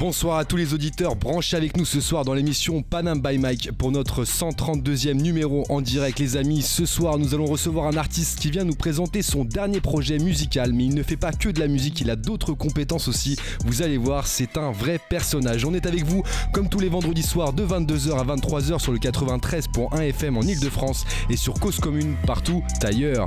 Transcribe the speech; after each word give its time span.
Bonsoir 0.00 0.38
à 0.38 0.46
tous 0.46 0.56
les 0.56 0.72
auditeurs 0.72 1.14
branchés 1.14 1.58
avec 1.58 1.76
nous 1.76 1.84
ce 1.84 2.00
soir 2.00 2.24
dans 2.24 2.32
l'émission 2.32 2.80
Panam 2.80 3.20
by 3.20 3.36
Mike 3.36 3.72
pour 3.72 3.92
notre 3.92 4.24
132e 4.24 5.12
numéro 5.12 5.66
en 5.68 5.82
direct 5.82 6.18
les 6.20 6.38
amis. 6.38 6.62
Ce 6.62 6.86
soir 6.86 7.18
nous 7.18 7.34
allons 7.34 7.44
recevoir 7.44 7.86
un 7.86 7.98
artiste 7.98 8.38
qui 8.38 8.50
vient 8.50 8.64
nous 8.64 8.74
présenter 8.74 9.20
son 9.20 9.44
dernier 9.44 9.82
projet 9.82 10.18
musical 10.18 10.72
mais 10.72 10.86
il 10.86 10.94
ne 10.94 11.02
fait 11.02 11.18
pas 11.18 11.32
que 11.32 11.50
de 11.50 11.60
la 11.60 11.68
musique, 11.68 12.00
il 12.00 12.08
a 12.08 12.16
d'autres 12.16 12.54
compétences 12.54 13.08
aussi. 13.08 13.36
Vous 13.66 13.82
allez 13.82 13.98
voir, 13.98 14.26
c'est 14.26 14.56
un 14.56 14.72
vrai 14.72 14.98
personnage. 15.10 15.66
On 15.66 15.74
est 15.74 15.84
avec 15.84 16.06
vous 16.06 16.22
comme 16.54 16.70
tous 16.70 16.80
les 16.80 16.88
vendredis 16.88 17.22
soirs 17.22 17.52
de 17.52 17.66
22h 17.66 18.18
à 18.18 18.24
23h 18.24 18.78
sur 18.78 18.92
le 18.92 18.98
93.1 18.98 20.00
FM 20.00 20.38
en 20.38 20.42
Ile-de-France 20.42 21.04
et 21.28 21.36
sur 21.36 21.52
Cause 21.60 21.78
Commune 21.78 22.16
partout 22.26 22.62
ailleurs. 22.82 23.26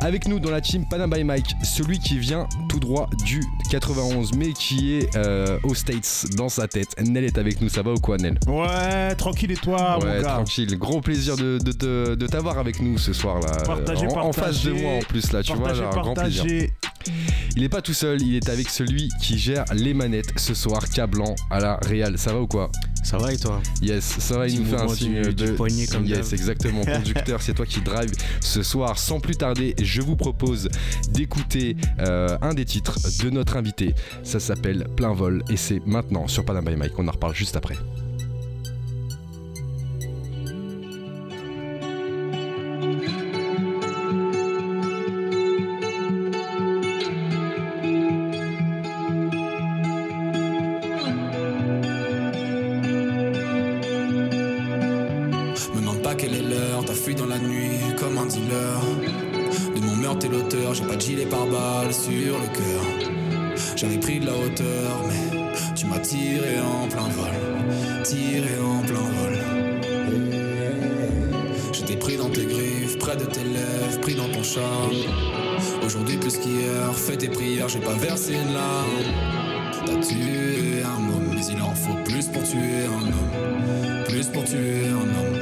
Avec 0.00 0.26
nous 0.26 0.40
dans 0.40 0.50
la 0.50 0.60
team 0.60 0.84
Panam 0.90 1.10
by 1.10 1.22
Mike, 1.22 1.54
celui 1.62 2.00
qui 2.00 2.18
vient 2.18 2.48
tout 2.68 2.80
droit 2.80 3.08
du 3.24 3.40
91 3.70 4.32
mais 4.32 4.52
qui 4.52 4.94
est 4.94 5.14
euh, 5.14 5.60
au 5.62 5.76
States 5.76 6.07
dans 6.36 6.48
sa 6.48 6.68
tête. 6.68 6.88
Nel 7.04 7.24
est 7.24 7.38
avec 7.38 7.60
nous, 7.60 7.68
ça 7.68 7.82
va 7.82 7.92
ou 7.92 7.98
quoi 8.00 8.16
Nel? 8.16 8.38
Ouais, 8.46 9.14
tranquille 9.16 9.52
et 9.52 9.56
toi, 9.56 9.98
Ouais, 9.98 10.06
mon 10.16 10.22
gars? 10.22 10.28
tranquille. 10.34 10.78
Gros 10.78 11.00
plaisir 11.00 11.36
de, 11.36 11.58
de, 11.58 11.72
de- 11.72 12.14
de 12.14 12.26
t'avoir 12.26 12.58
avec 12.58 12.80
nous 12.80 12.98
ce 12.98 13.12
soir 13.12 13.40
là. 13.40 13.50
Partagez, 13.66 14.06
en, 14.08 14.16
en 14.26 14.32
face 14.32 14.64
de 14.64 14.72
moi 14.72 14.92
en 14.94 14.98
plus 15.00 15.32
là, 15.32 15.42
tu 15.42 15.52
vois, 15.54 15.72
là, 15.72 15.88
un 15.88 15.90
grand 15.90 16.14
plaisir. 16.14 16.44
Il 17.56 17.62
est 17.64 17.68
pas 17.68 17.82
tout 17.82 17.94
seul, 17.94 18.20
il 18.22 18.36
est 18.36 18.48
avec 18.48 18.68
celui 18.68 19.08
qui 19.22 19.38
gère 19.38 19.64
les 19.74 19.94
manettes 19.94 20.32
ce 20.38 20.54
soir, 20.54 20.88
Cablan 20.88 21.34
à 21.50 21.58
la 21.60 21.76
Real. 21.76 22.18
Ça 22.18 22.32
va 22.32 22.40
ou 22.40 22.46
quoi? 22.46 22.70
Ça 23.02 23.16
va 23.18 23.32
et 23.32 23.36
toi? 23.38 23.60
Yes, 23.80 24.04
ça 24.18 24.36
va, 24.38 24.46
il 24.48 24.60
nous 24.60 24.66
fait 24.66 24.76
un 24.76 24.88
signe 24.88 25.22
du- 25.22 25.34
de 25.34 25.46
du 25.46 25.52
poignet 25.52 25.86
comme 25.86 26.04
Yes, 26.04 26.32
exactement. 26.32 26.84
Conducteur, 26.84 27.40
c'est 27.42 27.54
toi 27.54 27.64
qui 27.66 27.80
drive 27.80 28.10
ce 28.40 28.62
soir. 28.62 28.98
Sans 28.98 29.20
plus 29.20 29.36
tarder, 29.36 29.74
je 29.80 30.02
vous 30.02 30.16
propose 30.16 30.68
d'écouter 31.10 31.76
euh, 32.00 32.36
un 32.42 32.54
des 32.54 32.64
titres 32.64 32.98
de 33.22 33.30
notre 33.30 33.56
invité. 33.56 33.94
Ça 34.22 34.40
s'appelle 34.40 34.86
Plein 34.96 35.12
vol 35.14 35.42
et 35.48 35.56
c'est 35.56 35.80
maintenant 35.86 36.26
sur 36.28 36.44
Panama 36.44 36.70
by 36.70 36.76
Mike. 36.76 36.92
On 36.98 37.08
en 37.08 37.12
reparle 37.12 37.34
juste 37.34 37.56
après. 37.56 37.76
Près 72.98 73.16
de 73.16 73.24
tes 73.24 73.44
lèvres, 73.44 74.00
pris 74.00 74.14
dans 74.14 74.28
ton 74.28 74.42
charme. 74.42 74.92
Aujourd'hui 75.84 76.16
plus 76.16 76.36
qu'hier, 76.36 76.94
fais 76.94 77.16
tes 77.16 77.28
prières, 77.28 77.68
j'ai 77.68 77.80
pas 77.80 77.94
versé 77.94 78.34
une 78.34 78.52
larme. 78.52 78.88
T'as 79.86 80.00
tué 80.00 80.82
un 80.84 81.08
homme, 81.08 81.30
mais 81.34 81.44
il 81.46 81.60
en 81.62 81.74
faut 81.74 81.96
plus 82.04 82.26
pour 82.26 82.42
tuer 82.42 82.84
un 82.86 83.06
homme. 83.06 84.04
Plus 84.06 84.26
pour 84.28 84.44
tuer 84.44 84.88
un 84.88 85.08
homme. 85.18 85.37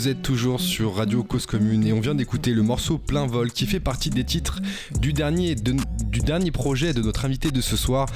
Vous 0.00 0.08
êtes 0.08 0.22
toujours 0.22 0.62
sur 0.62 0.94
Radio 0.94 1.22
Cause 1.22 1.44
Commune 1.44 1.86
et 1.86 1.92
on 1.92 2.00
vient 2.00 2.14
d'écouter 2.14 2.54
le 2.54 2.62
morceau 2.62 2.96
Plein 2.96 3.26
Vol 3.26 3.52
qui 3.52 3.66
fait 3.66 3.80
partie 3.80 4.08
des 4.08 4.24
titres 4.24 4.62
du 4.98 5.12
dernier, 5.12 5.54
de- 5.54 5.76
du 6.06 6.20
dernier 6.20 6.50
projet 6.50 6.94
de 6.94 7.02
notre 7.02 7.26
invité 7.26 7.50
de 7.50 7.60
ce 7.60 7.76
soir. 7.76 8.08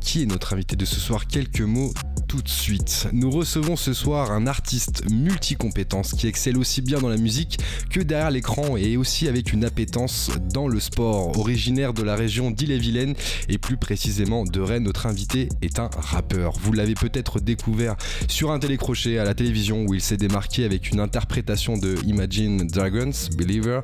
Qui 0.00 0.22
est 0.22 0.26
notre 0.26 0.52
invité 0.52 0.76
de 0.76 0.84
ce 0.84 1.00
soir? 1.00 1.26
Quelques 1.26 1.60
mots 1.62 1.92
tout 2.28 2.42
de 2.42 2.48
suite. 2.48 3.08
Nous 3.12 3.30
recevons 3.30 3.74
ce 3.74 3.94
soir 3.94 4.30
un 4.32 4.46
artiste 4.46 5.10
multicompétence 5.10 6.12
qui 6.12 6.26
excelle 6.26 6.58
aussi 6.58 6.82
bien 6.82 7.00
dans 7.00 7.08
la 7.08 7.16
musique 7.16 7.58
que 7.90 8.00
derrière 8.00 8.30
l'écran 8.30 8.76
et 8.76 8.98
aussi 8.98 9.26
avec 9.28 9.52
une 9.54 9.64
appétence 9.64 10.30
dans 10.52 10.68
le 10.68 10.78
sport. 10.78 11.38
Originaire 11.38 11.94
de 11.94 12.02
la 12.02 12.14
région 12.14 12.50
d'Ille-et-Vilaine 12.50 13.14
et 13.48 13.56
plus 13.56 13.78
précisément 13.78 14.44
de 14.44 14.60
Rennes, 14.60 14.82
notre 14.84 15.06
invité 15.06 15.48
est 15.62 15.78
un 15.78 15.88
rappeur. 15.96 16.52
Vous 16.60 16.72
l'avez 16.74 16.94
peut-être 16.94 17.40
découvert 17.40 17.96
sur 18.28 18.50
un 18.50 18.58
télécrochet 18.58 19.18
à 19.18 19.24
la 19.24 19.34
télévision 19.34 19.86
où 19.86 19.94
il 19.94 20.02
s'est 20.02 20.18
démarqué 20.18 20.64
avec 20.66 20.90
une 20.90 21.00
interprétation 21.00 21.78
de 21.78 21.96
Imagine 22.06 22.66
Dragons, 22.66 23.10
Believer. 23.38 23.80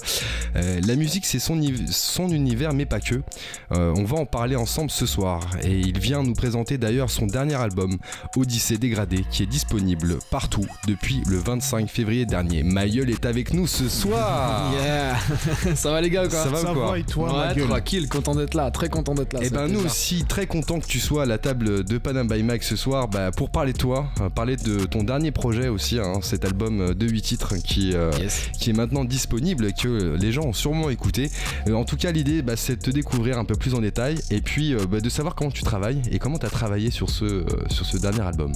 Euh, 0.56 0.80
la 0.86 0.96
musique 0.96 1.24
c'est 1.24 1.38
son, 1.38 1.56
niv- 1.56 1.90
son 1.90 2.28
univers 2.28 2.74
mais 2.74 2.84
pas 2.84 3.00
que. 3.00 3.22
Euh, 3.72 3.94
on 3.96 4.04
va 4.04 4.18
en 4.18 4.26
parler 4.26 4.54
ensemble 4.56 4.90
ce 4.90 5.06
soir 5.06 5.40
et 5.62 5.78
il 5.78 5.98
vient 5.98 6.22
nous 6.22 6.34
présenter 6.34 6.76
d'ailleurs 6.76 7.08
son 7.10 7.26
dernier 7.26 7.54
album 7.54 7.96
Odyssée 8.36 8.78
dégradée 8.78 9.24
qui 9.30 9.42
est 9.42 9.46
disponible 9.46 10.18
partout 10.30 10.66
depuis 10.88 11.22
le 11.26 11.38
25 11.38 11.88
février 11.88 12.26
dernier. 12.26 12.62
Mailleul 12.62 13.10
est 13.10 13.26
avec 13.26 13.52
nous 13.54 13.66
ce 13.66 13.88
soir. 13.88 14.72
Yeah 14.72 15.16
Ça 15.74 15.90
va 15.92 16.00
les 16.00 16.10
gars 16.10 16.26
quoi 16.28 16.42
Ça 16.42 16.48
va 16.48 16.72
ou 16.72 16.74
quoi 16.74 16.98
et 16.98 17.02
toi, 17.04 17.48
Ouais, 17.54 17.60
tranquille, 17.66 18.08
content 18.08 18.34
d'être 18.34 18.54
là, 18.54 18.70
très 18.70 18.88
content 18.88 19.14
d'être 19.14 19.32
là. 19.34 19.40
Eh 19.42 19.48
ça 19.48 19.54
ben 19.54 19.68
nous 19.68 19.84
aussi 19.84 20.24
très 20.24 20.46
content 20.46 20.80
que 20.80 20.86
tu 20.86 20.98
sois 21.00 21.22
à 21.22 21.26
la 21.26 21.38
table 21.38 21.84
de 21.84 21.98
Panam 21.98 22.26
by 22.28 22.42
Mike 22.42 22.62
ce 22.64 22.76
soir 22.76 23.08
bah, 23.08 23.30
pour 23.30 23.50
parler 23.50 23.72
de 23.72 23.78
toi, 23.78 24.06
euh, 24.20 24.28
parler 24.28 24.56
de 24.56 24.84
ton 24.84 25.04
dernier 25.04 25.30
projet 25.30 25.68
aussi, 25.68 25.98
hein, 25.98 26.20
cet 26.22 26.44
album 26.44 26.94
de 26.94 27.06
8 27.08 27.22
titres 27.22 27.54
qui, 27.56 27.92
euh, 27.94 28.10
Yes. 28.20 28.48
qui 28.58 28.70
est 28.70 28.74
maintenant 28.74 29.04
disponible 29.04 29.66
et 29.66 29.72
que 29.72 30.16
les 30.20 30.32
gens 30.32 30.42
ont 30.44 30.52
sûrement 30.52 30.90
écouté. 30.90 31.30
Euh, 31.68 31.74
en 31.74 31.84
tout 31.84 31.96
cas 31.96 32.10
l'idée 32.12 32.42
bah, 32.42 32.54
c'est 32.56 32.76
de 32.76 32.80
te 32.82 32.90
découvrir 32.90 33.38
un 33.38 33.44
peu 33.44 33.54
plus 33.54 33.74
en 33.74 33.80
détail 33.80 34.18
et 34.30 34.40
puis 34.40 34.74
euh, 34.74 34.86
bah, 34.88 35.00
de 35.00 35.08
savoir 35.08 35.34
comment 35.34 35.50
tu 35.50 35.62
travailles 35.62 36.00
et 36.10 36.18
comment 36.18 36.38
tu 36.38 36.46
as 36.46 36.50
travaillé 36.50 36.90
sur 36.90 37.10
ce, 37.10 37.24
euh, 37.24 37.44
sur 37.68 37.86
ce 37.86 37.96
dernier 37.96 38.23
album. 38.26 38.52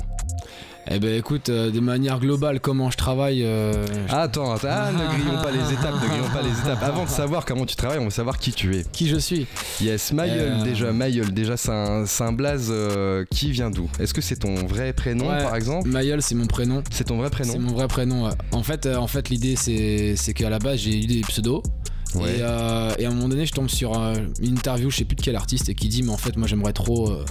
Eh 0.91 0.99
ben 1.01 1.15
écoute, 1.19 1.51
euh, 1.51 1.71
de 1.71 1.81
manière 1.81 2.19
globale, 2.19 2.61
comment 2.61 2.91
je 2.91 2.97
travaille 2.97 3.43
euh, 3.45 3.85
attends, 4.09 4.55
attends, 4.55 4.69
ah, 4.71 4.91
ne 4.91 5.07
grillons 5.19 5.43
pas 5.43 5.51
les 5.51 5.75
étapes, 5.75 5.93
ne 6.03 6.09
grillons 6.09 6.31
pas 6.33 6.41
les 6.41 6.49
étapes. 6.61 6.83
Avant 6.83 7.05
de 7.05 7.11
savoir 7.11 7.45
comment 7.45 7.67
tu 7.67 7.77
travailles, 7.77 7.99
on 7.99 8.05
veut 8.05 8.11
savoir 8.11 8.39
qui 8.39 8.53
tu 8.53 8.75
es. 8.75 8.85
Qui 8.91 9.07
je 9.07 9.17
suis 9.19 9.47
Yes, 9.83 10.15
Mayol 10.15 10.39
Euh. 10.39 10.63
déjà, 10.65 10.91
Mayol 10.95 11.35
déjà 11.35 11.59
c'est 11.59 11.73
un, 11.73 12.07
c'est 12.07 12.25
un 12.25 12.33
blaze 12.33 12.69
euh, 12.71 13.27
qui 13.31 13.51
vient 13.51 13.69
d'où? 13.71 13.91
Est-ce 14.01 14.15
que 14.15 14.23
c'est 14.23 14.37
ton 14.37 14.55
vrai 14.67 14.95
prénom 14.95 15.29
Ouais. 15.29 15.43
par 15.43 15.57
exemple? 15.57 15.91
Mayol, 15.91 16.23
c'est 16.23 16.35
mon 16.35 16.47
prénom. 16.47 16.83
C'est 16.91 17.05
ton 17.05 17.19
vrai 17.19 17.29
prénom? 17.29 17.53
C'est 17.53 17.59
mon 17.59 17.75
vrai 17.75 17.87
prénom. 17.87 18.25
ouais. 18.25 18.33
En 18.53 18.63
fait, 18.63 18.87
euh, 18.87 18.97
en 18.97 19.09
fait 19.09 19.29
l'idée, 19.29 19.57
c'est 19.57 20.15
c'est 20.17 20.33
qu'à 20.33 20.49
la 20.49 20.59
base, 20.59 20.79
j'ai 20.79 21.03
eu 21.03 21.07
des 21.07 21.21
pseudos. 21.21 21.63
Ouais. 22.15 22.39
Et, 22.39 22.43
euh, 22.43 22.93
et 22.99 23.07
à 23.07 23.11
un 23.11 23.13
moment 23.13 23.29
donné, 23.29 23.47
je 23.47 23.53
tombe 23.53 23.69
sur 23.69 23.99
euh, 23.99 24.15
une 24.41 24.55
interview, 24.57 24.91
je 24.91 24.97
sais 24.97 25.05
plus 25.05 25.17
de 25.17 25.23
quel 25.23 25.37
artiste, 25.37 25.69
et 25.69 25.75
qui 25.75 25.89
dit 25.89 26.03
Mais 26.03 26.11
en 26.13 26.17
fait, 26.17 26.37
moi 26.37 26.47
j'aimerais 26.49 26.73
trop 26.73 27.11
euh, 27.11 27.25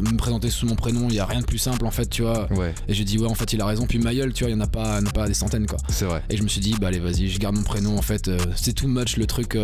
me 0.00 0.16
présenter 0.16 0.50
sous 0.50 0.66
mon 0.66 0.76
prénom, 0.76 1.08
il 1.08 1.14
y 1.14 1.20
a 1.20 1.26
rien 1.26 1.40
de 1.40 1.46
plus 1.46 1.58
simple 1.58 1.84
en 1.86 1.90
fait, 1.90 2.06
tu 2.06 2.22
vois. 2.22 2.46
Ouais, 2.52 2.74
Et 2.88 2.94
j'ai 2.94 3.04
dit 3.04 3.18
Ouais, 3.18 3.28
en 3.28 3.34
fait, 3.34 3.52
il 3.52 3.60
a 3.60 3.66
raison. 3.66 3.86
Puis 3.86 3.98
Mayol, 3.98 4.32
tu 4.32 4.44
vois, 4.44 4.50
il 4.50 4.54
y 4.54 4.56
en 4.56 4.60
a 4.60 4.66
pas, 4.66 5.00
en 5.00 5.06
a 5.06 5.10
pas 5.10 5.26
des 5.26 5.34
centaines 5.34 5.66
quoi. 5.66 5.78
c'est 5.88 6.04
vrai. 6.06 6.22
Et 6.30 6.36
je 6.36 6.42
me 6.42 6.48
suis 6.48 6.60
dit 6.60 6.74
Bah 6.80 6.88
allez, 6.88 7.00
vas-y, 7.00 7.28
je 7.28 7.38
garde 7.38 7.56
mon 7.56 7.62
prénom 7.62 7.96
en 7.98 8.02
fait. 8.02 8.30
c'est 8.56 8.72
too 8.72 8.88
much 8.88 9.16
le 9.16 9.26
truc. 9.26 9.58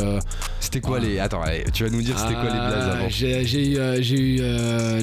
C'était 0.61 0.81
quoi 0.81 0.99
les. 1.01 1.19
Attends, 1.19 1.43
allez, 1.43 1.65
tu 1.73 1.85
vas 1.85 1.91
nous 1.91 2.03
dire 2.03 2.19
c'était 2.19 2.35
quoi 2.35 2.45
les 2.45 2.51
blazes 2.51 2.89
ah, 2.89 2.93
avant 2.93 3.09
J'ai 3.09 3.73
eu, 3.73 4.03
j'ai 4.03 4.21
eu 4.21 4.43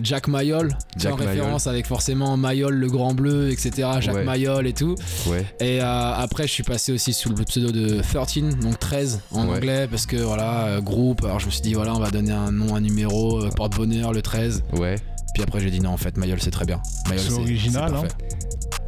Jack 0.03 0.27
Mayol, 0.27 0.77
en 1.05 1.15
référence 1.15 1.67
avec 1.67 1.87
forcément 1.87 2.37
Mayol 2.37 2.73
le 2.73 2.87
grand 2.87 3.13
bleu, 3.13 3.51
etc. 3.51 3.89
Jack 4.01 4.17
Ouais. 4.17 4.23
Mayol 4.23 4.65
et 4.65 4.73
tout. 4.73 4.95
Et 5.59 5.79
après, 5.79 6.47
je 6.47 6.51
suis 6.51 6.63
passé 6.63 6.91
aussi 6.91 7.13
sous 7.13 7.29
le 7.29 7.43
pseudo 7.43 7.71
de 7.71 8.01
13, 8.01 8.57
donc 8.59 8.79
13 8.79 9.21
en 9.31 9.46
Ouais. 9.49 9.55
anglais, 9.57 9.87
parce 9.89 10.05
que 10.05 10.15
voilà, 10.17 10.65
euh, 10.67 10.81
groupe. 10.81 11.23
Alors 11.25 11.39
je 11.39 11.45
me 11.47 11.51
suis 11.51 11.61
dit, 11.61 11.73
voilà, 11.73 11.93
on 11.95 11.99
va 11.99 12.09
donner 12.11 12.31
un 12.31 12.51
nom, 12.51 12.75
un 12.75 12.81
numéro, 12.81 13.43
euh, 13.43 13.49
porte-bonheur, 13.49 14.13
le 14.13 14.21
13. 14.21 14.63
ouais. 14.73 14.95
Puis 15.33 15.43
après, 15.43 15.59
j'ai 15.59 15.69
dit, 15.69 15.79
non, 15.81 15.91
en 15.91 15.97
fait, 15.97 16.17
Mayol, 16.17 16.41
c'est 16.41 16.49
très 16.49 16.65
bien. 16.65 16.81
Mayol, 17.09 17.23
C'est 17.23 17.33
original, 17.33 17.91
parfait. 17.91 18.07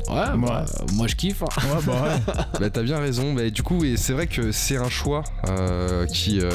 Ouais, 0.10 0.36
bah, 0.40 0.66
moi 0.94 1.06
je 1.06 1.14
kiffe. 1.16 1.44
hein. 1.44 1.48
Ouais, 1.62 1.82
bah 1.86 2.02
ouais. 2.02 2.34
Bah 2.60 2.70
t'as 2.72 2.82
bien 2.82 2.98
raison, 2.98 3.34
bah, 3.36 3.48
du 3.52 3.62
coup 3.62 3.84
et 3.86 3.96
c'est 3.96 4.14
vrai 4.14 4.26
que 4.26 4.52
c'est 4.52 4.78
un 4.78 4.90
choix 4.90 5.24
euh, 5.48 6.08
qui, 6.08 6.40
euh, 6.42 6.50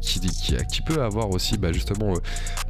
qui, 0.00 0.18
qui, 0.18 0.56
qui 0.68 0.82
peut 0.82 1.00
avoir 1.00 1.30
aussi 1.30 1.56
bah, 1.58 1.70
justement 1.72 2.14
euh, 2.14 2.18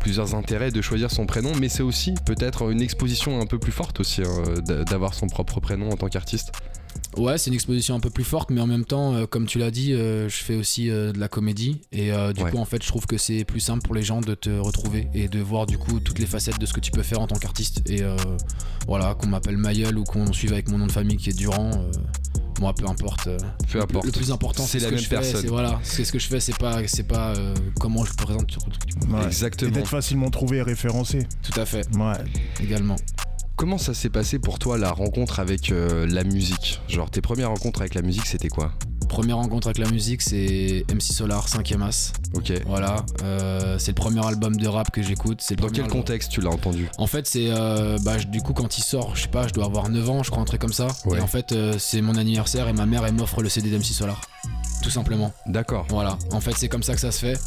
plusieurs 0.01 0.35
intérêts 0.35 0.71
de 0.71 0.83
choisir 0.83 1.11
son 1.11 1.25
prénom, 1.25 1.53
mais 1.59 1.71
c'est 1.71 1.83
aussi 1.83 2.13
peut-être 2.27 2.71
une 2.71 2.83
exposition 2.83 3.41
un 3.41 3.47
peu 3.47 3.59
plus 3.59 3.73
forte 3.73 4.01
aussi 4.01 4.21
hein, 4.21 4.61
d'a- 4.63 4.85
d'avoir 4.85 5.15
son 5.15 5.29
propre 5.29 5.61
prénom 5.61 5.89
en 5.91 5.97
tant 5.97 6.09
qu'artiste. 6.09 6.53
Ouais, 7.19 7.37
c'est 7.37 7.49
une 7.51 7.55
exposition 7.55 7.95
un 7.95 8.01
peu 8.01 8.09
plus 8.11 8.25
forte, 8.25 8.51
mais 8.51 8.61
en 8.61 8.67
même 8.67 8.85
temps, 8.87 9.15
euh, 9.15 9.27
comme 9.27 9.47
tu 9.47 9.59
l'as 9.59 9.71
dit, 9.71 9.93
euh, 9.93 10.29
je 10.31 10.37
fais 10.37 10.55
aussi 10.55 10.89
euh, 10.91 11.13
de 11.13 11.19
la 11.21 11.29
comédie. 11.29 11.81
Et 11.93 12.11
euh, 12.13 12.33
du 12.33 12.43
Ouais. 12.43 12.51
coup, 12.51 12.57
en 12.59 12.65
fait, 12.65 12.83
je 12.83 12.89
trouve 12.89 13.07
que 13.07 13.19
c'est 13.19 13.45
plus 13.45 13.61
simple 13.61 13.83
pour 13.83 13.95
les 13.95 14.03
gens 14.03 14.21
de 14.23 14.35
te 14.35 14.49
retrouver 14.51 15.09
et 15.13 15.29
de 15.29 15.41
voir 15.41 15.67
du 15.67 15.77
coup 15.77 16.01
toutes 16.01 16.19
les 16.19 16.27
facettes 16.27 16.59
de 16.59 16.65
ce 16.67 16.73
que 16.73 16.81
tu 16.81 16.91
peux 16.91 17.03
faire 17.03 17.21
en 17.21 17.27
tant 17.27 17.37
qu'artiste. 17.37 17.83
Et 17.91 18.03
euh, 18.03 18.17
voilà, 18.87 19.15
qu'on 19.15 19.27
m'appelle 19.27 19.59
Mayol 19.59 19.99
ou 19.99 20.05
qu'on 20.05 20.33
suive 20.33 20.53
avec 20.55 20.71
mon 20.71 20.79
nom 20.79 20.87
de 20.87 20.93
famille 20.93 21.17
qui 21.19 21.31
est 21.31 21.35
Durand. 21.37 21.71
euh, 21.75 21.91
moi, 22.61 22.73
peu 22.75 22.87
importe. 22.87 23.25
Peu 23.25 23.79
le- 23.79 23.83
importe. 23.83 24.07
Le 24.07 24.13
plus 24.13 24.31
important, 24.31 24.63
C'est 24.63 24.79
la 24.79 24.85
ce 24.85 24.89
que 24.91 24.95
même 24.95 25.03
je 25.03 25.09
fais, 25.09 25.17
personne. 25.17 25.41
c'est- 25.43 25.49
Voilà, 25.49 25.81
c'est 25.83 26.05
ce 26.05 26.13
que 26.13 26.19
je 26.21 26.29
fais, 26.29 26.39
c'est 26.39 26.57
pas, 26.57 26.87
c'est 26.87 27.03
pas 27.09 27.35
euh, 27.35 27.55
comment 27.81 28.05
je 28.05 28.13
présente. 28.15 28.57
Ouais. 29.11 29.23
Et 29.23 29.27
Exactement. 29.27 29.73
d'être 29.73 29.89
facilement 29.89 30.31
trouvé 30.31 30.59
et 30.59 30.63
référencé. 30.63 31.27
Tout 31.43 31.61
à 31.61 31.67
fait, 31.67 31.85
Ouais. 31.97 32.13
également. 32.63 32.95
Comment 33.57 33.79
ça 33.79 33.95
s'est 33.95 34.09
passé 34.11 34.39
pour 34.39 34.59
toi 34.59 34.77
la 34.79 34.91
rencontre 34.91 35.39
avec 35.39 35.71
euh, 35.71 36.07
la 36.07 36.25
musique? 36.25 36.81
Genre 36.89 37.11
tes 37.11 37.21
premières 37.21 37.49
rencontres 37.51 37.81
avec 37.81 37.95
la 37.95 38.03
musique 38.03 38.27
c'était 38.27 38.49
quoi? 38.49 38.73
Première 39.09 39.37
rencontre 39.37 39.67
avec 39.67 39.77
la 39.79 39.91
musique, 39.91 40.23
c'est 40.23 40.87
MC 40.91 41.03
Solar, 41.13 41.47
5ème 41.47 41.83
As. 41.83 42.15
Ok. 42.33 42.51
Voilà, 42.65 43.05
euh, 43.23 43.79
c'est 43.79 43.91
le 43.91 43.95
premier 43.95 44.25
album 44.25 44.57
de 44.57 44.67
rap 44.67 44.91
que 44.91 45.03
j'écoute. 45.03 45.41
C'est 45.43 45.55
Dans 45.57 45.69
quel 45.69 45.85
album- 45.85 45.99
contexte 46.01 46.31
tu 46.33 46.41
l'as 46.41 46.49
entendu? 46.49 46.89
En 46.97 47.07
fait, 47.07 47.27
c'est 47.27 47.49
euh, 47.51 47.99
bah, 48.05 48.17
du 48.17 48.41
coup 48.41 48.55
quand 48.55 48.79
il 48.79 48.83
sort, 48.83 49.15
je 49.15 49.23
sais 49.23 49.29
pas, 49.29 49.47
je 49.47 49.53
dois 49.53 49.67
avoir 49.67 49.91
9 49.91 50.09
ans, 50.09 50.23
je 50.23 50.31
crois 50.31 50.43
un 50.43 50.47
truc 50.47 50.63
comme 50.63 50.73
ça. 50.73 50.89
Ouais. 51.05 51.19
Et 51.19 51.21
en 51.21 51.27
fait, 51.27 51.53
euh, 51.53 51.75
c'est 51.79 52.01
mon 52.01 52.15
anniversaire 52.17 52.69
et 52.69 52.73
ma 52.73 52.87
mère 52.87 53.05
elle 53.05 53.13
m'offre 53.15 53.43
le 53.43 53.51
CD 53.51 53.69
d'MC 53.71 53.85
Solar. 53.93 54.19
Tout 54.83 54.91
simplement. 54.91 55.33
D'accord. 55.47 55.87
Voilà. 55.89 56.19
En 56.33 56.41
fait, 56.41 56.53
c'est 56.57 56.69
comme 56.69 56.83
ça 56.83 56.95
que 56.95 57.01
ça 57.01 57.13
se 57.13 57.21
fait. 57.21 57.39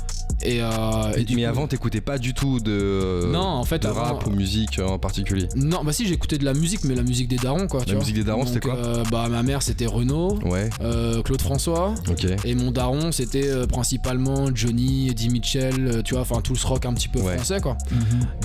Et, 0.41 0.59
euh, 0.61 1.13
et 1.15 1.23
du 1.23 1.35
Mais 1.35 1.43
coup- 1.43 1.49
avant 1.49 1.67
t'écoutais 1.67 2.01
pas 2.01 2.17
du 2.17 2.33
tout 2.33 2.59
de, 2.59 3.29
Non, 3.31 3.39
en 3.41 3.63
fait, 3.63 3.79
de 3.83 3.87
avant- 3.87 4.01
rap 4.03 4.25
ou 4.25 4.31
musique 4.31 4.79
en 4.79 4.97
particulier 4.97 5.47
Non, 5.55 5.83
bah 5.83 5.93
si, 5.93 6.07
j'écoutais 6.07 6.37
de 6.37 6.45
la 6.45 6.53
musique, 6.53 6.83
mais 6.83 6.95
la 6.95 7.03
musique 7.03 7.27
des 7.27 7.35
darons 7.37 7.67
quoi. 7.67 7.81
tu 7.81 7.87
La 7.87 7.93
vois. 7.93 7.99
musique 8.01 8.15
des 8.15 8.23
darons, 8.23 8.45
c'était 8.45 8.59
Donc, 8.67 8.75
quoi 8.77 8.85
euh, 8.85 9.03
Bah 9.11 9.27
ma 9.29 9.43
mère 9.43 9.61
c'était 9.61 9.85
Renaud, 9.85 10.39
Ouais, 10.43 10.69
euh, 10.81 11.21
Claude 11.21 11.41
François. 11.41 11.93
ok. 12.09 12.25
Et 12.43 12.55
mon 12.55 12.71
daron, 12.71 13.11
c'était 13.11 13.47
euh, 13.49 13.67
principalement 13.67 14.47
Johnny, 14.53 15.09
Eddie 15.09 15.29
Mitchell, 15.29 15.75
euh, 15.87 16.01
tu 16.01 16.15
vois, 16.15 16.21
enfin 16.21 16.41
tout 16.41 16.55
ce 16.55 16.65
rock 16.65 16.85
un 16.85 16.93
petit 16.93 17.07
peu 17.07 17.19
Ouais. 17.19 17.35
français 17.35 17.61
quoi. 17.61 17.77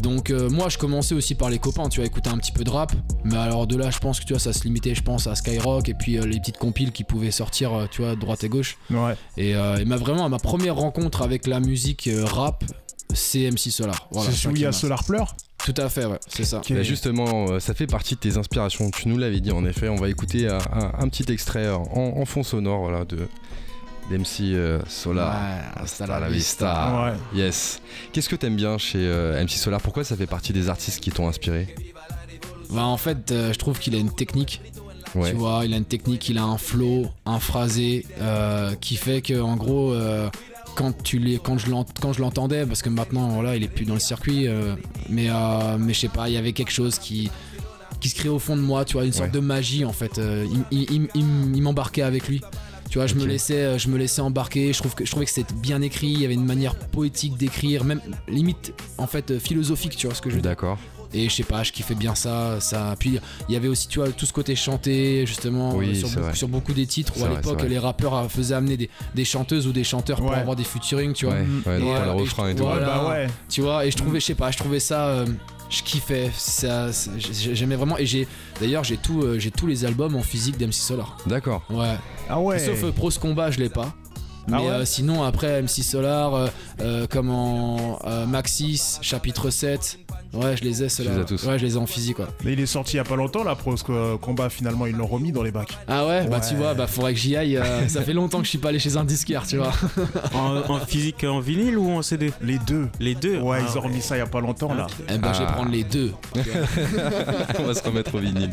Donc 0.03 0.31
euh, 0.31 0.49
moi 0.51 0.69
je 0.69 0.79
commençais 0.79 1.15
aussi 1.15 1.35
par 1.35 1.49
les 1.51 1.59
copains, 1.59 1.89
tu 1.89 2.01
vois, 2.01 2.07
écouter 2.07 2.31
un 2.31 2.39
petit 2.39 2.53
peu 2.53 2.65
de 2.65 2.71
rap. 2.71 2.93
Mais 3.25 3.37
alors 3.37 3.67
de 3.67 3.77
là 3.77 3.91
je 3.91 3.99
pense 3.99 4.21
que 4.21 4.25
tu 4.27 4.33
vois 4.33 4.41
ça 4.41 4.53
se 4.53 4.65
limitait 4.65 4.95
je 4.95 5.03
pense 5.03 5.27
à 5.27 5.35
Skyrock 5.35 5.89
et 5.89 5.95
puis 5.95 6.19
euh, 6.19 6.27
les 6.27 6.39
petites 6.39 6.59
compiles 6.59 6.93
qui 6.93 7.05
pouvaient 7.05 7.31
sortir 7.31 7.73
euh, 7.75 7.87
tu 7.91 8.03
vois 8.03 8.15
de 8.15 8.21
droite 8.21 8.45
et 8.45 8.49
gauche. 8.49 8.77
Ouais. 8.91 9.15
Et, 9.37 9.55
euh, 9.55 9.77
et 9.79 9.85
ma, 9.85 9.97
vraiment 9.97 10.29
ma 10.29 10.39
première 10.39 10.77
rencontre 10.77 11.23
avec 11.23 11.47
la 11.47 11.61
musique 11.61 12.07
euh, 12.09 12.25
rap 12.25 12.65
c'est 13.13 13.51
MC 13.51 13.71
Solar. 13.73 14.09
Voilà, 14.13 14.31
c'est 14.31 14.37
celui 14.37 14.49
où 14.49 14.55
qui 14.55 14.61
il 14.61 14.63
y 14.63 14.67
a 14.67 14.69
m'a- 14.69 14.73
Solar 14.73 15.03
Pleure 15.05 15.35
Tout 15.65 15.75
à 15.77 15.89
fait 15.89 16.05
ouais, 16.07 16.19
c'est 16.29 16.45
ça. 16.45 16.59
Ok. 16.59 16.73
Bah, 16.73 16.83
justement, 16.85 17.47
euh, 17.51 17.59
ça 17.61 17.75
fait 17.75 17.89
partie 17.89 18.15
de 18.15 18.21
tes 18.21 18.37
inspirations. 18.37 18.89
Tu 18.93 19.09
nous 19.09 19.19
l'avais 19.19 19.41
dit 19.41 19.51
en 19.51 19.65
effet. 19.65 19.89
On 19.89 19.97
va 19.97 20.09
écouter 20.09 20.49
un, 20.49 20.59
un- 20.73 20.93
un 20.99 21.09
petit 21.09 21.31
extrait 21.33 21.69
en, 21.71 21.83
en 21.93 22.25
fond 22.25 22.43
sonore 22.45 22.81
voilà, 22.83 23.05
de 23.05 23.27
d'MC 24.11 24.55
euh, 24.55 24.81
Solar. 24.89 25.33
Ouais, 25.35 25.83
Hasta 25.83 26.07
la 26.21 26.29
vista. 26.29 27.13
Ouais. 27.35 27.39
Yes. 27.41 27.81
Qu'est-ce 28.13 28.29
que 28.29 28.37
t'aimes 28.37 28.57
bien 28.57 28.79
chez 28.79 28.99
euh, 29.01 29.41
MC 29.45 29.51
Solar? 29.57 29.81
Pourquoi 29.81 30.05
ça 30.05 30.17
fait 30.17 30.27
partie 30.27 30.53
des 30.53 30.69
artistes 30.69 31.01
qui 31.01 31.11
t'ont 31.11 31.29
inspiré? 31.29 31.75
Bah, 32.71 32.85
en 32.85 32.97
fait 32.97 33.33
euh, 33.33 33.53
je 33.53 33.59
trouve 33.59 33.79
qu'il 33.81 33.95
a 33.97 33.99
une 33.99 34.15
technique 34.15 34.61
Ouais. 35.15 35.31
Tu 35.31 35.37
vois, 35.37 35.63
il 35.65 35.75
a 35.75 35.77
une 35.77 35.85
technique, 35.85 36.29
il 36.29 36.39
a 36.39 36.45
un 36.45 36.57
flow, 36.59 37.07
un 37.27 37.41
phrasé 37.41 38.07
euh, 38.21 38.75
qui 38.81 38.97
fait 38.97 39.23
que 39.23 39.41
en 39.41 39.57
gros, 39.57 39.93
euh, 39.93 40.29
quand 40.77 41.03
tu 41.03 41.19
les, 41.19 41.39
quand 41.39 41.59
je 41.59 41.69
l'entendais, 42.21 42.65
parce 42.65 42.81
que 42.83 42.89
maintenant 42.91 43.29
voilà, 43.31 43.57
il 43.57 43.63
est 43.65 43.69
plus 43.69 43.85
dans 43.85 43.95
le 43.95 44.01
circuit, 44.01 44.47
euh, 44.47 44.75
mais 45.09 45.29
mais 45.79 45.93
je 45.95 46.01
sais 46.01 46.09
pas, 46.09 46.29
il 46.29 46.35
y 46.35 46.39
avait 46.39 46.53
quelque 46.53 46.73
chose 46.73 46.99
qui 46.99 47.31
qui 48.01 48.09
se 48.09 48.15
créait 48.15 48.31
au 48.31 48.39
fond 48.39 48.57
de 48.57 48.63
moi, 48.63 48.85
tu 48.85 48.95
vois, 48.95 49.05
une 49.05 49.13
sorte 49.13 49.27
Ouais. 49.29 49.35
de 49.35 49.41
magie 49.41 49.85
en 49.85 49.93
fait. 49.93 50.19
il 50.19 50.63
il- 50.71 50.91
il- 50.93 51.09
il- 51.15 51.57
il 51.57 51.63
m'embarquait 51.63 52.03
avec 52.03 52.29
lui. 52.29 52.41
Tu 52.89 52.99
vois, 52.99 53.07
je 53.07 53.15
me 53.15 53.25
laissais, 53.25 53.79
je 53.79 53.89
me 53.89 53.97
laissais 53.99 54.21
embarquer. 54.21 54.73
Je 54.73 54.79
trouve 54.79 54.95
que 54.97 55.05
je 55.05 55.11
trouvais 55.11 55.25
que 55.27 55.31
c'était 55.31 55.55
bien 55.55 55.81
écrit. 55.81 56.09
Il 56.09 56.21
y 56.21 56.25
avait 56.25 56.35
une 56.35 56.45
manière 56.47 56.75
poétique 56.75 57.37
d'écrire, 57.37 57.85
même 57.85 58.01
limite 58.27 58.73
en 58.99 59.07
fait 59.07 59.39
philosophique. 59.39 59.97
Tu 59.97 60.07
vois 60.09 60.17
ce 60.17 60.21
que 60.23 60.29
je 60.31 60.35
veux 60.37 60.41
dire 60.41 60.51
D'accord. 60.53 60.79
Et 61.13 61.29
je 61.29 61.35
sais 61.35 61.43
pas, 61.43 61.63
je 61.63 61.73
kiffais 61.73 61.95
bien 61.95 62.15
ça, 62.15 62.61
ça. 62.61 62.95
Puis 62.99 63.19
il 63.49 63.53
y 63.53 63.57
avait 63.57 63.69
aussi, 63.69 63.89
tu 63.89 63.99
vois, 63.99 64.09
tout 64.11 64.27
ce 64.27 64.33
côté 64.33 64.55
chanté, 64.57 65.25
justement, 65.27 65.75
Oui, 65.77 65.91
euh, 65.91 65.95
sur, 65.95 66.09
beaucoup, 66.09 66.21
vrai. 66.23 66.35
sur 66.35 66.49
beaucoup 66.49 66.73
des 66.73 66.87
titres 66.87 67.13
où 67.21 67.25
à 67.25 67.29
l'époque 67.29 67.63
les 67.63 67.79
rappeurs 67.79 68.15
euh, 68.15 68.29
faisaient 68.29 68.55
amener 68.55 68.77
des, 68.77 68.91
des 69.15 69.25
chanteuses 69.25 69.67
ou 69.67 69.73
des 69.73 69.85
chanteurs 69.85 70.19
pour 70.19 70.33
avoir 70.35 70.57
des 70.57 70.65
featuring, 70.65 71.13
tu 71.13 71.27
vois. 71.27 71.35
Ouais, 71.35 71.41
ouais, 71.67 71.81
Et, 71.81 71.95
euh, 71.97 72.05
le 72.07 72.11
refrain 72.13 72.49
et 72.49 72.55
tout. 72.55 72.65
voilà. 72.65 72.87
Bah 72.87 73.09
ouais. 73.11 73.27
Tu 73.49 73.61
vois, 73.61 73.85
et 73.87 73.91
je 73.91 73.97
trouvais, 73.97 74.21
je 74.21 74.27
sais 74.27 74.35
pas, 74.35 74.51
je 74.51 74.59
trouvais 74.59 74.81
ça. 74.81 75.07
euh, 75.07 75.27
je 75.69 75.83
kiffais, 75.85 76.33
ça, 76.37 76.93
ça- 76.93 77.13
j'ai- 77.17 77.55
j'aimais 77.55 77.77
vraiment. 77.77 77.97
Et 77.97 78.05
j'ai, 78.05 78.27
d'ailleurs, 78.61 78.83
j'ai 78.83 78.97
tout, 78.97 79.23
euh, 79.23 79.39
j'ai 79.39 79.53
tous 79.53 79.69
les 79.69 79.85
albums 79.85 80.17
en 80.17 80.23
physique 80.23 80.59
d'MC 80.59 80.73
Solar. 80.73 81.17
D'accord. 81.27 81.63
Ouais. 81.71 81.95
Ah 82.29 82.41
ouais. 82.41 82.59
Sauf 82.59 82.83
euh, 82.83 82.91
Pros 82.91 83.11
Combat, 83.21 83.53
je 83.53 83.61
l'ai 83.61 83.69
pas. 83.69 83.95
Mais 84.49 84.55
Ah 84.57 84.63
ouais 84.63 84.69
euh, 84.71 84.85
sinon, 84.85 85.23
après 85.23 85.63
MC 85.63 85.83
Solar, 85.85 86.35
euh, 86.35 86.49
euh, 86.81 87.07
comme 87.07 87.31
en 87.31 88.01
euh, 88.05 88.27
Maxis, 88.27 88.99
chapitre 89.01 89.51
7, 89.51 90.01
ouais, 90.35 90.57
je 90.57 90.65
les 90.65 90.83
ai, 90.83 90.89
ceux-là. 90.89 91.15
les 91.15 91.21
as 91.21 91.25
tous. 91.25 91.45
Ouais, 91.45 91.59
je 91.59 91.65
les 91.67 91.75
ai 91.75 91.77
en 91.77 91.87
physique, 91.87 92.17
quoi. 92.17 92.29
Mais 92.45 92.53
il 92.53 92.61
est 92.61 92.67
sorti 92.67 92.95
il 92.95 92.97
y 92.97 93.01
a 93.01 93.05
pas 93.05 93.17
longtemps 93.17 93.45
là, 93.45 93.55
Pros 93.55 93.75
euh, 93.91 94.17
Combat. 94.19 94.49
Finalement, 94.51 94.87
ils 94.87 94.95
l'ont 94.97 95.07
remis 95.07 95.33
dans 95.33 95.43
les 95.43 95.51
bacs. 95.51 95.77
Ah 95.89 96.07
ouais, 96.07 96.27
bah 96.29 96.41
tu 96.41 96.55
vois, 96.55 96.75
bah 96.75 96.87
faudrait 96.87 97.15
que 97.15 97.19
j'y 97.21 97.37
aille. 97.37 97.57
euh, 97.57 97.89
ça 97.89 98.03
fait 98.03 98.13
longtemps 98.13 98.39
que 98.39 98.45
je 98.45 98.51
suis 98.51 98.59
pas 98.59 98.69
allé 98.71 98.79
chez 98.79 98.97
un 98.97 99.05
disquaire, 99.05 99.47
tu 99.47 99.57
vois. 99.59 99.73
En, 100.35 100.57
en 100.75 100.79
physique, 100.81 101.25
en 101.25 101.41
vinyle 101.41 101.77
ou 101.79 101.91
en 101.91 102.03
CD 102.03 102.33
Les 102.43 102.59
deux. 102.59 102.89
Les 103.01 103.15
deux? 103.15 103.39
Ouais, 103.39 103.59
Ah 103.61 103.67
ils 103.71 103.79
ont 103.79 103.81
remis 103.83 104.01
ça 104.01 104.17
il 104.17 104.21
y 104.21 104.23
a 104.23 104.27
pas 104.27 104.41
longtemps 104.41 104.73
là. 104.75 104.87
Eh 105.09 105.19
ben, 105.19 105.33
je 105.33 105.41
vais 105.41 105.45
Ah. 105.49 105.53
prendre 105.53 105.71
les 105.71 105.85
deux. 105.85 106.13
On 107.59 107.63
va 107.65 107.75
se 107.75 107.83
remettre 107.83 108.15
au 108.15 108.19
vinyle. 108.19 108.51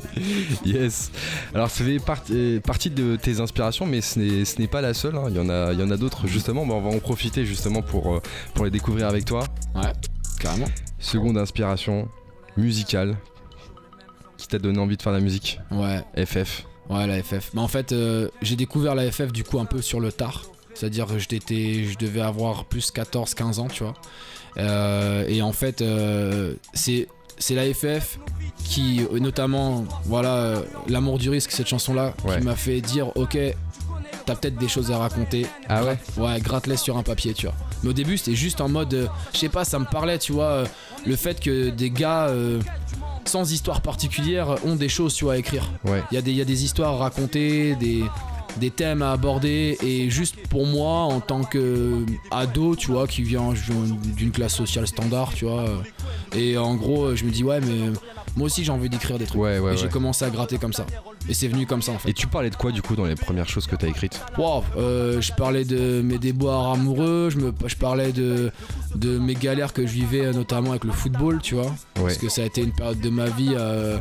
Yes. 0.65 1.11
Alors, 1.53 1.69
ça 1.69 1.83
fait 1.83 1.99
partie, 1.99 2.59
partie 2.65 2.89
de 2.89 3.15
tes 3.15 3.39
inspirations, 3.39 3.85
mais 3.85 4.01
ce 4.01 4.19
n'est, 4.19 4.45
ce 4.45 4.59
n'est 4.59 4.67
pas 4.67 4.81
la 4.81 4.93
seule. 4.93 5.15
hein. 5.15 5.25
Il 5.29 5.35
y 5.35 5.39
en 5.39 5.49
a, 5.49 5.73
il 5.73 5.79
y 5.79 5.83
en 5.83 5.91
a 5.91 5.97
d'autres 5.97 6.27
justement. 6.27 6.65
Bah, 6.65 6.73
on 6.75 6.81
va 6.81 6.89
en 6.95 6.99
profiter 6.99 7.45
justement 7.45 7.81
pour, 7.81 8.15
euh, 8.15 8.21
pour 8.53 8.65
les 8.65 8.71
découvrir 8.71 9.07
avec 9.07 9.25
toi. 9.25 9.43
Ouais, 9.75 9.81
carrément. 10.39 10.67
Seconde 10.99 11.37
inspiration 11.37 12.07
musicale. 12.57 13.15
qui 14.37 14.47
t'a 14.47 14.59
donné 14.59 14.77
envie 14.77 14.97
de 14.97 15.01
faire 15.01 15.13
de 15.13 15.17
la 15.17 15.23
musique 15.23 15.59
Ouais, 15.71 15.99
FF. 16.25 16.63
ouais, 16.91 17.07
la 17.07 17.23
FF. 17.23 17.51
Mais 17.55 17.61
en 17.61 17.67
fait, 17.67 17.91
euh, 17.91 18.29
j'ai 18.43 18.55
découvert 18.55 18.93
la 18.93 19.11
FF 19.11 19.31
du 19.31 19.43
coup 19.43 19.59
un 19.59 19.65
peu 19.65 19.81
sur 19.81 19.99
le 19.99 20.11
tard. 20.11 20.43
C'est-à-dire 20.75 21.07
que 21.07 21.17
j'étais, 21.17 21.85
je 21.85 21.97
devais 21.97 22.21
avoir 22.21 22.65
plus 22.65 22.91
14-15 22.91 23.59
ans, 23.59 23.67
tu 23.67 23.83
vois. 23.83 23.95
Euh, 24.57 25.25
et 25.27 25.41
en 25.41 25.53
fait, 25.53 25.81
euh, 25.81 26.53
c'est 26.75 27.07
c'est 27.39 27.55
la 27.55 27.71
FF 27.73 28.19
qui, 28.63 29.01
notamment, 29.19 29.85
voilà, 30.05 30.61
l'amour 30.87 31.17
du 31.19 31.29
risque, 31.31 31.51
cette 31.51 31.67
chanson-là, 31.67 32.13
Ouais. 32.25 32.37
qui 32.39 32.43
m'a 32.43 32.55
fait 32.55 32.81
dire, 32.81 33.15
ok, 33.15 33.37
t'as 34.27 34.35
peut-être 34.35 34.57
des 34.57 34.67
choses 34.67 34.91
à 34.91 34.97
raconter. 34.99 35.47
Ah 35.69 35.83
ouais 35.83 35.97
Ouais, 36.17 36.39
gratte-les 36.41 36.77
sur 36.77 36.97
un 36.97 37.03
papier, 37.03 37.33
tu 37.33 37.47
vois. 37.47 37.55
Mais 37.81 37.89
au 37.89 37.93
début, 37.93 38.17
c'était 38.17 38.35
juste 38.35 38.61
en 38.61 38.69
mode, 38.69 38.93
euh, 38.93 39.07
je 39.33 39.39
sais 39.39 39.49
pas, 39.49 39.63
ça 39.65 39.79
me 39.79 39.85
parlait, 39.85 40.19
tu 40.19 40.33
vois, 40.33 40.43
euh, 40.45 40.65
le 41.05 41.15
fait 41.15 41.39
que 41.39 41.69
des 41.69 41.89
gars 41.89 42.27
euh, 42.27 42.59
sans 43.25 43.51
histoire 43.51 43.81
particulière 43.81 44.55
ont 44.65 44.75
des 44.75 44.89
choses, 44.89 45.13
tu 45.15 45.23
vois, 45.25 45.33
à 45.33 45.37
écrire. 45.37 45.63
Ouais. 45.85 46.03
Il 46.11 46.15
y, 46.15 46.17
a 46.17 46.21
des- 46.21 46.31
il 46.31 46.37
y 46.37 46.41
a 46.41 46.45
des 46.45 46.63
histoires 46.65 46.93
à 46.95 46.97
raconter, 46.97 47.75
des, 47.75 48.03
des 48.57 48.69
thèmes 48.71 49.01
à 49.01 49.11
aborder, 49.11 49.77
et 49.81 50.09
juste 50.09 50.35
pour 50.49 50.65
moi, 50.65 51.03
en 51.03 51.19
tant 51.21 51.43
que 51.43 52.03
ado, 52.31 52.75
tu 52.75 52.91
vois, 52.91 53.07
qui 53.07 53.21
vient 53.23 53.53
je 53.55 53.71
viens 53.71 53.95
d'une 54.17 54.31
classe 54.31 54.55
sociale 54.55 54.87
standard, 54.87 55.33
tu 55.33 55.45
vois, 55.45 55.65
et 56.35 56.57
en 56.57 56.75
gros, 56.75 57.15
je 57.15 57.23
me 57.23 57.31
dis, 57.31 57.43
ouais, 57.43 57.61
mais 57.61 57.91
moi 58.37 58.45
aussi 58.45 58.63
j'ai 58.63 58.71
envie 58.71 58.87
d'écrire 58.87 59.17
des 59.17 59.25
trucs. 59.25 59.41
Ouais, 59.41 59.59
ouais, 59.59 59.73
et 59.73 59.77
j'ai 59.77 59.89
commencé 59.89 60.23
à 60.23 60.29
gratter 60.29 60.57
comme 60.57 60.73
ça. 60.73 60.85
Et 61.27 61.33
c'est 61.33 61.47
venu 61.47 61.65
comme 61.65 61.81
ça 61.81 61.91
en 61.91 61.97
fait. 61.97 62.09
Et 62.09 62.13
tu 62.13 62.27
parlais 62.27 62.49
de 62.49 62.55
quoi 62.55 62.71
du 62.71 62.81
coup 62.81 62.95
dans 62.95 63.05
les 63.05 63.15
premières 63.15 63.49
choses 63.49 63.67
que 63.67 63.75
t'as 63.75 63.87
écrites 63.87 64.21
Wow, 64.37 64.63
euh, 64.77 65.19
je 65.19 65.33
parlais 65.33 65.65
de 65.65 66.01
mes 66.01 66.19
déboires 66.19 66.71
amoureux, 66.71 67.29
je, 67.31 67.37
me, 67.39 67.51
je 67.65 67.75
parlais 67.75 68.11
de, 68.13 68.51
de 68.95 69.17
mes 69.17 69.33
galères 69.33 69.73
que 69.73 69.85
je 69.85 69.91
vivais 69.91 70.25
euh, 70.27 70.33
notamment 70.33 70.69
avec 70.69 70.83
le 70.83 70.91
football, 70.91 71.41
tu 71.41 71.55
vois. 71.55 71.65
Ouais. 71.65 71.73
Parce 72.03 72.17
que 72.17 72.29
ça 72.29 72.43
a 72.43 72.45
été 72.45 72.61
une 72.61 72.71
période 72.71 73.01
de 73.01 73.09
ma 73.09 73.25
vie 73.25 73.53
euh, 73.57 73.97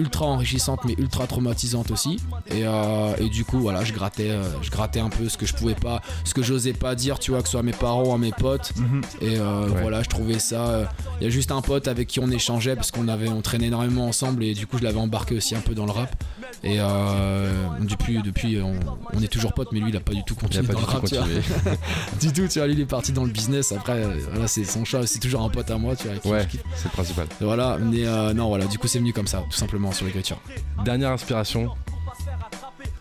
ultra 0.00 0.24
enrichissante 0.26 0.80
mais 0.84 0.94
ultra 0.98 1.26
traumatisante 1.26 1.90
aussi. 1.90 2.16
Et, 2.48 2.62
euh, 2.66 3.14
et 3.18 3.28
du 3.28 3.44
coup, 3.44 3.60
voilà, 3.60 3.84
je 3.84 3.92
grattais, 3.92 4.30
euh, 4.30 4.42
je 4.62 4.70
grattais 4.70 5.00
un 5.00 5.10
peu 5.10 5.28
ce 5.28 5.36
que 5.36 5.46
je 5.46 5.54
pouvais 5.54 5.74
pas, 5.74 6.00
ce 6.24 6.34
que 6.34 6.42
j'osais 6.42 6.72
pas 6.72 6.94
dire, 6.94 7.18
tu 7.18 7.30
vois, 7.30 7.40
que 7.40 7.46
ce 7.46 7.52
soit 7.52 7.60
à 7.60 7.62
mes 7.62 7.72
parents 7.72 8.04
ou 8.04 8.12
à 8.12 8.18
mes 8.18 8.32
potes. 8.32 8.72
Mhm. 8.76 9.02
Et 9.20 9.36
euh, 9.38 9.68
Ouais. 9.68 9.80
voilà, 9.82 10.02
je 10.02 10.08
trouvais 10.08 10.38
ça. 10.38 10.90
Il 11.20 11.24
y 11.24 11.26
a 11.26 11.30
juste 11.30 11.52
un 11.52 11.60
pote 11.60 11.86
avec 11.88 12.08
qui 12.08 12.18
on 12.20 12.30
échangeait 12.30 12.74
parce 12.74 12.90
qu'on 12.90 13.08
avait, 13.08 13.28
on 13.28 13.42
traînait 13.42 13.66
énormément 13.66 14.06
ensemble 14.06 14.42
et 14.44 14.54
du 14.54 14.66
coup, 14.66 14.78
je 14.78 14.84
l'avais 14.84 14.98
embarqué 15.00 15.36
aussi 15.36 15.54
un 15.54 15.60
peu 15.60 15.74
dans 15.74 15.84
le 15.86 15.92
rap. 15.92 16.14
Et 16.62 16.76
euh, 16.78 17.50
depuis, 17.80 18.22
depuis 18.22 18.60
on, 18.60 18.74
on 19.12 19.22
est 19.22 19.28
toujours 19.28 19.52
potes, 19.54 19.72
mais 19.72 19.80
lui, 19.80 19.90
il 19.90 19.96
a 19.96 20.00
pas 20.00 20.12
du 20.12 20.22
tout 20.24 20.34
Il 20.40 20.44
a 20.44 20.62
continué 20.62 20.66
pas 20.66 20.72
dans 20.74 20.80
du 20.80 20.86
le 20.86 20.90
tout 20.90 20.96
rap. 20.96 21.04
tu 21.06 21.14
vois. 21.14 21.24
continué. 21.24 21.76
du 22.20 22.32
tout, 22.32 22.48
tu 22.48 22.58
vois, 22.58 22.66
lui, 22.68 22.74
il 22.74 22.80
est 22.80 22.86
parti 22.86 23.12
dans 23.12 23.24
le 23.24 23.30
business. 23.30 23.72
Après, 23.72 24.04
voilà, 24.30 24.46
c'est 24.48 24.64
son 24.64 24.84
choix. 24.84 25.06
C'est 25.06 25.18
toujours 25.20 25.42
un 25.42 25.48
pote 25.48 25.70
à 25.70 25.78
moi, 25.78 25.96
tu 25.96 26.08
vois. 26.08 26.32
Ouais, 26.32 26.48
c'est 26.74 26.84
le 26.84 26.90
principal. 26.90 27.26
Et 27.40 27.44
Voilà, 27.44 27.78
mais 27.78 28.04
euh, 28.06 28.32
non, 28.34 28.48
voilà, 28.48 28.66
du 28.66 28.78
coup, 28.78 28.86
c'est 28.88 28.98
venu 28.98 29.12
comme 29.12 29.26
ça, 29.26 29.42
tout 29.50 29.56
simplement 29.56 29.92
sur 29.92 30.06
l'écriture. 30.06 30.40
Dernière 30.84 31.10
inspiration 31.10 31.70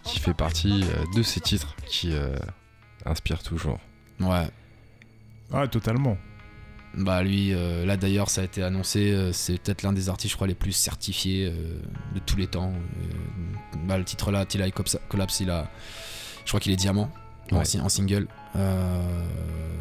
qui 0.04 0.20
fait 0.20 0.34
partie 0.34 0.84
euh, 0.84 1.04
de 1.16 1.24
ces 1.24 1.40
titres 1.40 1.76
qui 1.86 2.14
euh, 2.14 2.36
inspirent 3.06 3.44
toujours. 3.44 3.80
Ouais. 4.20 4.48
Ouais, 5.52 5.68
totalement. 5.68 6.18
Bah 7.00 7.24
lui, 7.24 7.54
euh, 7.54 7.86
là 7.86 7.96
d'ailleurs, 7.98 8.30
ça 8.30 8.42
a 8.42 8.44
été 8.44 8.62
annoncé, 8.62 9.12
euh, 9.12 9.32
c'est 9.32 9.58
peut-être 9.58 9.84
l'un 9.84 9.94
des 9.94 10.10
artistes, 10.10 10.32
je 10.32 10.36
crois, 10.36 10.48
les 10.48 10.54
plus 10.56 10.74
certifiés 10.74 11.46
euh, 11.48 11.80
de 12.14 12.20
tous 12.20 12.36
les 12.36 12.48
temps. 12.48 12.74
Bah 13.88 13.98
le 13.98 14.04
titre 14.04 14.32
là, 14.32 14.46
Till 14.46 14.62
I 14.66 14.72
Collapse, 15.08 15.40
il 15.40 15.50
a, 15.50 15.70
je 16.44 16.50
crois 16.52 16.60
qu'il 16.60 16.72
est 16.74 16.76
diamant 16.78 17.10
en, 17.52 17.58
Ouais. 17.60 17.66
si- 17.66 17.80
en 17.80 17.90
single. 17.90 18.28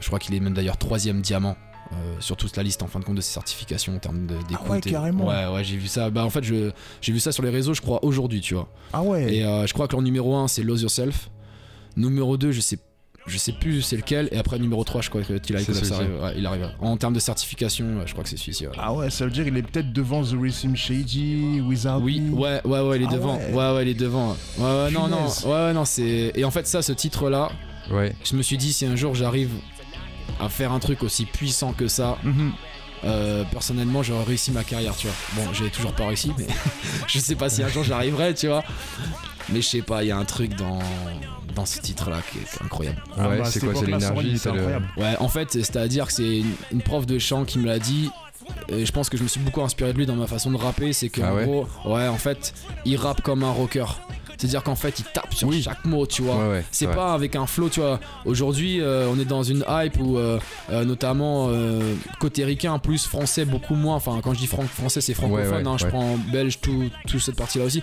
Je 0.00 0.06
crois 0.06 0.18
qu'il 0.18 0.34
est 0.34 0.40
même 0.40 0.54
d'ailleurs 0.54 0.76
troisième 0.76 1.20
diamant. 1.20 1.56
sur 2.20 2.36
toute 2.36 2.54
la 2.56 2.62
liste 2.62 2.82
en 2.82 2.86
fin 2.86 3.00
de 3.00 3.04
compte 3.06 3.14
de 3.16 3.22
ses 3.22 3.32
certifications 3.32 3.96
en 3.96 3.98
termes 3.98 4.26
de- 4.26 4.36
d'écoute. 4.48 4.66
Ah 4.66 4.70
ouais, 4.72 4.80
carrément. 4.82 5.26
Ouais, 5.26 5.46
ouais, 5.46 5.64
j'ai 5.64 5.78
vu 5.78 5.86
ça. 5.88 6.10
Bah 6.10 6.22
en 6.24 6.28
fait, 6.30 6.44
je- 6.44 6.70
j'ai 7.00 7.12
vu 7.12 7.18
ça 7.18 7.32
sur 7.32 7.42
les 7.42 7.48
réseaux, 7.48 7.72
je 7.72 7.80
crois, 7.80 8.04
aujourd'hui, 8.04 8.42
tu 8.42 8.52
vois. 8.54 8.68
Ah 8.92 9.02
ouais. 9.02 9.36
Et 9.36 9.40
je 9.66 9.72
crois 9.72 9.88
que 9.88 9.92
leur 9.92 10.02
numéro 10.02 10.36
1 10.36 10.48
c'est 10.48 10.62
Lose 10.62 10.82
Yourself. 10.82 11.30
Numéro 11.96 12.36
2 12.36 12.52
je 12.52 12.60
sais 12.60 12.78
je 13.28 13.38
sais 13.38 13.52
plus 13.52 13.82
c'est 13.82 13.96
lequel 13.96 14.28
et 14.32 14.38
après 14.38 14.58
numéro 14.58 14.82
3 14.84 15.02
je 15.02 15.10
crois 15.10 15.22
celui-ci. 15.24 15.92
arrive, 15.92 16.22
ouais, 16.22 16.32
il 16.36 16.46
arrive. 16.46 16.70
En 16.80 16.96
termes 16.96 17.14
de 17.14 17.20
certification 17.20 17.86
je 18.06 18.12
crois 18.12 18.24
que 18.24 18.30
c'est 18.30 18.36
celui-ci. 18.36 18.66
ouais. 18.66 18.72
Ah 18.78 18.92
ouais, 18.92 19.10
ça 19.10 19.24
veut 19.24 19.30
dire 19.30 19.44
qu'il 19.44 19.56
est 19.56 19.62
peut-être 19.62 19.92
devant 19.92 20.22
The 20.22 20.34
Rhythm 20.40 20.74
Shady, 20.74 21.60
Wizard. 21.60 22.00
Oui, 22.02 22.20
ouais, 22.30 22.60
ouais, 22.64 22.80
ouais, 22.80 22.96
il 22.96 23.02
est 23.02 23.06
Ah 23.10 23.14
devant. 23.14 23.36
ouais. 23.36 23.52
Ouais, 23.52 23.72
ouais, 23.74 23.82
il 23.82 23.88
est 23.88 23.94
devant. 23.94 24.36
Ouais, 24.58 24.64
ouais, 24.64 24.90
non, 24.90 25.08
non, 25.08 25.26
ouais, 25.46 25.72
non, 25.72 25.84
c'est. 25.84 26.32
Et 26.34 26.44
en 26.44 26.50
fait, 26.50 26.66
ça, 26.66 26.82
ce 26.82 26.92
titre-là, 26.92 27.50
Ouais. 27.90 28.14
je 28.24 28.36
me 28.36 28.42
suis 28.42 28.56
dit, 28.58 28.72
si 28.72 28.84
un 28.86 28.96
jour 28.96 29.14
j'arrive 29.14 29.50
à 30.40 30.48
faire 30.48 30.72
un 30.72 30.78
truc 30.78 31.02
aussi 31.02 31.24
puissant 31.24 31.72
que 31.72 31.88
ça, 31.88 32.18
Mhm. 32.22 32.52
euh, 33.04 33.44
personnellement, 33.50 34.02
j'aurais 34.02 34.24
réussi 34.24 34.50
ma 34.52 34.64
carrière, 34.64 34.94
tu 34.96 35.06
vois. 35.06 35.16
Bon, 35.44 35.52
j'ai 35.52 35.70
toujours 35.70 35.92
pas 35.92 36.06
réussi, 36.06 36.32
mais 36.38 36.46
je 37.06 37.18
sais 37.18 37.34
pas 37.34 37.48
si 37.48 37.62
un 37.62 37.68
jour 37.68 37.84
j'arriverai, 37.84 38.34
tu 38.34 38.46
vois. 38.48 38.62
Mais 39.50 39.62
je 39.62 39.66
sais 39.66 39.82
pas, 39.82 40.02
il 40.04 40.08
y 40.08 40.10
a 40.10 40.16
un 40.18 40.24
truc 40.24 40.54
dans, 40.56 40.78
dans 41.58 41.66
ce 41.66 41.80
titre-là 41.80 42.18
qui 42.30 42.38
est, 42.38 42.42
qui 42.42 42.56
est 42.56 42.64
incroyable. 42.64 43.02
Ah 43.16 43.28
Ouais, 43.28 43.38
bah, 43.38 43.44
c'est 43.46 43.58
cette 43.60 43.64
quoi 43.72 43.80
C'est 43.80 43.86
l'énergie, 43.86 44.38
c'est 44.38 44.50
le. 44.52 44.58
incroyable. 44.58 44.86
Ouais, 44.96 45.16
en 45.18 45.28
fait, 45.28 45.52
c'est-à-dire 45.52 46.06
que 46.06 46.12
c'est 46.12 46.38
une, 46.38 46.52
une 46.70 46.82
prof 46.82 47.04
de 47.04 47.18
chant 47.18 47.44
qui 47.44 47.58
me 47.58 47.66
l'a 47.66 47.78
dit. 47.80 48.10
Et 48.68 48.86
je 48.86 48.92
pense 48.92 49.10
que 49.10 49.16
je 49.18 49.22
me 49.24 49.28
suis 49.28 49.40
beaucoup 49.40 49.60
inspiré 49.60 49.92
de 49.92 49.98
lui 49.98 50.06
dans 50.06 50.14
ma 50.14 50.26
façon 50.26 50.50
de 50.50 50.56
rapper. 50.56 50.92
C'est 50.92 51.08
que, 51.10 51.20
Ah 51.20 51.32
en 51.32 51.36
ouais 51.36 51.44
gros, 51.44 51.66
ouais, 51.84 52.06
en 52.06 52.16
fait, 52.16 52.54
il 52.84 52.96
rappe 52.96 53.20
comme 53.22 53.42
un 53.42 53.50
rocker. 53.50 53.84
C'est-à-dire 54.38 54.62
qu'en 54.62 54.76
fait, 54.76 54.98
il 55.00 55.04
tape 55.04 55.34
sur 55.34 55.48
Oui. 55.48 55.60
chaque 55.62 55.84
mot, 55.84 56.06
tu 56.06 56.22
vois. 56.22 56.36
Ouais, 56.36 56.48
ouais. 56.50 56.64
C'est 56.70 56.86
pas 56.86 57.12
avec 57.12 57.34
un 57.36 57.46
flow, 57.46 57.68
tu 57.68 57.80
vois. 57.80 57.98
Aujourd'hui, 58.24 58.80
euh, 58.80 59.08
on 59.12 59.18
est 59.18 59.24
dans 59.24 59.42
une 59.42 59.64
hype 59.68 59.98
où, 60.00 60.16
euh, 60.16 60.38
euh, 60.70 60.84
notamment, 60.84 61.50
côté 62.20 62.44
ricain, 62.44 62.78
plus 62.78 63.06
français, 63.06 63.44
beaucoup 63.44 63.74
moins. 63.74 63.96
Enfin, 63.96 64.20
quand 64.22 64.32
je 64.34 64.38
dis 64.38 64.46
fran- 64.46 64.62
français, 64.62 65.00
c'est 65.00 65.14
francophone. 65.14 65.66
Hein, 65.66 65.76
je 65.78 65.86
prends 65.86 66.16
belge, 66.32 66.60
tout, 66.60 66.84
tout 67.08 67.18
cette 67.18 67.34
partie-là 67.36 67.64
aussi. 67.64 67.82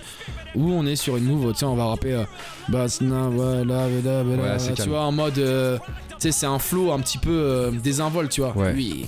Où 0.54 0.72
on 0.72 0.86
est 0.86 0.96
sur 0.96 1.16
une 1.18 1.24
move, 1.24 1.52
tu 1.52 1.58
sais, 1.58 1.66
on 1.66 1.74
va 1.76 1.86
rapper. 1.86 2.24
Basna, 2.68 3.28
voilà, 3.30 3.86
voilà, 4.24 4.56
tu 4.58 4.88
vois, 4.88 5.02
en 5.02 5.12
mode. 5.12 5.34
tu 5.34 5.80
sais, 6.18 6.32
c'est 6.32 6.46
un 6.46 6.58
flow 6.58 6.90
un 6.92 7.00
petit 7.00 7.18
peu 7.18 7.70
désinvolte, 7.82 8.30
tu 8.32 8.40
vois. 8.40 8.54
Lui, 8.72 9.04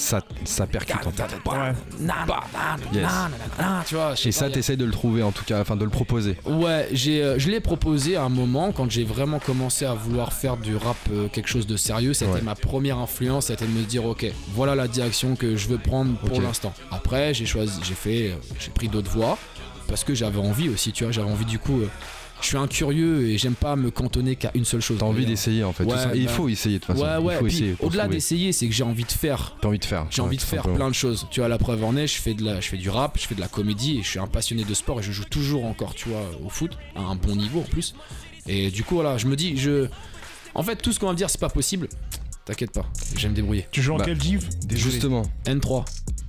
Ça, 0.00 0.22
ça 0.44 0.64
percute 0.68 0.94
en 0.94 1.10
fait. 1.10 1.22
Ouais. 1.58 1.72
Yes. 2.92 3.10
tu 3.86 3.94
vois. 3.96 4.14
Et 4.24 4.30
ça, 4.32 4.48
t'essayes 4.48 4.76
de 4.76 4.84
le 4.84 4.92
trouver 4.92 5.24
en 5.24 5.32
tout 5.32 5.44
cas, 5.44 5.60
enfin 5.60 5.74
de 5.74 5.82
le 5.82 5.90
proposer. 5.90 6.36
Ouais, 6.46 6.88
j'ai, 6.92 7.20
euh, 7.20 7.36
je 7.38 7.50
l'ai 7.50 7.58
proposé 7.58 8.14
à 8.14 8.22
un 8.22 8.28
moment 8.28 8.70
quand 8.70 8.88
j'ai 8.88 9.02
vraiment 9.02 9.40
commencé 9.40 9.84
à 9.86 9.94
vouloir 9.94 10.32
faire 10.32 10.56
du 10.56 10.76
rap 10.76 10.96
euh, 11.10 11.26
quelque 11.28 11.48
chose 11.48 11.66
de 11.66 11.76
sérieux. 11.76 12.12
C'était 12.14 12.30
Ouais. 12.30 12.42
ma 12.42 12.54
première 12.54 12.98
influence, 12.98 13.46
c'était 13.46 13.66
de 13.66 13.72
me 13.72 13.82
dire 13.82 14.04
ok, 14.06 14.24
voilà 14.54 14.76
la 14.76 14.86
direction 14.86 15.34
que 15.34 15.56
je 15.56 15.66
veux 15.66 15.78
prendre 15.78 16.16
pour 16.18 16.40
l'instant. 16.40 16.72
Après, 16.92 17.34
j'ai 17.34 17.46
choisi, 17.46 17.80
j'ai 17.82 17.94
fait, 17.94 18.28
euh, 18.30 18.34
j'ai 18.60 18.70
pris 18.70 18.86
d'autres 18.86 19.10
voies 19.10 19.36
parce 19.88 20.04
que 20.04 20.14
j'avais 20.14 20.38
envie 20.38 20.68
aussi, 20.68 20.92
tu 20.92 21.02
vois, 21.04 21.12
j'avais 21.12 21.30
envie 21.30 21.44
du 21.44 21.58
coup. 21.58 21.80
Je 22.40 22.46
suis 22.46 22.56
un 22.56 22.66
curieux 22.66 23.28
et 23.28 23.38
j'aime 23.38 23.54
pas 23.54 23.76
me 23.76 23.90
cantonner 23.90 24.36
qu'à 24.36 24.50
une 24.54 24.64
seule 24.64 24.80
chose. 24.80 24.98
T'as 24.98 25.06
envie 25.06 25.26
d'essayer 25.26 25.64
en 25.64 25.72
fait. 25.72 25.84
Ouais, 25.84 25.96
il 26.14 26.26
bah- 26.26 26.32
faut 26.32 26.48
essayer 26.48 26.78
de 26.78 26.84
toute 26.84 26.96
façon. 26.96 27.22
Ouais, 27.22 27.40
ouais. 27.40 27.74
au-delà 27.80 28.08
d'essayer, 28.08 28.52
c'est 28.52 28.68
que 28.68 28.74
j'ai 28.74 28.84
envie 28.84 29.04
de 29.04 29.12
faire. 29.12 29.56
T'as 29.60 29.68
envie 29.68 29.78
de 29.78 29.84
faire. 29.84 30.06
J'ai 30.10 30.22
envie 30.22 30.36
de 30.36 30.42
faire 30.42 30.62
plein 30.62 30.88
de 30.88 30.94
choses. 30.94 31.26
Tu 31.30 31.40
vois, 31.40 31.48
la 31.48 31.58
preuve 31.58 31.84
en 31.84 31.96
est, 31.96 32.06
je 32.06 32.20
fais, 32.20 32.34
de 32.34 32.44
la, 32.44 32.60
je 32.60 32.68
fais 32.68 32.76
du 32.76 32.90
rap, 32.90 33.18
je 33.18 33.26
fais 33.26 33.34
de 33.34 33.40
la 33.40 33.48
comédie 33.48 33.98
et 33.98 34.02
je 34.02 34.08
suis 34.08 34.18
un 34.18 34.26
passionné 34.26 34.64
de 34.64 34.74
sport 34.74 35.00
et 35.00 35.02
je 35.02 35.12
joue 35.12 35.24
toujours 35.24 35.64
encore, 35.64 35.94
tu 35.94 36.08
vois, 36.08 36.22
au 36.44 36.48
foot, 36.48 36.76
à 36.94 37.02
un 37.02 37.16
bon 37.16 37.36
niveau 37.36 37.60
en 37.60 37.64
plus. 37.64 37.94
Et 38.46 38.70
du 38.70 38.84
coup, 38.84 38.94
voilà, 38.94 39.18
je 39.18 39.26
me 39.26 39.36
dis, 39.36 39.56
je. 39.56 39.88
En 40.54 40.62
fait, 40.62 40.76
tout 40.76 40.92
ce 40.92 40.98
qu'on 40.98 41.06
va 41.06 41.12
me 41.12 41.18
dire, 41.18 41.30
c'est 41.30 41.40
pas 41.40 41.50
possible. 41.50 41.88
T'inquiète 42.44 42.72
pas, 42.72 42.86
je 43.14 43.22
vais 43.22 43.28
me 43.28 43.34
débrouiller. 43.34 43.66
Tu 43.70 43.82
joues 43.82 43.94
en 43.94 43.98
Bah, 43.98 44.04
quel 44.06 44.16
div. 44.16 44.48
Justement, 44.70 45.22
N3. 45.44 45.84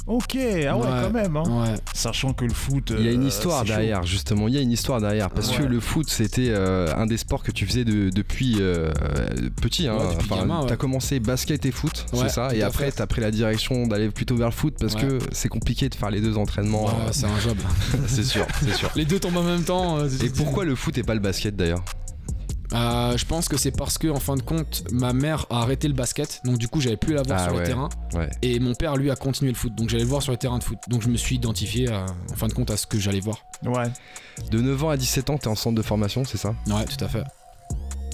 Ok, 0.10 0.36
ah 0.36 0.40
ouais, 0.40 0.84
Ouais. 0.84 0.90
quand 1.04 1.12
même. 1.12 1.38
Hein. 1.38 1.44
Ouais. 1.48 1.76
Sachant 1.94 2.34
que 2.34 2.44
le 2.44 2.54
foot. 2.54 2.92
il 2.98 3.06
y 3.06 3.08
a 3.08 3.12
une 3.12 3.26
euh, 3.26 3.28
histoire 3.28 3.60
chaud. 3.60 3.68
derrière, 3.68 4.04
justement. 4.04 4.48
Il 4.48 4.56
y 4.56 4.58
a 4.58 4.62
une 4.62 4.72
histoire 4.72 5.00
derrière. 5.00 5.30
Parce 5.30 5.52
que 5.52 5.62
le 5.62 5.80
foot, 5.80 6.10
c'était 6.10 6.48
euh, 6.50 6.92
un 6.98 7.06
des 7.06 7.18
sports 7.18 7.44
que 7.44 7.52
tu 7.52 7.66
faisais 7.68 7.86
de- 7.86 8.10
depuis 8.10 8.58
euh, 8.60 8.92
petit. 9.62 9.88
Hein. 9.88 9.98
Ouais, 9.98 10.16
depuis 10.16 10.28
Enfin, 10.32 10.42
gamin, 10.42 10.62
ouais. 10.62 10.68
T'as 10.68 10.78
commencé 10.78 11.20
basket 11.20 11.64
et 11.68 11.72
foot, 11.72 12.08
Ouais, 12.12 12.22
c'est 12.24 12.30
ça. 12.30 12.56
Et 12.56 12.64
après, 12.64 12.86
fait. 12.86 12.94
t'as 12.94 13.06
pris 13.08 13.22
la 13.22 13.30
direction 13.30 13.86
d'aller 13.86 14.10
plutôt 14.10 14.36
vers 14.36 14.48
le 14.48 14.54
foot 14.54 14.74
parce 14.80 14.96
Ouais. 14.96 15.02
que 15.02 15.20
c'est 15.32 15.48
compliqué 15.50 15.90
de 15.90 15.96
faire 15.96 16.10
les 16.10 16.22
deux 16.22 16.38
entraînements. 16.38 16.86
Ouais, 16.86 16.92
euh, 17.08 17.10
c'est 17.12 17.26
un 17.28 17.40
job. 17.40 17.58
c'est 18.08 18.24
sûr, 18.24 18.48
c'est 18.64 18.74
sûr. 18.74 18.90
Les 18.96 19.06
deux 19.06 19.20
tombent 19.20 19.38
en 19.38 19.44
même 19.44 19.64
temps. 19.64 20.00
euh, 20.00 20.10
Et 20.24 20.30
pourquoi 20.30 20.66
le 20.66 20.74
foot 20.76 20.98
et 20.98 21.04
pas 21.04 21.14
le 21.14 21.20
basket 21.20 21.56
d'ailleurs? 21.56 21.84
Euh, 22.74 23.18
Je 23.18 23.26
pense 23.26 23.48
que 23.50 23.58
c'est 23.58 23.72
parce 23.72 23.98
que, 23.98 24.08
en 24.08 24.20
fin 24.20 24.36
de 24.36 24.42
compte, 24.42 24.84
ma 24.92 25.14
mère 25.14 25.46
a 25.50 25.62
arrêté 25.62 25.88
le 25.88 25.94
basket. 25.94 26.42
Donc, 26.44 26.58
du 26.58 26.68
coup, 26.68 26.80
j'avais 26.82 26.98
plus 26.98 27.14
à 27.14 27.18
la 27.18 27.24
voir 27.24 27.40
Ah 27.42 27.44
sur 27.46 27.54
ouais. 27.54 27.60
le 27.62 27.66
terrain. 27.66 27.90
Ouais. 28.14 28.30
Et 28.42 28.60
mon 28.60 28.74
père, 28.76 28.96
lui, 28.96 29.10
a 29.12 29.16
continué 29.16 29.52
le 29.52 29.58
foot. 29.58 29.74
Donc, 29.76 29.90
j'allais 29.90 30.04
le 30.04 30.10
voir 30.10 30.22
sur 30.22 30.32
les 30.32 30.38
terrains 30.38 30.60
de 30.60 30.64
foot. 30.64 30.78
Donc, 30.88 31.02
je 31.02 31.10
me 31.10 31.18
suis 31.18 31.36
identifié, 31.36 31.90
à- 31.90 32.06
en 32.32 32.36
fin 32.36 32.48
de 32.48 32.54
compte, 32.54 32.70
à 32.72 32.78
ce 32.78 32.86
que 32.88 33.00
j'allais 33.00 33.20
voir. 33.22 33.38
Ouais. 33.66 33.86
De 34.52 34.62
9 34.62 34.84
ans 34.84 34.90
à 34.90 34.98
17 34.98 35.30
ans, 35.30 35.38
t'es 35.38 35.48
en 35.48 35.56
centre 35.56 35.76
de 35.76 35.82
formation, 35.82 36.24
c'est 36.26 36.38
ça? 36.38 36.54
Ouais, 36.68 36.86
tout 36.86 37.04
à 37.04 37.08
fait. 37.08 37.24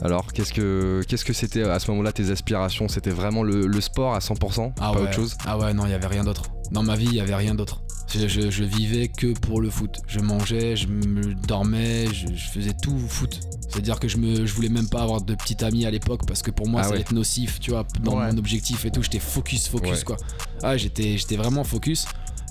Alors, 0.02 0.34
qu'est-ce 0.34 0.52
que 0.52 1.02
qu'est-ce 1.08 1.24
que 1.24 1.32
c'était 1.32 1.64
à 1.64 1.80
ce 1.80 1.90
moment-là 1.92 2.12
tes 2.12 2.30
aspirations? 2.30 2.90
C'était 2.90 3.12
vraiment 3.12 3.44
le, 3.44 3.66
le 3.66 3.82
sport 3.82 4.14
à 4.14 4.20
100%, 4.20 4.74
Ah 4.78 4.92
pas 4.92 4.98
ouais. 5.00 5.04
autre 5.04 5.14
chose? 5.14 5.38
Ah 5.46 5.58
ouais, 5.58 5.74
non, 5.74 5.86
il 5.86 5.92
y 5.92 5.94
avait 5.94 6.08
rien 6.08 6.26
d'autre. 6.26 6.44
Dans 6.72 6.84
ma 6.84 6.98
vie, 6.98 7.06
il 7.06 7.14
y 7.16 7.22
avait 7.22 7.36
rien 7.36 7.56
d'autre. 7.56 7.82
Je, 8.14 8.28
je- 8.28 8.50
je 8.50 8.64
vivais 8.64 9.08
que 9.08 9.34
pour 9.40 9.60
le 9.62 9.70
foot. 9.70 9.98
Je 10.08 10.20
mangeais, 10.20 10.76
je 10.76 10.88
me 10.88 11.34
dormais, 11.34 12.06
je, 12.14 12.28
je 12.34 12.48
faisais 12.50 12.74
tout 12.82 12.98
foot. 12.98 13.40
C'est-à-dire 13.70 14.00
que 14.00 14.08
je 14.08 14.18
me, 14.18 14.46
je 14.46 14.54
voulais 14.54 14.70
même 14.70 14.88
pas 14.88 15.02
avoir 15.02 15.22
de 15.22 15.36
petite 15.36 15.64
amie 15.64 15.86
à 15.86 15.92
l'époque 15.92 16.22
parce 16.28 16.42
que 16.42 16.52
pour 16.52 16.68
moi, 16.68 16.82
Ah 16.82 16.84
ça 16.84 16.90
ouais. 16.90 16.96
allait 16.96 17.02
être 17.02 17.14
nocif, 17.14 17.60
tu 17.60 17.72
vois, 17.72 17.86
dans 18.02 18.18
Ouais. 18.20 18.32
mon 18.32 18.38
objectif 18.38 18.86
et 18.86 18.92
tout. 18.92 19.02
J'étais 19.04 19.20
focus, 19.20 19.68
focus 19.68 19.92
Ouais. 19.92 20.04
quoi. 20.06 20.18
Ah, 20.64 20.78
j'étais, 20.78 21.18
j'étais 21.18 21.36
vraiment 21.36 21.64
focus. 21.64 22.06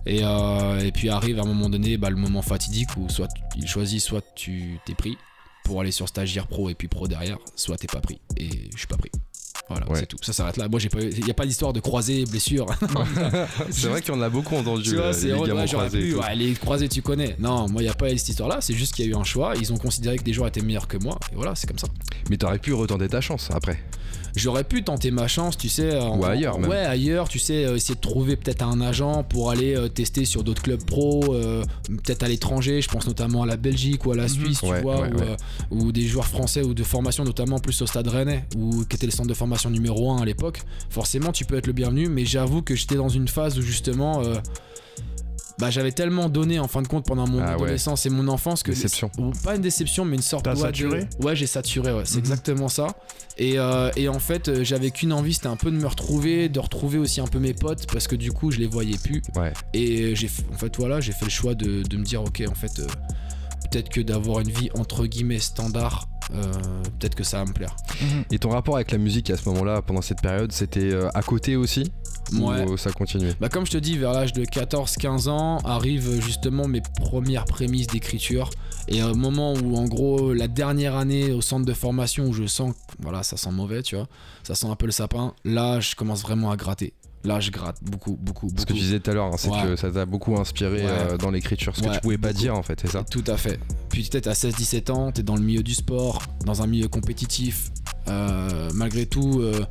Et, 0.06 0.20
euh, 0.22 0.80
et 0.80 0.92
puis 0.92 1.08
arrive 1.08 1.38
à 1.38 1.42
un 1.42 1.46
moment 1.46 1.70
donné 1.70 1.96
bah, 1.96 2.10
le 2.10 2.16
moment 2.16 2.42
fatidique 2.42 2.90
où 2.98 3.08
soit 3.08 3.28
tu- 3.28 3.40
il 3.56 3.66
choisit 3.66 4.02
soit 4.02 4.22
tu 4.34 4.78
t'es 4.84 4.94
pris 4.94 5.16
pour 5.64 5.80
aller 5.80 5.92
sur 5.92 6.08
stagiaire 6.08 6.46
pro 6.46 6.68
et 6.68 6.74
puis 6.74 6.88
pro 6.88 7.08
derrière, 7.08 7.38
soit 7.56 7.78
t'es 7.78 7.86
pas 7.86 8.02
pris. 8.02 8.20
Et 8.36 8.68
je 8.72 8.76
suis 8.78 8.86
pas 8.86 8.98
pris. 8.98 9.10
Voilà, 9.68 9.88
Ouais. 9.90 9.98
c'est 10.00 10.06
tout. 10.06 10.18
Ça 10.20 10.32
s'arrête 10.32 10.56
là. 10.58 10.68
Moi, 10.68 10.78
j'ai 10.78 10.88
pas, 10.90 11.00
il 11.00 11.26
y 11.26 11.30
a 11.30 11.34
pas 11.34 11.46
d'histoire 11.46 11.72
de 11.72 11.80
croisés, 11.80 12.24
blessures. 12.26 12.66
C'est 13.70 13.88
vrai 13.88 14.02
qu'on 14.02 14.20
a 14.20 14.28
beaucoup 14.28 14.56
entendu 14.56 14.82
tu 14.82 14.94
vois, 14.96 15.06
euh, 15.06 15.12
c'est 15.12 15.28
les 15.28 15.32
ouais, 15.32 15.48
j'aurais 15.48 15.66
croisés 15.66 16.00
pu. 16.00 16.14
Ouais, 16.16 16.34
les 16.36 16.52
croisés, 16.52 16.88
tu 16.88 17.00
connais. 17.02 17.34
Non, 17.38 17.68
moi, 17.68 17.82
il 17.82 17.86
y 17.86 17.88
a 17.88 17.94
pas 17.94 18.08
cette 18.10 18.28
histoire-là. 18.28 18.58
C'est 18.60 18.74
juste 18.74 18.94
qu'il 18.94 19.06
y 19.06 19.08
a 19.08 19.10
eu 19.12 19.14
un 19.16 19.24
choix. 19.24 19.54
Ils 19.58 19.72
ont 19.72 19.78
considéré 19.78 20.18
que 20.18 20.22
des 20.22 20.32
joueurs 20.34 20.48
étaient 20.48 20.60
meilleurs 20.60 20.86
que 20.88 20.98
moi. 20.98 21.18
Et 21.32 21.34
voilà, 21.34 21.54
c'est 21.54 21.66
comme 21.66 21.78
ça. 21.78 21.86
Mais 22.28 22.36
t'aurais 22.36 22.58
pu 22.58 22.72
retenter 22.74 23.08
ta 23.08 23.20
chance 23.22 23.48
après. 23.52 23.80
J'aurais 24.36 24.64
pu 24.64 24.82
tenter 24.82 25.10
ma 25.10 25.28
chance, 25.28 25.56
tu 25.56 25.68
sais. 25.68 25.98
en- 25.98 26.18
Ou 26.18 26.24
ailleurs, 26.24 26.58
même. 26.58 26.68
Ouais, 26.70 26.76
ailleurs, 26.78 27.28
tu 27.28 27.38
sais, 27.38 27.64
euh, 27.64 27.76
essayer 27.76 27.94
de 27.94 28.00
trouver 28.00 28.36
peut-être 28.36 28.62
un 28.62 28.80
agent 28.80 29.22
pour 29.24 29.50
aller 29.50 29.76
euh, 29.76 29.88
tester 29.88 30.24
sur 30.24 30.42
d'autres 30.42 30.62
clubs 30.62 30.84
pro, 30.84 31.22
euh, 31.34 31.62
peut-être 31.88 32.22
à 32.24 32.28
l'étranger. 32.28 32.80
Je 32.80 32.88
pense 32.88 33.06
notamment 33.06 33.42
à 33.42 33.46
la 33.46 33.56
Belgique 33.56 34.04
ou 34.06 34.12
à 34.12 34.16
la 34.16 34.26
Suisse, 34.28 34.58
tu 34.60 34.66
Ouais, 34.66 34.82
vois, 34.82 35.02
ouais, 35.02 35.12
ou, 35.12 35.18
ouais. 35.18 35.26
euh, 35.28 35.36
ou 35.70 35.92
des 35.92 36.06
joueurs 36.06 36.26
français 36.26 36.62
ou 36.62 36.74
de 36.74 36.82
formation, 36.82 37.24
notamment 37.24 37.58
plus 37.58 37.80
au 37.82 37.86
Stade 37.86 38.08
Rennais, 38.08 38.44
ou 38.56 38.84
qui 38.84 38.96
était 38.96 39.06
le 39.06 39.12
centre 39.12 39.28
de 39.28 39.34
formation 39.34 39.70
numéro 39.70 40.10
1 40.10 40.22
à 40.22 40.24
l'époque. 40.24 40.62
Forcément, 40.90 41.30
tu 41.32 41.44
peux 41.44 41.56
être 41.56 41.66
le 41.66 41.72
bienvenu, 41.72 42.08
mais 42.08 42.24
j'avoue 42.24 42.62
que 42.62 42.74
j'étais 42.74 42.96
dans 42.96 43.08
une 43.08 43.28
phase 43.28 43.58
où 43.58 43.62
justement. 43.62 44.20
euh, 44.22 44.34
bah, 45.58 45.70
j'avais 45.70 45.92
tellement 45.92 46.28
donné 46.28 46.58
en 46.58 46.66
fin 46.68 46.82
de 46.82 46.88
compte 46.88 47.04
pendant 47.06 47.26
mon 47.28 47.40
Ah 47.40 47.46
ouais. 47.50 47.52
adolescence 47.54 48.06
et 48.06 48.10
mon 48.10 48.26
enfance 48.28 48.62
que 48.62 48.72
Déception. 48.72 49.10
ou 49.18 49.30
pas 49.44 49.54
une 49.54 49.62
déception 49.62 50.04
mais 50.04 50.16
une 50.16 50.22
sorte 50.22 50.48
de- 50.48 50.54
saturé 50.56 51.06
ouais 51.20 51.36
j'ai 51.36 51.46
saturé 51.46 51.92
ouais 51.92 52.02
c'est 52.04 52.14
Mhm. 52.16 52.20
exactement 52.20 52.68
ça 52.68 52.88
et, 53.38 53.58
euh, 53.58 53.90
et 53.96 54.08
en 54.08 54.18
fait 54.18 54.48
euh, 54.48 54.64
j'avais 54.64 54.90
qu'une 54.90 55.12
envie 55.12 55.34
c'était 55.34 55.46
un 55.46 55.56
peu 55.56 55.70
de 55.70 55.76
me 55.76 55.86
retrouver 55.86 56.48
de 56.48 56.58
retrouver 56.60 56.98
aussi 56.98 57.20
un 57.20 57.26
peu 57.26 57.38
mes 57.38 57.54
potes 57.54 57.86
parce 57.92 58.08
que 58.08 58.16
du 58.16 58.32
coup 58.32 58.50
je 58.50 58.58
les 58.58 58.66
voyais 58.66 58.98
plus 58.98 59.22
Ouais. 59.36 59.52
et 59.72 60.14
j'ai 60.16 60.28
en 60.52 60.56
fait 60.58 60.76
voilà 60.76 61.00
j'ai 61.00 61.12
fait 61.12 61.24
le 61.26 61.30
choix 61.30 61.54
de, 61.54 61.82
de 61.82 61.96
me 61.96 62.04
dire 62.04 62.22
ok 62.22 62.42
en 62.50 62.54
fait 62.54 62.80
euh, 62.80 62.86
peut-être 63.70 63.88
que 63.88 64.00
d'avoir 64.00 64.40
une 64.40 64.50
vie 64.50 64.70
entre 64.78 65.06
guillemets 65.06 65.38
standard 65.38 66.08
euh, 66.34 66.50
peut-être 66.98 67.14
que 67.14 67.22
ça 67.24 67.38
va 67.38 67.44
me 67.44 67.52
plaire 67.52 67.76
Et 68.30 68.38
ton 68.38 68.48
rapport 68.50 68.76
avec 68.76 68.90
la 68.92 68.98
musique 68.98 69.28
à 69.30 69.36
ce 69.36 69.46
moment-là, 69.50 69.82
pendant 69.82 70.00
cette 70.00 70.22
période, 70.22 70.52
c'était 70.52 70.90
euh, 70.94 71.10
à 71.12 71.20
côté 71.22 71.54
aussi? 71.54 71.92
Ouais. 72.32 72.64
Ou 72.64 72.76
ça 72.76 72.90
continuait 72.90 73.34
Bah 73.40 73.48
comme 73.48 73.66
je 73.66 73.72
te 73.72 73.78
dis, 73.78 73.98
vers 73.98 74.12
l'âge 74.12 74.32
de 74.32 74.44
14-15 74.44 75.28
ans, 75.28 75.58
arrivent 75.64 76.20
justement 76.20 76.66
mes 76.66 76.80
premières 77.00 77.44
prémices 77.44 77.86
d'écriture. 77.86 78.50
Et 78.88 79.02
au 79.02 79.14
moment 79.14 79.54
où, 79.54 79.76
en 79.76 79.84
gros, 79.84 80.32
la 80.32 80.48
dernière 80.48 80.96
année 80.96 81.32
au 81.32 81.40
centre 81.40 81.64
de 81.64 81.72
formation 81.72 82.26
où 82.26 82.32
je 82.32 82.46
sens, 82.46 82.72
que, 82.74 82.78
voilà, 83.02 83.22
ça 83.22 83.36
sent 83.36 83.50
mauvais, 83.50 83.82
tu 83.82 83.96
vois, 83.96 84.08
ça 84.42 84.54
sent 84.54 84.66
un 84.66 84.76
peu 84.76 84.86
le 84.86 84.92
sapin, 84.92 85.34
là, 85.44 85.80
je 85.80 85.94
commence 85.94 86.22
vraiment 86.22 86.50
à 86.50 86.56
gratter. 86.56 86.92
Là, 87.24 87.40
je 87.40 87.50
gratte 87.50 87.78
beaucoup, 87.82 88.18
beaucoup, 88.20 88.48
beaucoup. 88.48 88.60
Ce 88.60 88.66
que 88.66 88.74
tu 88.74 88.80
disais 88.80 89.00
tout 89.00 89.10
à 89.10 89.14
l'heure, 89.14 89.24
hein, 89.32 89.36
c'est 89.38 89.48
Ouais. 89.48 89.62
que 89.62 89.76
ça 89.76 89.90
t'a 89.90 90.04
beaucoup 90.04 90.36
inspiré 90.36 90.84
Ouais. 90.84 90.90
euh, 90.90 91.16
dans 91.16 91.30
l'écriture, 91.30 91.74
ce 91.74 91.80
que 91.80 91.94
tu 91.94 92.00
pouvais 92.00 92.18
pas 92.18 92.28
beaucoup. 92.28 92.40
dire 92.42 92.54
en 92.54 92.62
fait, 92.62 92.78
c'est 92.82 92.90
ça? 92.90 93.02
Tout 93.10 93.24
à 93.26 93.38
fait. 93.38 93.58
Puis 93.88 94.02
peut-être 94.10 94.26
à 94.26 94.34
16-17 94.34 94.90
ans, 94.90 95.10
t'es 95.10 95.22
dans 95.22 95.36
le 95.36 95.40
milieu 95.42 95.62
du 95.62 95.72
sport, 95.72 96.20
dans 96.44 96.60
un 96.60 96.66
milieu 96.66 96.88
compétitif. 96.88 97.70
Euh, 98.08 98.68
malgré 98.74 99.06
tout, 99.06 99.40
euh, 99.40 99.64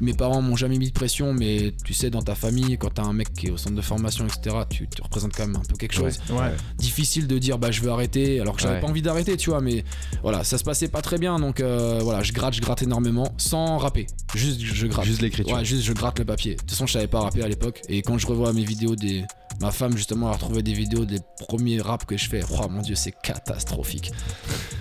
mes 0.00 0.14
parents 0.14 0.40
m'ont 0.42 0.56
jamais 0.56 0.78
mis 0.78 0.88
de 0.88 0.92
pression, 0.92 1.32
mais 1.34 1.74
tu 1.84 1.92
sais, 1.94 2.10
dans 2.10 2.22
ta 2.22 2.34
famille, 2.34 2.76
quand 2.78 2.90
t'as 2.94 3.02
un 3.04 3.12
mec 3.12 3.32
qui 3.32 3.46
est 3.48 3.50
au 3.50 3.56
centre 3.56 3.76
de 3.76 3.80
formation, 3.82 4.26
etc., 4.26 4.56
tu, 4.68 4.88
représentes 5.02 5.32
quand 5.36 5.46
même 5.46 5.56
un 5.56 5.62
peu 5.68 5.76
quelque 5.76 5.94
chose. 5.94 6.18
Ouais. 6.30 6.52
difficile 6.78 7.26
de 7.26 7.38
dire 7.38 7.58
bah 7.58 7.70
je 7.70 7.80
veux 7.80 7.90
arrêter 7.90 8.40
alors 8.40 8.54
que 8.56 8.62
j'avais 8.62 8.74
Ouais. 8.74 8.80
pas 8.80 8.86
envie 8.86 9.02
d'arrêter 9.02 9.36
tu 9.36 9.50
vois 9.50 9.60
mais 9.60 9.84
voilà 10.22 10.44
ça 10.44 10.56
se 10.58 10.64
passait 10.64 10.88
pas 10.88 11.02
très 11.02 11.18
bien 11.18 11.38
donc 11.38 11.60
euh, 11.60 11.98
voilà 12.02 12.22
je 12.22 12.32
gratte 12.32 12.54
je 12.54 12.60
gratte 12.60 12.82
énormément 12.82 13.32
sans 13.36 13.78
rapper 13.78 14.06
juste 14.34 14.60
je 14.60 14.86
gratte 14.86 15.04
Juste 15.06 15.22
l'écriture. 15.22 15.56
ouais 15.56 15.64
juste 15.64 15.82
je 15.82 15.92
gratte 15.92 16.18
le 16.18 16.24
papier 16.24 16.54
de 16.54 16.60
toute 16.60 16.70
façon 16.70 16.86
je 16.86 16.92
savais 16.92 17.06
pas 17.08 17.20
rapper 17.20 17.42
à 17.42 17.48
l'époque 17.48 17.82
et 17.88 18.02
quand 18.02 18.16
je 18.18 18.26
revois 18.26 18.52
mes 18.52 18.64
vidéos 18.64 18.94
des 18.96 19.24
ma 19.60 19.70
femme 19.70 19.96
justement 19.96 20.26
elle 20.28 20.34
a 20.34 20.36
retrouvé 20.36 20.62
des 20.62 20.72
vidéos 20.72 21.04
des 21.04 21.18
premiers 21.48 21.80
raps 21.80 22.06
que 22.06 22.16
je 22.16 22.28
fais 22.28 22.42
oh 22.52 22.68
mon 22.68 22.82
dieu 22.82 22.94
c'est 22.94 23.12
catastrophique 23.22 24.12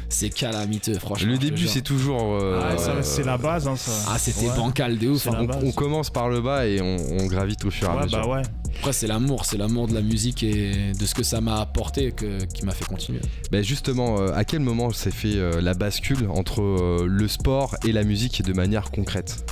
c'est 0.10 0.30
calamiteux 0.30 0.96
franchement 1.00 1.32
Le 1.32 1.38
début, 1.38 1.68
c'est 1.68 1.82
toujours. 1.82 2.34
euh, 2.34 2.60
Ah, 2.62 3.02
c'est 3.04 3.24
la 3.24 3.38
base, 3.38 3.68
hein, 3.68 3.76
ça. 3.76 3.92
ah 4.10 4.18
c'était 4.18 4.48
Ouais. 4.50 4.56
bancal 4.56 4.98
de 4.98 5.08
ouf 5.10 5.28
hein. 5.28 5.46
on, 5.64 5.72
commence 5.72 6.10
par 6.10 6.30
le 6.30 6.42
bas 6.42 6.66
et 6.68 6.82
on, 6.82 6.98
on 7.20 7.28
gravite 7.28 7.64
au 7.66 7.72
fur 7.72 7.88
et 7.90 7.92
à 7.98 8.04
mesure. 8.04 8.20
bah 8.22 8.28
ouais. 8.28 8.42
après 8.80 8.92
c'est 8.94 9.06
l'amour 9.08 9.46
c'est 9.46 9.58
l'amour 9.58 9.88
de 9.88 9.94
la 9.94 10.02
musique 10.02 10.42
et 10.44 10.94
de 10.94 11.06
ce 11.06 11.14
que 11.14 11.24
ça 11.24 11.42
m'a 11.42 11.60
apporté 11.62 12.12
que, 12.12 12.44
qui 12.46 12.66
m'a 12.66 12.72
fait 12.74 12.86
continuer 12.86 13.20
Bah, 13.52 13.62
justement, 13.62 14.20
euh, 14.20 14.32
à 14.34 14.46
quel 14.46 14.60
moment 14.62 14.92
s'est 14.92 15.12
fait 15.12 15.36
euh, 15.36 15.62
la 15.62 15.74
bascule 15.76 16.28
entre 16.34 16.62
euh, 16.62 17.06
le 17.08 17.28
sport 17.28 17.76
et 17.86 17.92
la 17.92 18.04
musique 18.04 18.42
de 18.44 18.54
manière 18.54 18.90
concrète? 18.92 19.46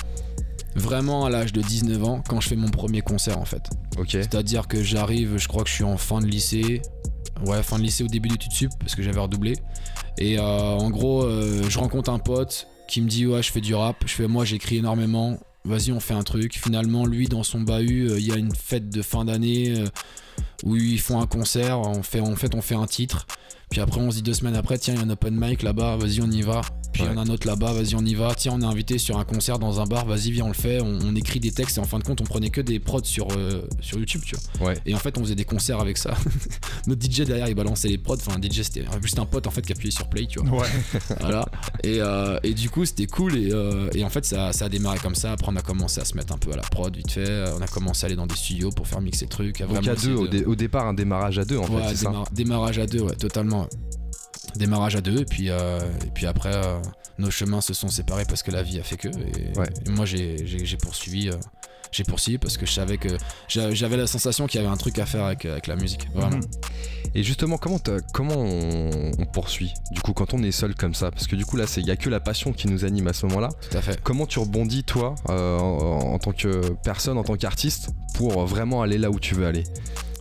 Vraiment 0.75 1.25
à 1.25 1.29
l'âge 1.31 1.53
de 1.53 1.61
19 1.61 2.03
ans 2.03 2.23
quand 2.27 2.39
je 2.39 2.49
fais 2.49 2.55
mon 2.55 2.69
premier 2.69 3.01
concert 3.01 3.39
en 3.39 3.45
fait 3.45 3.63
Ok. 3.97 4.09
C'est-à-dire 4.11 4.67
que 4.67 4.83
j'arrive, 4.83 5.37
je 5.37 5.47
crois 5.47 5.63
que 5.63 5.69
je 5.69 5.73
suis 5.75 5.83
en 5.83 5.97
fin 5.97 6.19
de 6.19 6.27
lycée. 6.27 6.81
Ouais, 7.45 7.61
fin 7.63 7.77
de 7.77 7.83
lycée 7.83 8.03
au 8.03 8.07
début 8.07 8.29
d'études 8.29 8.51
sup, 8.51 8.71
parce 8.79 8.95
que 8.95 9.03
j'avais 9.03 9.19
redoublé. 9.19 9.53
Et 10.17 10.39
euh, 10.39 10.41
en 10.41 10.89
gros, 10.89 11.23
euh, 11.23 11.63
je 11.69 11.79
rencontre 11.79 12.09
un 12.09 12.19
pote 12.19 12.67
qui 12.87 13.01
me 13.01 13.07
dit 13.07 13.25
Ouais, 13.25 13.43
je 13.43 13.51
fais 13.51 13.61
du 13.61 13.75
rap. 13.75 13.97
Je 14.05 14.13
fais 14.13 14.27
Moi, 14.27 14.45
j'écris 14.45 14.77
énormément. 14.77 15.37
Vas-y, 15.65 15.91
on 15.91 15.99
fait 15.99 16.13
un 16.13 16.23
truc. 16.23 16.57
Finalement, 16.57 17.05
lui, 17.05 17.27
dans 17.27 17.43
son 17.43 17.61
bahut, 17.61 18.09
euh, 18.09 18.19
il 18.19 18.25
y 18.25 18.31
a 18.31 18.37
une 18.37 18.55
fête 18.55 18.89
de 18.89 19.01
fin 19.01 19.25
d'année 19.25 19.83
où 20.63 20.75
ils 20.75 20.99
font 20.99 21.19
un 21.19 21.27
concert. 21.27 21.79
On 21.81 22.03
fait, 22.03 22.21
en 22.21 22.35
fait, 22.35 22.55
on 22.55 22.61
fait 22.61 22.75
un 22.75 22.85
titre. 22.85 23.27
Puis 23.69 23.81
après, 23.81 23.99
on 23.99 24.11
se 24.11 24.17
dit 24.17 24.23
deux 24.23 24.33
semaines 24.33 24.55
après 24.55 24.77
Tiens, 24.77 24.93
il 24.93 24.99
y 24.99 25.03
a 25.03 25.05
un 25.05 25.09
open 25.09 25.37
mic 25.37 25.61
là-bas, 25.61 25.97
vas-y, 25.97 26.21
on 26.21 26.31
y 26.31 26.41
va. 26.41 26.61
Puis 26.93 27.03
il 27.03 27.05
y 27.05 27.09
en 27.09 27.17
a 27.17 27.21
un 27.21 27.29
autre 27.29 27.45
là-bas, 27.45 27.73
vas-y, 27.73 27.95
on 27.95 28.03
y 28.05 28.15
va. 28.15 28.33
Tiens, 28.35 28.53
on 28.55 28.61
est 28.61 28.65
invité 28.65 28.97
sur 28.97 29.17
un 29.19 29.23
concert 29.25 29.59
dans 29.59 29.79
un 29.79 29.85
bar, 29.85 30.05
vas-y, 30.05 30.31
viens, 30.31 30.45
on 30.45 30.49
le 30.49 30.53
fait. 30.53 30.81
On, 30.81 30.97
on 31.03 31.15
écrit 31.15 31.39
des 31.39 31.51
textes 31.51 31.77
et 31.77 31.81
en 31.81 31.85
fin 31.85 31.99
de 31.99 32.03
compte, 32.03 32.21
on 32.21 32.23
prenait 32.23 32.49
que 32.49 32.61
des 32.61 32.79
prods 32.79 33.03
sur, 33.03 33.27
euh, 33.37 33.61
sur 33.81 33.99
YouTube, 33.99 34.21
tu 34.25 34.35
vois. 34.59 34.69
Ouais. 34.69 34.77
Et 34.85 34.95
en 34.95 34.97
fait, 34.97 35.17
on 35.17 35.21
faisait 35.21 35.35
des 35.35 35.45
concerts 35.45 35.79
avec 35.79 35.97
ça. 35.97 36.15
Notre 36.87 37.03
DJ 37.05 37.21
derrière, 37.21 37.47
il 37.49 37.55
balançait 37.55 37.87
les 37.89 37.97
prods. 37.97 38.15
Enfin, 38.15 38.37
un 38.37 38.41
DJ, 38.41 38.61
c'était 38.63 38.85
juste 39.01 39.19
un 39.19 39.25
pote 39.25 39.45
en 39.47 39.51
fait 39.51 39.61
qui 39.61 39.71
appuyait 39.73 39.91
sur 39.91 40.07
play, 40.09 40.25
tu 40.27 40.39
vois. 40.39 40.61
Ouais. 40.61 40.67
voilà. 41.19 41.45
Et, 41.83 41.97
euh, 42.01 42.39
et 42.43 42.53
du 42.53 42.69
coup, 42.69 42.85
c'était 42.85 43.07
cool. 43.07 43.35
Et, 43.37 43.49
euh, 43.51 43.89
et 43.93 44.03
en 44.03 44.09
fait, 44.09 44.25
ça, 44.25 44.53
ça 44.53 44.65
a 44.65 44.69
démarré 44.69 44.99
comme 44.99 45.15
ça. 45.15 45.33
Après, 45.33 45.51
on 45.51 45.55
a 45.55 45.61
commencé 45.61 46.01
à 46.01 46.05
se 46.05 46.15
mettre 46.15 46.33
un 46.33 46.37
peu 46.37 46.51
à 46.51 46.55
la 46.55 46.63
prod 46.63 46.95
vite 46.95 47.11
fait. 47.11 47.45
On 47.57 47.61
a 47.61 47.67
commencé 47.67 48.05
à 48.05 48.07
aller 48.07 48.15
dans 48.15 48.27
des 48.27 48.35
studios 48.35 48.71
pour 48.71 48.87
faire 48.87 49.01
mixer 49.01 49.25
le 49.25 49.29
truc. 49.29 49.61
à 49.61 49.67
Donc 49.67 49.87
à 49.87 49.95
deux, 49.95 50.15
au, 50.15 50.27
de- 50.27 50.37
dé- 50.39 50.45
au 50.45 50.55
départ, 50.55 50.87
un 50.87 50.93
démarrage 50.93 51.37
à 51.39 51.45
deux 51.45 51.57
en 51.57 51.67
Ouais, 51.67 51.81
fait, 51.83 51.89
c'est 51.89 51.95
ça? 52.05 52.09
démarra- 52.09 52.27
démarrage 52.33 52.79
à 52.79 52.85
deux, 52.87 53.01
ouais, 53.01 53.15
totalement. 53.15 53.67
Démarrage 54.55 54.95
à 54.95 55.01
deux, 55.01 55.19
et 55.21 55.25
puis, 55.25 55.49
euh, 55.49 55.79
et 56.05 56.09
puis 56.13 56.25
après, 56.25 56.51
euh, 56.55 56.79
nos 57.19 57.29
chemins 57.31 57.61
se 57.61 57.73
sont 57.73 57.89
séparés 57.89 58.25
parce 58.25 58.43
que 58.43 58.51
la 58.51 58.63
vie 58.63 58.79
a 58.79 58.83
fait 58.83 58.97
que. 58.97 59.07
Et, 59.09 59.57
Ouais. 59.57 59.67
et 59.85 59.89
moi, 59.89 60.05
j'ai 60.05 60.37
poursuivi. 60.81 61.29
euh, 61.29 61.33
j'ai 61.89 62.03
poursuivi 62.03 62.37
parce 62.37 62.57
que 62.57 62.65
je 62.65 62.71
savais 62.73 62.97
que 62.97 63.07
j'a- 63.47 63.73
j'avais 63.73 63.95
la 63.95 64.07
sensation 64.07 64.45
qu'il 64.45 64.59
y 64.59 64.63
avait 64.63 64.71
un 64.71 64.75
truc 64.77 64.99
à 64.99 65.05
faire 65.05 65.23
avec, 65.23 65.45
avec 65.45 65.67
la 65.67 65.77
musique. 65.77 66.09
Vraiment. 66.13 66.35
Mhm. 66.35 66.43
Et 67.15 67.23
justement, 67.23 67.57
comment, 67.57 67.79
comment 68.13 68.35
on, 68.35 69.11
on 69.17 69.25
poursuit 69.25 69.71
Du 69.91 70.01
coup, 70.01 70.11
quand 70.11 70.33
on 70.33 70.43
est 70.43 70.51
seul 70.51 70.75
comme 70.75 70.93
ça, 70.93 71.11
parce 71.11 71.27
que 71.27 71.37
du 71.37 71.45
coup 71.45 71.55
là, 71.55 71.63
il 71.77 71.85
y 71.85 71.91
a 71.91 71.95
que 71.95 72.09
la 72.09 72.19
passion 72.19 72.51
qui 72.51 72.67
nous 72.67 72.83
anime 72.83 73.07
à 73.07 73.13
ce 73.13 73.25
moment-là. 73.27 73.49
Tout 73.71 73.77
à 73.77 73.81
fait. 73.81 74.01
Comment 74.03 74.25
tu 74.25 74.39
rebondis 74.39 74.83
toi, 74.83 75.15
en, 75.29 75.33
en 75.33 76.19
tant 76.19 76.33
que 76.33 76.73
personne, 76.83 77.17
en 77.17 77.23
tant 77.23 77.37
qu'artiste, 77.37 77.89
pour 78.15 78.45
vraiment 78.45 78.81
aller 78.81 78.97
là 78.97 79.09
où 79.09 79.19
tu 79.19 79.33
veux 79.35 79.47
aller? 79.47 79.63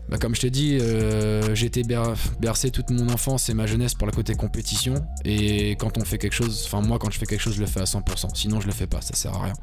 Bah, 0.09 0.19
comme 0.19 0.35
je 0.37 0.41
t'ai 0.43 0.51
dit, 0.51 0.79
euh, 0.81 1.55
j'ai 1.57 1.67
été 1.67 1.83
ber- 1.83 2.15
bercé 2.41 2.71
toute 2.71 2.91
mon 2.91 3.09
enfance 3.09 3.49
et 3.49 3.55
ma 3.55 3.67
jeunesse 3.67 3.95
par 3.95 4.07
le 4.07 4.13
côté 4.13 4.35
compétition. 4.35 4.95
Et 5.25 5.73
quand 5.73 5.99
on 5.99 6.05
fait 6.05 6.19
quelque 6.19 6.33
chose, 6.35 6.63
enfin 6.67 6.81
moi 6.81 6.99
quand 7.01 7.11
je 7.11 7.19
fais 7.19 7.27
quelque 7.27 7.41
chose, 7.41 7.55
je 7.57 7.61
le 7.61 7.67
fais 7.67 7.81
à 7.81 7.85
100%. 7.87 8.29
Sinon 8.35 8.61
je 8.61 8.67
le 8.67 8.73
fais 8.73 8.87
pas, 8.87 9.01
ça 9.01 9.15
sert 9.15 9.35
à 9.35 9.43
rien. 9.45 9.55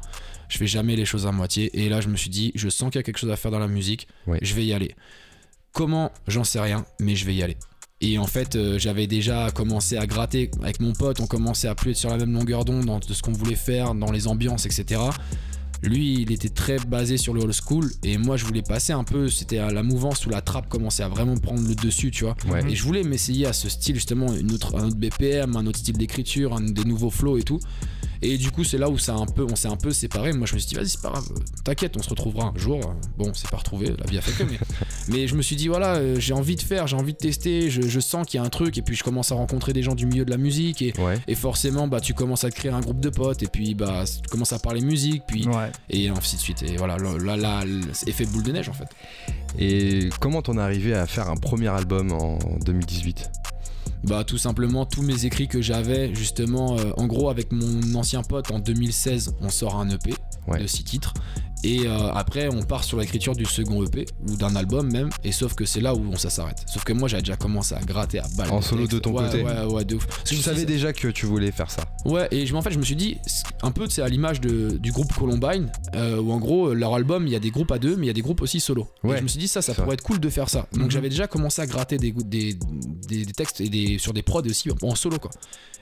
Je 0.48 0.58
fais 0.58 0.66
jamais 0.66 0.96
les 0.96 1.06
choses 1.06 1.26
à 1.26 1.32
moitié. 1.32 1.70
Et 1.82 1.88
là 1.88 2.02
je 2.02 2.08
me 2.08 2.16
suis 2.16 2.28
dit, 2.30 2.52
je 2.54 2.68
sens 2.68 2.90
qu'il 2.90 2.98
y 2.98 3.00
a 3.00 3.02
quelque 3.02 3.18
chose 3.18 3.30
à 3.30 3.36
faire 3.36 3.50
dans 3.50 3.58
la 3.58 3.68
musique, 3.68 4.06
Ouais. 4.26 4.38
je 4.42 4.54
vais 4.54 4.66
y 4.66 4.74
aller. 4.74 4.94
Comment? 5.72 6.12
J'en 6.28 6.44
sais 6.44 6.60
rien, 6.60 6.84
mais 7.00 7.16
je 7.16 7.24
vais 7.24 7.34
y 7.34 7.42
aller. 7.42 7.56
Et 8.02 8.18
en 8.18 8.26
fait, 8.26 8.54
euh, 8.54 8.78
j'avais 8.78 9.06
déjà 9.06 9.50
commencé 9.50 9.96
à 9.96 10.06
gratter 10.06 10.50
avec 10.62 10.78
mon 10.78 10.92
pote, 10.92 11.20
on 11.20 11.26
commençait 11.26 11.68
à 11.68 11.74
plus 11.74 11.92
être 11.92 11.96
sur 11.96 12.10
la 12.10 12.18
même 12.18 12.32
longueur 12.34 12.66
d'onde 12.66 12.84
dans 12.84 12.98
de 12.98 13.14
ce 13.14 13.22
qu'on 13.22 13.32
voulait 13.32 13.54
faire, 13.56 13.94
dans 13.94 14.12
les 14.12 14.26
ambiances, 14.26 14.66
etc. 14.66 15.00
Lui, 15.84 16.22
il 16.22 16.32
était 16.32 16.48
très 16.48 16.78
basé 16.78 17.18
sur 17.18 17.34
le 17.34 17.42
old 17.42 17.52
school 17.52 17.90
et 18.02 18.16
moi, 18.16 18.36
je 18.36 18.44
voulais 18.44 18.62
passer 18.62 18.92
un 18.92 19.04
peu. 19.04 19.28
C'était 19.28 19.58
à 19.58 19.70
la 19.70 19.82
mouvance 19.82 20.24
où 20.26 20.30
la 20.30 20.40
trappe 20.40 20.68
commençait 20.68 21.02
à 21.02 21.08
vraiment 21.08 21.36
prendre 21.36 21.66
le 21.66 21.74
dessus, 21.74 22.10
tu 22.10 22.24
vois. 22.24 22.36
Ouais. 22.48 22.64
Et 22.70 22.74
je 22.74 22.82
voulais 22.82 23.02
m'essayer 23.02 23.46
à 23.46 23.52
ce 23.52 23.68
style, 23.68 23.94
justement, 23.94 24.32
une 24.34 24.52
autre, 24.52 24.76
un 24.76 24.86
autre 24.86 24.96
BPM, 24.96 25.56
un 25.56 25.66
autre 25.66 25.78
style 25.78 25.98
d'écriture, 25.98 26.58
des 26.60 26.84
nouveaux 26.84 27.10
flows 27.10 27.36
et 27.36 27.42
tout. 27.42 27.60
Et 28.26 28.38
du 28.38 28.50
coup, 28.50 28.64
c'est 28.64 28.78
là 28.78 28.88
où 28.88 28.96
ça 28.96 29.12
a 29.14 29.18
un 29.18 29.26
peu, 29.26 29.44
on 29.50 29.54
s'est 29.54 29.68
un 29.68 29.76
peu 29.76 29.90
séparés. 29.92 30.32
Moi, 30.32 30.46
je 30.46 30.54
me 30.54 30.58
suis 30.58 30.68
dit, 30.68 30.74
vas-y, 30.76 30.88
c'est 30.88 31.02
pas 31.02 31.10
grave, 31.10 31.28
t'inquiète, 31.62 31.94
on 31.98 32.02
se 32.02 32.08
retrouvera 32.08 32.52
un 32.54 32.58
jour. 32.58 32.80
Bon, 33.18 33.30
c'est 33.34 33.50
pas 33.50 33.58
retrouvé, 33.58 33.94
la 33.98 34.06
vie 34.10 34.16
a 34.16 34.22
fait 34.22 34.32
que, 34.44 34.50
mais, 34.50 34.58
mais 35.08 35.28
je 35.28 35.34
me 35.34 35.42
suis 35.42 35.56
dit, 35.56 35.68
voilà, 35.68 35.96
euh, 35.96 36.16
j'ai 36.18 36.32
envie 36.32 36.56
de 36.56 36.62
faire, 36.62 36.86
j'ai 36.86 36.96
envie 36.96 37.12
de 37.12 37.18
tester, 37.18 37.68
je, 37.70 37.82
je 37.82 38.00
sens 38.00 38.26
qu'il 38.26 38.40
y 38.40 38.42
a 38.42 38.46
un 38.46 38.48
truc, 38.48 38.78
et 38.78 38.82
puis 38.82 38.96
je 38.96 39.04
commence 39.04 39.30
à 39.30 39.34
rencontrer 39.34 39.72
des 39.74 39.82
gens 39.82 39.94
du 39.94 40.06
milieu 40.06 40.24
de 40.24 40.30
la 40.30 40.38
musique, 40.38 40.80
et, 40.80 40.94
Ouais. 40.98 41.18
et 41.28 41.34
forcément, 41.34 41.86
bah, 41.86 42.00
tu 42.00 42.14
commences 42.14 42.44
à 42.44 42.50
te 42.50 42.54
créer 42.56 42.72
un 42.72 42.80
groupe 42.80 43.00
de 43.00 43.10
potes, 43.10 43.42
et 43.42 43.46
puis 43.48 43.74
bah, 43.74 44.04
tu 44.06 44.28
commences 44.30 44.52
à 44.54 44.58
parler 44.58 44.80
musique, 44.80 45.22
puis 45.28 45.46
Ouais. 45.46 45.70
et 45.90 46.08
ainsi 46.08 46.36
de 46.36 46.40
suite. 46.40 46.62
Et 46.62 46.76
voilà, 46.78 46.96
là, 46.96 47.18
là, 47.18 47.36
là, 47.36 47.64
c'est 47.92 48.08
effet 48.08 48.24
boule 48.24 48.42
de 48.42 48.52
neige 48.52 48.68
en 48.70 48.72
fait. 48.72 48.88
Et 49.58 50.08
comment 50.20 50.40
t'en 50.42 50.56
es 50.56 50.60
arrivé 50.60 50.94
à 50.94 51.06
faire 51.06 51.28
un 51.28 51.36
premier 51.36 51.68
album 51.68 52.10
en 52.12 52.38
2018 52.64 53.30
Bah 54.04 54.22
tout 54.24 54.36
simplement 54.38 54.84
tous 54.84 55.02
mes 55.02 55.24
écrits 55.24 55.48
que 55.48 55.62
j'avais 55.62 56.14
justement, 56.14 56.76
euh, 56.78 56.90
en 56.98 57.06
gros 57.06 57.30
avec 57.30 57.52
mon 57.52 57.94
ancien 57.94 58.22
pote 58.22 58.50
en 58.50 58.58
2016, 58.58 59.34
on 59.40 59.48
sort 59.48 59.76
un 59.76 59.88
EP 59.88 60.14
Ouais. 60.46 60.60
de 60.60 60.66
6 60.66 60.84
titres. 60.84 61.14
Et 61.64 61.86
euh, 61.86 62.12
après, 62.12 62.48
on 62.48 62.62
part 62.62 62.84
sur 62.84 62.98
l'écriture 63.00 63.34
du 63.34 63.46
second 63.46 63.82
EP 63.84 64.04
ou 64.28 64.36
d'un 64.36 64.54
album 64.54 64.92
même. 64.92 65.08
Et 65.24 65.32
sauf 65.32 65.54
que 65.54 65.64
c'est 65.64 65.80
là 65.80 65.94
où 65.94 66.04
on, 66.12 66.16
ça 66.16 66.28
s'arrête. 66.28 66.58
Sauf 66.66 66.84
que 66.84 66.92
moi, 66.92 67.08
j'avais 67.08 67.22
déjà 67.22 67.36
commencé 67.36 67.74
à 67.74 67.80
gratter 67.80 68.18
à 68.18 68.26
balle. 68.36 68.50
En 68.50 68.60
solo 68.60 68.86
de 68.86 68.98
ton 68.98 69.12
Ouais, 69.12 69.24
côté. 69.24 69.42
Ouais, 69.42 69.64
ouais, 69.64 69.84
de 69.84 69.94
ouf. 69.96 70.06
Parce 70.06 70.22
que 70.22 70.28
Tu 70.28 70.34
je 70.36 70.40
savais 70.42 70.66
déjà 70.66 70.92
que 70.92 71.08
tu 71.08 71.24
voulais 71.26 71.50
faire 71.52 71.70
ça. 71.70 71.84
Ouais, 72.04 72.28
et 72.30 72.44
je, 72.46 72.54
en 72.54 72.60
fait, 72.60 72.70
je 72.70 72.78
me 72.78 72.84
suis 72.84 72.96
dit, 72.96 73.16
un 73.62 73.70
peu, 73.70 73.88
c'est 73.88 74.02
à 74.02 74.08
l'image 74.08 74.40
du 74.42 74.92
groupe 74.92 75.12
Columbine, 75.14 75.72
euh, 75.94 76.20
où 76.20 76.32
en 76.32 76.38
gros, 76.38 76.74
leur 76.74 76.94
album, 76.94 77.26
il 77.26 77.32
y 77.32 77.36
a 77.36 77.40
des 77.40 77.50
groupes 77.50 77.72
à 77.72 77.78
deux, 77.78 77.96
mais 77.96 78.04
il 78.04 78.08
y 78.08 78.10
a 78.10 78.14
des 78.14 78.20
groupes 78.22 78.42
aussi 78.42 78.60
solo. 78.60 78.86
Et 79.02 79.06
Ouais, 79.08 79.18
je 79.18 79.22
me 79.22 79.28
suis 79.28 79.38
dit, 79.40 79.48
ça, 79.48 79.62
ça 79.62 79.74
pourrait 79.74 79.94
être 79.94 80.02
cool 80.02 80.20
de 80.20 80.28
faire 80.28 80.50
ça. 80.50 80.66
Donc 80.74 80.84
Mhm. 80.84 80.90
j'avais 80.90 81.08
déjà 81.08 81.26
commencé 81.26 81.62
à 81.62 81.66
gratter 81.66 81.96
des, 81.96 82.12
des, 82.12 82.54
des, 83.08 83.24
des 83.24 83.32
textes 83.32 83.60
et 83.62 83.70
des, 83.70 83.98
sur 83.98 84.12
des 84.12 84.22
prods 84.22 84.42
aussi 84.42 84.68
en 84.82 84.94
solo, 84.94 85.18
quoi. 85.18 85.30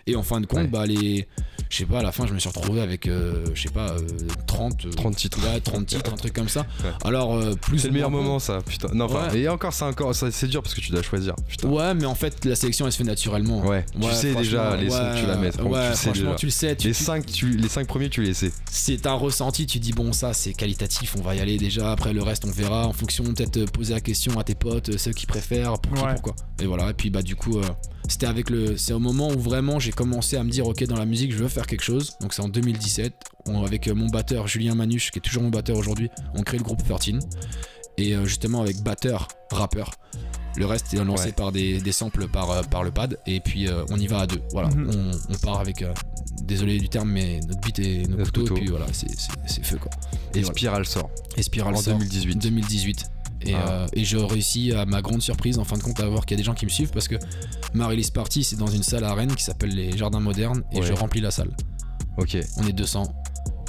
Et 0.08 0.16
en 0.16 0.24
fin 0.24 0.40
de 0.40 0.46
compte, 0.46 0.62
Ouais. 0.62 0.66
bah, 0.66 0.84
les. 0.86 1.28
Je 1.70 1.76
sais 1.78 1.86
pas, 1.86 2.00
à 2.00 2.02
la 2.02 2.10
fin, 2.10 2.26
je 2.26 2.34
me 2.34 2.38
suis 2.40 2.48
retrouvé 2.48 2.80
avec, 2.80 3.06
euh, 3.06 3.46
je 3.54 3.62
sais 3.62 3.68
pas, 3.70 3.92
euh, 3.92 4.00
30. 4.48 4.84
euh, 4.86 4.90
30 4.90 5.14
titres. 5.16 5.38
Ouais, 5.48 5.60
30 5.60 5.71
titres, 5.80 6.12
un 6.12 6.16
truc 6.16 6.32
comme 6.35 6.48
ça. 6.48 6.61
Ouais. 6.85 6.90
Alors, 7.04 7.35
euh, 7.35 7.54
plus. 7.54 7.78
C'est 7.78 7.87
le 7.88 7.94
meilleur 7.94 8.11
moment, 8.11 8.38
ça. 8.38 8.58
Putain. 8.66 8.88
Non, 8.92 9.06
Ouais. 9.06 9.38
et 9.38 9.48
encore, 9.48 9.72
c'est 9.72 9.85
encore, 9.85 10.14
c'est 10.14 10.46
dur 10.46 10.62
parce 10.62 10.74
que 10.74 10.80
tu 10.80 10.90
dois 10.92 11.02
choisir. 11.02 11.35
Putain. 11.48 11.68
Ouais, 11.68 11.94
mais 11.94 12.06
en 12.06 12.14
fait, 12.14 12.44
la 12.44 12.54
sélection, 12.56 12.85
elle 12.87 12.92
se 12.92 12.98
fait 12.98 13.04
naturellement. 13.04 13.61
Ouais. 13.64 13.85
Tu 14.00 14.11
sais 14.12 14.35
déjà 14.35 14.76
les 14.76 14.90
sons 14.90 14.96
que 14.98 15.20
tu 15.20 15.26
vas 15.26 15.35
ouais, 15.35 15.40
mettre. 15.40 15.64
Ouais, 15.64 15.80
tu 15.85 15.88
le 15.90 15.94
sais 15.94 16.02
franchement, 16.04 16.24
déjà. 16.24 16.35
tu 16.37 16.46
le 16.46 16.52
sais. 16.52 16.76
Tu, 16.76 16.88
Les 16.88 16.94
tu- 16.94 17.04
5 17.04 17.26
tu, 17.26 17.48
les 17.56 17.68
cinq 17.68 17.87
premiers, 17.87 18.08
tu 18.11 18.22
les 18.22 18.35
sais. 18.35 18.52
c'est 18.70 19.06
un 19.06 19.14
ressenti, 19.14 19.66
tu 19.66 19.78
dis 19.78 19.92
bon 19.92 20.12
ça 20.12 20.32
c'est 20.35 20.52
qualitatif, 20.52 21.14
on 21.18 21.22
va 21.22 21.35
y 21.35 21.40
aller 21.40 21.56
déjà, 21.56 21.92
après 21.92 22.12
le 22.12 22.22
reste 22.22 22.44
on 22.44 22.50
verra 22.50 22.87
en 22.87 22.92
fonction 22.92 23.24
peut-être 23.24 23.56
euh, 23.58 23.66
poser 23.66 23.94
la 23.94 24.00
question 24.00 24.38
à 24.38 24.44
tes 24.44 24.54
potes, 24.54 24.88
euh, 24.90 24.98
ceux 24.98 25.12
qui 25.12 25.26
préfèrent, 25.26 25.78
pour 25.78 25.94
qui, 25.94 26.02
Ouais. 26.02 26.12
pourquoi. 26.14 26.35
Et 26.61 26.66
voilà, 26.66 26.90
et 26.90 26.94
puis 26.94 27.11
bah 27.11 27.22
du 27.22 27.37
coup 27.37 27.58
euh, 27.58 27.62
c'était 28.08 28.26
avec 28.26 28.50
le 28.50 28.76
c'est 28.76 28.92
au 28.92 28.98
moment 28.98 29.28
où 29.28 29.38
vraiment 29.38 29.78
j'ai 29.78 29.92
commencé 29.92 30.36
à 30.36 30.44
me 30.44 30.50
dire 30.50 30.66
ok 30.66 30.84
dans 30.84 30.96
la 30.96 31.06
musique 31.06 31.32
je 31.32 31.38
veux 31.38 31.48
faire 31.48 31.66
quelque 31.66 31.84
chose. 31.84 32.12
Donc 32.20 32.34
c'est 32.34 32.42
en 32.42 32.48
2017, 32.48 33.12
on- 33.46 33.64
avec 33.64 33.88
euh, 33.88 33.94
mon 33.94 34.06
batteur 34.08 34.46
Julien 34.48 34.74
Manuche 34.74 35.10
qui 35.10 35.18
est 35.18 35.22
toujours 35.22 35.42
mon 35.42 35.50
batteur 35.50 35.76
aujourd'hui, 35.76 36.10
on 36.34 36.42
crée 36.42 36.58
le 36.58 36.64
groupe 36.64 36.82
13 36.86 37.18
et 37.98 38.14
euh, 38.14 38.24
justement 38.26 38.60
avec 38.62 38.82
batteur, 38.82 39.28
rappeur. 39.50 39.92
Le 40.56 40.66
reste 40.66 40.92
est 40.92 41.02
lancé 41.02 41.26
Ouais. 41.26 41.32
par 41.32 41.50
des, 41.50 41.80
des 41.80 41.92
samples 41.92 42.28
par, 42.28 42.50
euh, 42.50 42.62
par 42.62 42.84
le 42.84 42.90
pad 42.90 43.18
et 43.26 43.40
puis 43.40 43.68
euh, 43.68 43.84
on 43.90 43.96
y 43.98 44.06
va 44.06 44.20
à 44.20 44.26
deux. 44.26 44.42
Voilà, 44.52 44.68
Mhm. 44.68 44.90
on, 44.94 45.32
on 45.34 45.38
part 45.38 45.60
avec 45.60 45.80
euh, 45.80 45.94
désolé 46.44 46.78
du 46.78 46.88
terme 46.90 47.10
mais 47.10 47.40
notre 47.48 47.60
beat 47.62 47.78
et 47.78 48.02
nos 48.06 48.18
couteaux 48.24 48.42
couteau. 48.42 48.56
et 48.56 48.60
puis 48.60 48.68
voilà 48.68 48.86
c'est- 48.92 49.64
feu 49.64 49.78
quoi. 49.78 49.90
Et, 50.34 50.38
Et 50.38 50.42
voilà. 50.42 50.54
Spiral 50.54 50.84
sort 50.86 51.10
Et 51.38 51.42
Spiral 51.42 51.74
en 51.74 51.78
sort 51.80 51.94
2018. 51.98 52.36
2018. 52.38 53.04
Et, 53.46 53.55
Ah. 53.55 53.68
euh, 53.70 53.87
et 53.92 54.05
je 54.05 54.16
réussis 54.16 54.72
à 54.72 54.85
ma 54.87 55.02
grande 55.02 55.22
surprise 55.22 55.59
en 55.59 55.64
fin 55.64 55.76
de 55.76 55.83
compte 55.83 56.00
à 56.00 56.07
voir 56.09 56.24
qu'il 56.26 56.37
y 56.37 56.38
a 56.38 56.42
des 56.42 56.44
gens 56.46 56.55
qui 56.55 56.64
me 56.66 56.70
suivent 56.70 56.90
parce 56.90 57.09
que 57.09 57.16
ma 57.74 57.87
release 57.87 58.11
party 58.11 58.44
c'est 58.44 58.57
dans 58.57 58.66
une 58.66 58.83
salle 58.83 59.05
à 59.05 59.14
Rennes 59.14 59.35
qui 59.35 59.44
s'appelle 59.44 59.74
les 59.74 59.96
Jardins 59.96 60.20
Modernes 60.20 60.62
et 60.72 60.81
Ouais. 60.81 60.87
je 60.87 60.92
remplis 60.92 61.20
la 61.20 61.31
salle. 61.31 61.50
Ok. 62.18 62.37
On 62.59 62.66
est 62.66 62.72
200. 62.72 63.12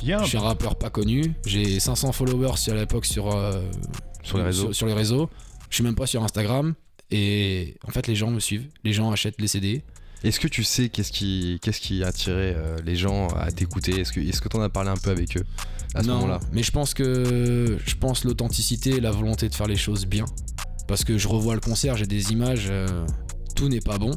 Bien. 0.04 0.22
Je 0.24 0.28
suis 0.30 0.38
un 0.38 0.42
rappeur 0.42 0.76
pas 0.76 0.90
connu. 0.90 1.34
J'ai 1.46 1.80
500 1.80 2.12
followers 2.12 2.58
sur- 2.58 2.74
à 2.74 2.76
l'époque 2.76 3.06
sur, 3.06 3.34
euh, 3.34 3.62
Sur 4.22 4.38
les 4.38 4.44
réseaux. 4.44 4.66
Sur, 4.68 4.76
sur 4.76 4.88
les 4.88 4.94
réseaux. 4.94 5.30
Je 5.70 5.76
suis 5.76 5.84
même 5.84 5.96
pas 5.96 6.06
sur 6.08 6.24
Instagram. 6.24 6.74
Et 7.12 7.78
en 7.88 7.92
fait 7.92 8.08
les 8.08 8.16
gens 8.16 8.30
me 8.32 8.40
suivent. 8.40 8.68
Les 8.84 8.92
gens 8.94 9.12
achètent 9.12 9.40
les 9.40 9.48
CD. 9.48 9.84
Est-ce 10.24 10.40
que 10.40 10.48
tu 10.48 10.64
sais 10.64 10.90
qu'est-ce 10.90 11.12
qui, 11.12 11.60
qu'est-ce 11.62 11.82
qui 11.82 12.04
a 12.04 12.08
attiré 12.08 12.54
euh, 12.56 12.78
les 12.86 12.96
gens 12.96 13.28
à 13.30 13.52
t'écouter? 13.52 14.00
Est-ce 14.00 14.12
que, 14.14 14.20
est-ce 14.22 14.40
que 14.42 14.48
t'en 14.48 14.62
as 14.62 14.70
parlé 14.70 14.90
un 14.90 14.98
peu 14.98 15.10
avec 15.10 15.36
eux 15.38 15.44
à 15.96 16.02
ce 16.02 16.08
non, 16.08 16.16
moment-là? 16.16 16.40
mais 16.54 16.64
je 16.64 16.72
pense 16.72 16.94
que 16.94 17.78
je 17.86 17.96
pense 17.96 18.24
l'authenticité 18.24 18.92
et 18.92 19.00
la 19.02 19.12
volonté 19.12 19.50
de 19.50 19.54
faire 19.56 19.68
les 19.68 19.76
choses 19.76 20.06
bien. 20.06 20.26
Parce 20.88 21.04
que 21.04 21.18
je 21.18 21.28
revois 21.28 21.56
le 21.56 21.60
concert, 21.62 21.98
j'ai 21.98 22.06
des 22.08 22.32
images, 22.32 22.68
euh, 22.70 23.06
tout 23.56 23.68
n'est 23.70 23.80
pas 23.82 23.98
bon. 23.98 24.12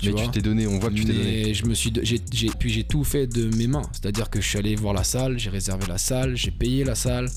Tu 0.00 0.06
Mais 0.08 0.12
vois 0.12 0.22
tu 0.24 0.30
t'es 0.30 0.42
donné, 0.42 0.66
on 0.66 0.78
voit 0.78 0.90
que 0.90 0.94
tu 0.94 1.04
t'es 1.04 1.12
donné. 1.12 1.54
Je 1.54 1.64
me 1.64 1.74
suis, 1.74 1.90
j'ai, 2.02 2.20
j'ai- 2.32 2.50
puis 2.58 2.70
j'ai 2.70 2.84
tout 2.84 3.02
fait 3.02 3.26
de 3.26 3.46
mes 3.56 3.66
mains. 3.66 3.82
C'est-à-dire 3.92 4.28
que 4.30 4.40
je 4.40 4.46
suis 4.48 4.58
allé 4.58 4.74
voir 4.76 4.92
la 4.94 5.04
salle, 5.04 5.38
j'ai 5.38 5.48
réservé 5.50 5.86
la 5.88 5.96
salle, 5.98 6.36
j'ai 6.36 6.50
payé 6.50 6.84
la 6.84 6.94
salle. 6.94 7.28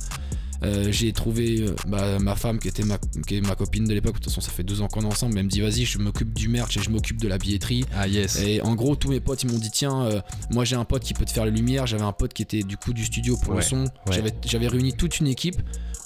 Euh, 0.64 0.92
j'ai 0.92 1.14
trouvé 1.14 1.62
euh, 1.62 1.74
bah, 1.88 2.20
ma 2.20 2.36
femme 2.36 2.60
qui 2.60 2.68
était 2.68 2.84
ma, 2.84 2.98
qui 3.26 3.38
est 3.38 3.42
ma 3.42 3.56
copine 3.56 3.86
de 3.86 3.94
l'époque. 3.94 4.16
De 4.16 4.20
toute 4.20 4.26
façon, 4.26 4.42
ça 4.42 4.52
fait 4.52 4.64
12 4.64 4.82
ans 4.82 4.88
qu'on 4.88 5.02
est 5.02 5.06
ensemble. 5.06 5.38
Elle 5.38 5.46
me 5.46 5.50
dit 5.50 5.62
vas-y, 5.62 5.86
je 5.86 5.98
m'occupe 6.00 6.34
du 6.34 6.50
merch 6.50 6.76
et 6.76 6.82
je 6.82 6.90
m'occupe 6.90 7.22
de 7.22 7.28
la 7.28 7.38
billetterie. 7.38 7.86
Ah 7.96 8.08
yes. 8.08 8.40
Et 8.42 8.62
en 8.62 8.76
gros, 8.76 8.96
tous 8.96 9.10
mes 9.10 9.20
potes, 9.22 9.44
ils 9.44 9.52
m'ont 9.52 9.58
dit 9.58 9.72
tiens, 9.72 10.02
euh, 10.06 10.22
moi 10.52 10.66
j'ai 10.66 10.76
un 10.76 10.86
pote 10.86 11.04
qui 11.04 11.14
peut 11.14 11.24
te 11.26 11.32
faire 11.32 11.46
les 11.46 11.52
lumières. 11.52 11.88
J'avais 11.88 12.04
un 12.04 12.12
pote 12.12 12.34
qui 12.34 12.42
était 12.42 12.64
du 12.64 12.76
coup 12.78 12.92
du 12.94 13.06
studio 13.06 13.38
pour 13.38 13.52
Ouais, 13.52 13.58
le 13.58 13.62
son. 13.64 13.84
ouais. 14.08 14.34
J'avais 14.46 14.68
réuni 14.68 14.94
toute 14.94 15.20
une 15.20 15.28
équipe. 15.28 15.62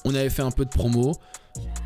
On 0.06 0.14
avait 0.14 0.30
fait 0.30 0.44
un 0.44 0.52
peu 0.52 0.66
de 0.66 0.70
promo. 0.70 1.14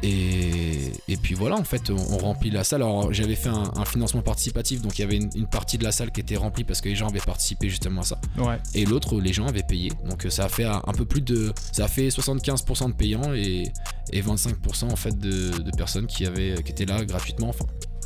Et, 0.04 0.92
et 1.08 1.18
puis 1.18 1.34
voilà, 1.34 1.56
en 1.56 1.64
fait, 1.64 1.90
on, 1.90 1.96
on 1.96 2.18
remplit 2.18 2.52
la 2.52 2.64
salle. 2.64 2.84
Alors 2.84 3.12
j'avais 3.12 3.36
fait 3.36 3.50
un, 3.50 3.72
un 3.76 3.86
financement 3.86 4.22
participatif, 4.22 4.82
donc 4.82 4.98
il 5.00 5.02
y 5.02 5.06
avait 5.06 5.18
une, 5.18 5.30
une 5.36 5.48
partie 5.48 5.78
de 5.78 5.84
la 5.84 5.92
salle 5.92 6.12
qui 6.12 6.22
était 6.22 6.36
remplie 6.36 6.64
parce 6.64 6.82
que 6.82 6.90
les 6.90 6.96
gens 6.96 7.08
avaient 7.08 7.20
participé 7.20 7.70
justement 7.70 8.02
à 8.02 8.06
ça. 8.06 8.22
Ouais. 8.38 8.58
Et 8.76 8.86
l'autre, 8.86 9.20
les 9.20 9.34
gens 9.34 9.48
avaient 9.48 9.64
payé. 9.64 9.92
Donc 10.08 10.26
euh, 10.26 10.30
ça 10.30 10.46
a 10.46 10.50
fait 10.50 10.66
un 10.66 10.82
un 10.86 10.94
peu 10.94 11.06
plus 11.06 11.22
de. 11.22 11.52
Ça 11.72 11.86
a 11.86 11.88
fait 11.88 12.10
75% 12.10 12.88
de 12.88 12.94
payants 12.94 13.34
et, 13.34 13.72
et 14.14 14.22
25% 14.22 14.92
en 14.92 14.96
fait 14.96 15.18
de, 15.18 15.50
de 15.58 15.72
personnes 15.76 16.08
qui, 16.08 16.26
avaient, 16.26 16.62
qui 16.64 16.72
étaient 16.72 16.86
là 16.86 17.04
gratuitement. 17.04 17.50
Enfin, 17.50 17.66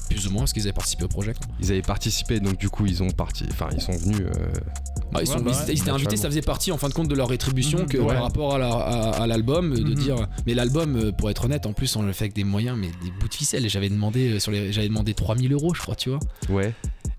plus 0.10 0.28
ou 0.28 0.32
moins 0.32 0.42
parce 0.42 0.54
qu'ils 0.54 0.64
avaient 0.64 0.74
participé 0.74 1.04
au 1.04 1.08
projet. 1.08 1.34
quoi. 1.34 1.46
Ils 1.62 1.72
avaient 1.72 1.82
participé, 1.82 2.40
donc 2.40 2.58
du 2.58 2.70
coup 2.70 2.86
ils 2.86 3.02
ont 3.04 3.10
parti. 3.12 3.46
Enfin, 3.52 3.70
ils 3.74 3.82
sont 3.82 3.94
venus. 3.94 4.22
euh, 4.22 4.50
Bah, 5.12 5.20
ils, 5.22 5.28
Ouais, 5.30 5.38
sont- 5.38 5.42
bah 5.44 5.52
ils- 5.52 5.58
ouais, 5.68 5.74
ils 5.74 5.82
étaient 5.82 5.90
invités, 5.90 6.16
ça 6.16 6.30
faisait 6.30 6.42
partie 6.42 6.72
en 6.72 6.78
fin 6.78 6.88
de 6.88 6.94
compte 6.94 7.10
de 7.10 7.16
leur 7.16 7.28
rétribution 7.28 7.80
Mhm, 7.80 7.86
que 7.88 7.98
ouais. 7.98 8.08
par 8.14 8.24
rapport 8.24 8.56
à 8.56 8.58
la- 8.58 8.72
à 8.72 9.22
à 9.24 9.28
l'album, 9.28 9.74
de 9.74 9.82
Mhm. 9.84 9.94
dire. 9.96 10.16
Mais 10.46 10.54
l'album, 10.54 10.96
euh, 10.96 11.12
pour 11.12 11.30
être 11.30 11.44
honnête, 11.46 11.66
en 11.66 11.74
plus 11.74 11.94
on 11.98 12.02
le 12.02 12.14
fait 12.14 12.26
avec 12.26 12.34
des 12.36 12.46
moyens, 12.46 12.78
mais 12.80 12.88
des 13.04 13.12
bouts 13.20 13.28
de 13.28 13.34
ficelle. 13.34 13.66
Et 13.66 13.70
J'avais 13.70 13.90
demandé 13.90 14.30
euh, 14.34 14.40
sur 14.40 14.52
les, 14.52 14.72
j'avais 14.72 14.88
demandé 14.88 15.14
3000 15.14 15.52
euros, 15.54 15.74
je 15.74 15.82
crois, 15.82 15.96
tu 15.96 16.10
vois. 16.10 16.20
Ouais. 16.50 16.74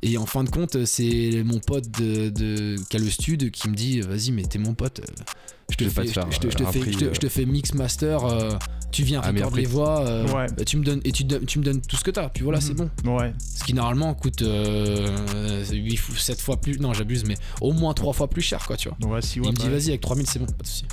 Et 0.04 0.18
en 0.18 0.26
fin 0.26 0.42
de 0.42 0.50
compte, 0.50 0.84
c'est 0.84 1.42
mon 1.44 1.60
pote 1.60 1.88
de, 2.00 2.28
de 2.30 2.76
qui 2.90 2.96
a 2.96 3.00
le 3.00 3.08
stud 3.08 3.50
qui 3.52 3.68
me 3.68 3.74
dit, 3.74 4.00
vas-y, 4.00 4.32
mais 4.32 4.42
t'es 4.42 4.58
mon 4.58 4.74
pote. 4.74 5.00
euh, 5.00 5.22
Je 5.70 5.76
te, 5.76 5.88
fais, 5.88 6.04
te 6.04 6.10
faire, 6.10 6.30
je 6.30 6.38
te- 6.38 6.50
je 6.50 6.56
te 6.56 6.62
un 6.64 6.72
fais- 6.72 6.80
prix, 6.80 6.92
je 6.92 6.98
te- 6.98 7.14
je 7.14 7.20
te 7.20 7.28
fais 7.28 7.46
mix 7.46 7.72
master, 7.72 8.24
euh, 8.24 8.50
tu 8.90 9.04
viens 9.04 9.20
Ah, 9.24 9.32
mais 9.32 9.40
recorder 9.40 9.60
les 9.62 9.66
voix, 9.68 10.04
euh, 10.06 10.26
Ouais. 10.26 10.46
bah, 10.54 10.64
tu 10.66 10.76
me 10.76 10.84
donnes 10.84 11.00
et 11.04 11.12
tu, 11.12 11.24
me 11.24 11.62
donnes 11.64 11.80
tout 11.80 11.96
ce 11.96 12.04
que 12.04 12.10
t'as. 12.10 12.28
Puis 12.28 12.42
voilà, 12.44 12.60
c'est 12.60 12.78
Mhm. 12.78 12.90
bon. 13.04 13.16
Ouais. 13.18 13.32
Ce 13.38 13.64
qui 13.64 13.72
normalement 13.74 14.12
coûte 14.14 14.42
euh, 14.42 15.64
8 15.72 16.08
ou 16.10 16.16
7 16.16 16.40
fois 16.40 16.60
plus, 16.60 16.78
non 16.78 16.92
j'abuse, 16.92 17.24
mais 17.26 17.36
au 17.60 17.72
moins 17.72 17.94
3 17.94 18.12
fois 18.12 18.28
plus 18.28 18.42
cher 18.42 18.66
quoi, 18.66 18.76
tu 18.76 18.88
vois. 18.88 18.98
Donc, 19.00 19.12
ouais, 19.12 19.22
si, 19.22 19.40
ouais, 19.40 19.46
Il 19.46 19.52
me 19.52 19.56
bah 19.56 19.62
dit 19.62 19.68
ouais. 19.70 19.78
vas-y 19.78 19.88
avec 19.90 20.00
3000 20.02 20.26
c'est 20.26 20.38
bon, 20.40 20.46
pas 20.46 20.52
de 20.62 20.66
soucis. 20.66 20.84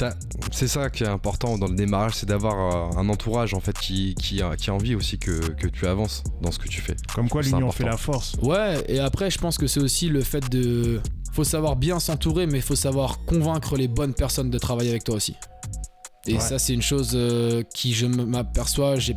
T'as- 0.00 0.14
C'est 0.50 0.66
ça 0.68 0.88
qui 0.90 1.04
est 1.04 1.08
important 1.08 1.58
dans 1.58 1.66
le 1.68 1.74
démarrage, 1.76 2.14
c'est 2.16 2.26
d'avoir 2.26 2.92
euh, 2.94 2.98
un 2.98 3.08
entourage 3.10 3.52
en 3.54 3.60
fait 3.60 3.78
qui, 3.78 4.14
qui, 4.14 4.40
a, 4.42 4.56
qui 4.56 4.70
a 4.70 4.74
envie 4.74 4.94
aussi 4.94 5.18
que, 5.18 5.50
que 5.52 5.66
tu 5.68 5.86
avances 5.86 6.24
dans 6.40 6.50
ce 6.50 6.58
que 6.58 6.68
tu 6.68 6.80
fais. 6.80 6.96
Comme 7.14 7.28
quoi 7.28 7.42
l'union 7.42 7.70
fait 7.70 7.84
la 7.84 7.96
force. 7.98 8.34
Ouais, 8.42 8.82
et 8.88 8.98
après 8.98 9.30
je 9.30 9.38
pense 9.38 9.58
que 9.58 9.66
c'est 9.66 9.80
aussi 9.80 10.08
le 10.08 10.22
fait 10.22 10.48
de. 10.50 11.00
Faut 11.32 11.44
savoir 11.44 11.76
bien 11.76 12.00
s'entourer, 12.00 12.46
mais 12.46 12.60
faut 12.60 12.74
savoir 12.74 13.24
convaincre 13.26 13.76
les 13.76 13.86
bonnes 13.88 14.14
personnes 14.14 14.50
de 14.50 14.58
travailler 14.58 14.90
avec 14.90 15.04
toi 15.04 15.14
aussi. 15.16 15.34
Et 16.26 16.34
Ouais. 16.34 16.40
ça, 16.40 16.58
c'est 16.58 16.74
une 16.74 16.82
chose 16.82 17.12
euh, 17.14 17.62
qui, 17.74 17.94
je 17.94 18.04
m'aperçois, 18.06 18.96
j'ai. 18.96 19.14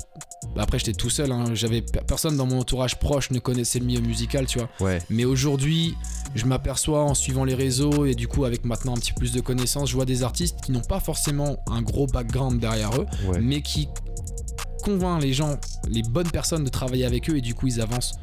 Après, 0.58 0.80
j'étais 0.80 0.94
tout 0.94 1.10
seul, 1.10 1.32
hein, 1.34 1.54
j'avais 1.54 1.82
pe- 1.82 2.00
personne 2.08 2.38
dans 2.38 2.46
mon 2.46 2.60
entourage 2.60 2.98
proche 2.98 3.30
ne 3.32 3.40
connaissait 3.40 3.80
le 3.80 3.86
milieu 3.86 4.00
musical, 4.00 4.46
tu 4.46 4.60
vois. 4.60 4.70
Ouais. 4.80 5.00
Mais 5.10 5.26
aujourd'hui, 5.26 5.96
je 6.36 6.46
m'aperçois 6.46 7.04
en 7.04 7.14
suivant 7.14 7.44
les 7.44 7.56
réseaux 7.56 8.06
et 8.06 8.16
du 8.16 8.28
coup, 8.30 8.46
avec 8.46 8.64
maintenant 8.64 8.94
un 8.94 8.98
petit 9.00 9.12
peu 9.12 9.20
plus 9.20 9.34
de 9.34 9.42
connaissances, 9.42 9.90
je 9.90 9.96
vois 9.96 10.06
des 10.06 10.24
artistes 10.24 10.62
qui 10.62 10.72
n'ont 10.72 10.80
pas 10.82 11.00
forcément 11.02 11.58
un 11.68 11.82
gros 11.82 12.08
background 12.08 12.60
derrière 12.62 12.92
eux, 12.96 13.06
Ouais. 13.28 13.40
mais 13.42 13.62
qui 13.62 13.90
convainc 14.84 15.22
les 15.22 15.34
gens, 15.34 15.58
les 15.90 16.04
bonnes 16.04 16.30
personnes 16.32 16.64
de 16.64 16.70
travailler 16.70 17.06
avec 17.06 17.30
eux 17.30 17.38
et 17.38 17.42
du 17.42 17.54
coup 17.54 17.68
ils 17.68 17.80
avancent 17.82 18.16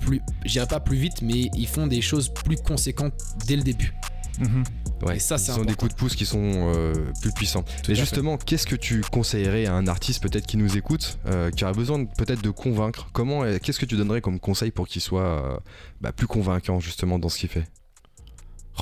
plus, 0.00 0.20
je 0.44 0.52
dirais 0.52 0.66
pas 0.66 0.80
plus 0.80 0.96
vite, 0.96 1.22
mais 1.22 1.50
ils 1.56 1.68
font 1.68 1.86
des 1.86 2.00
choses 2.00 2.28
plus 2.28 2.56
conséquentes 2.56 3.14
dès 3.46 3.56
le 3.56 3.62
début. 3.62 3.94
Mhm. 4.38 4.64
Ouais, 5.02 5.16
Et 5.16 5.18
ça, 5.18 5.38
c'est 5.38 5.52
ils 5.52 5.60
ont 5.60 5.64
des 5.64 5.74
coups 5.74 5.92
de 5.92 5.96
pouce 5.96 6.14
qui 6.14 6.24
sont 6.24 6.72
euh, 6.74 6.92
plus 7.20 7.32
puissants. 7.32 7.62
Tout 7.62 7.86
fait. 7.86 7.94
justement, 7.94 8.36
qu'est-ce 8.36 8.66
que 8.66 8.76
tu 8.76 9.02
conseillerais 9.02 9.66
à 9.66 9.74
un 9.74 9.86
artiste 9.86 10.22
peut-être 10.22 10.46
qui 10.46 10.56
nous 10.56 10.76
écoute, 10.76 11.18
euh, 11.26 11.50
qui 11.50 11.64
aurait 11.64 11.74
besoin 11.74 12.04
peut-être 12.04 12.42
de 12.42 12.50
convaincre? 12.50 13.08
Comment, 13.12 13.42
euh, 13.42 13.58
qu'est-ce 13.62 13.78
que 13.78 13.86
tu 13.86 13.96
donnerais 13.96 14.20
comme 14.20 14.40
conseil 14.40 14.70
pour 14.70 14.88
qu'il 14.88 15.02
soit 15.02 15.22
euh, 15.22 15.56
bah, 16.00 16.12
plus 16.12 16.26
convaincant 16.26 16.80
justement 16.80 17.18
dans 17.18 17.28
ce 17.28 17.38
qu'il 17.38 17.48
fait? 17.48 17.68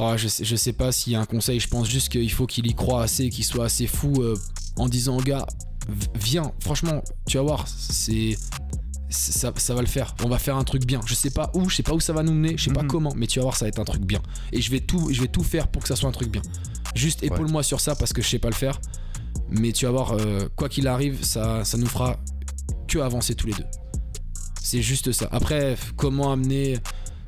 Oh, 0.01 0.15
je, 0.17 0.29
sais, 0.29 0.45
je 0.45 0.57
sais 0.57 0.73
pas 0.73 0.93
s'il 0.93 1.13
y 1.13 1.17
a 1.17 1.21
un 1.21 1.27
conseil, 1.27 1.61
je 1.61 1.69
pense 1.69 1.89
juste 1.89 2.09
qu'il 2.09 2.31
faut 2.33 2.47
qu'il 2.47 2.67
y 2.67 2.75
croit 2.75 3.03
assez, 3.03 3.29
qu'il 3.29 3.45
soit 3.45 3.67
assez 3.67 3.87
fou 3.87 4.25
en 4.77 4.89
disant 4.89 5.19
au 5.19 5.21
gars, 5.21 5.47
viens, 6.15 6.53
franchement, 6.61 7.03
tu 7.27 7.37
vas 7.37 7.43
voir, 7.43 7.69
c'est. 7.69 8.37
Ça, 9.13 9.53
ça 9.57 9.75
va 9.75 9.81
le 9.83 9.87
faire, 9.87 10.15
on 10.25 10.29
va 10.29 10.39
faire 10.39 10.57
un 10.57 10.65
truc 10.65 10.85
bien. 10.87 11.01
Je 11.07 11.15
sais 11.15 11.31
pas 11.31 11.51
où, 11.55 11.69
je 11.69 11.77
sais 11.77 11.83
pas 11.83 11.93
où 11.95 12.01
ça 12.01 12.13
va 12.13 12.23
nous 12.23 12.33
mener, 12.33 12.55
je 12.57 12.65
sais 12.65 12.73
pas 12.73 12.83
Mhm. 12.83 12.89
comment, 12.89 13.13
mais 13.17 13.27
tu 13.27 13.39
vas 13.39 13.45
voir, 13.45 13.57
ça 13.57 13.67
va 13.67 13.69
être 13.69 13.79
un 13.81 13.85
truc 13.85 14.03
bien. 14.05 14.21
Et 14.53 14.61
je 14.61 14.71
vais 14.71 14.81
tout, 14.81 15.09
je 15.13 15.21
vais 15.21 15.29
tout 15.29 15.43
faire 15.45 15.69
pour 15.69 15.83
que 15.83 15.89
ça 15.89 15.97
soit 15.97 16.09
un 16.09 16.13
truc 16.13 16.31
bien. 16.31 16.43
Juste 16.95 17.23
épaule-moi 17.23 17.63
sur 17.63 17.81
ça 17.81 17.95
parce 17.95 18.13
que 18.13 18.23
je 18.23 18.29
sais 18.29 18.39
pas 18.39 18.49
le 18.49 18.55
faire, 18.55 18.81
mais 19.51 19.73
tu 19.73 19.85
vas 19.85 19.91
voir, 19.93 20.13
euh, 20.13 20.49
quoi 20.57 20.69
qu'il 20.69 20.89
arrive, 20.89 21.25
ça, 21.25 21.65
ça 21.65 21.77
nous 21.79 21.87
fera 21.87 22.19
que 22.89 22.99
avancer 22.99 23.35
tous 23.35 23.47
les 23.47 23.55
deux. 23.55 23.65
C'est 24.63 24.83
juste 24.83 25.13
ça. 25.13 25.29
Après, 25.33 25.77
comment 25.97 26.33
amener. 26.33 26.79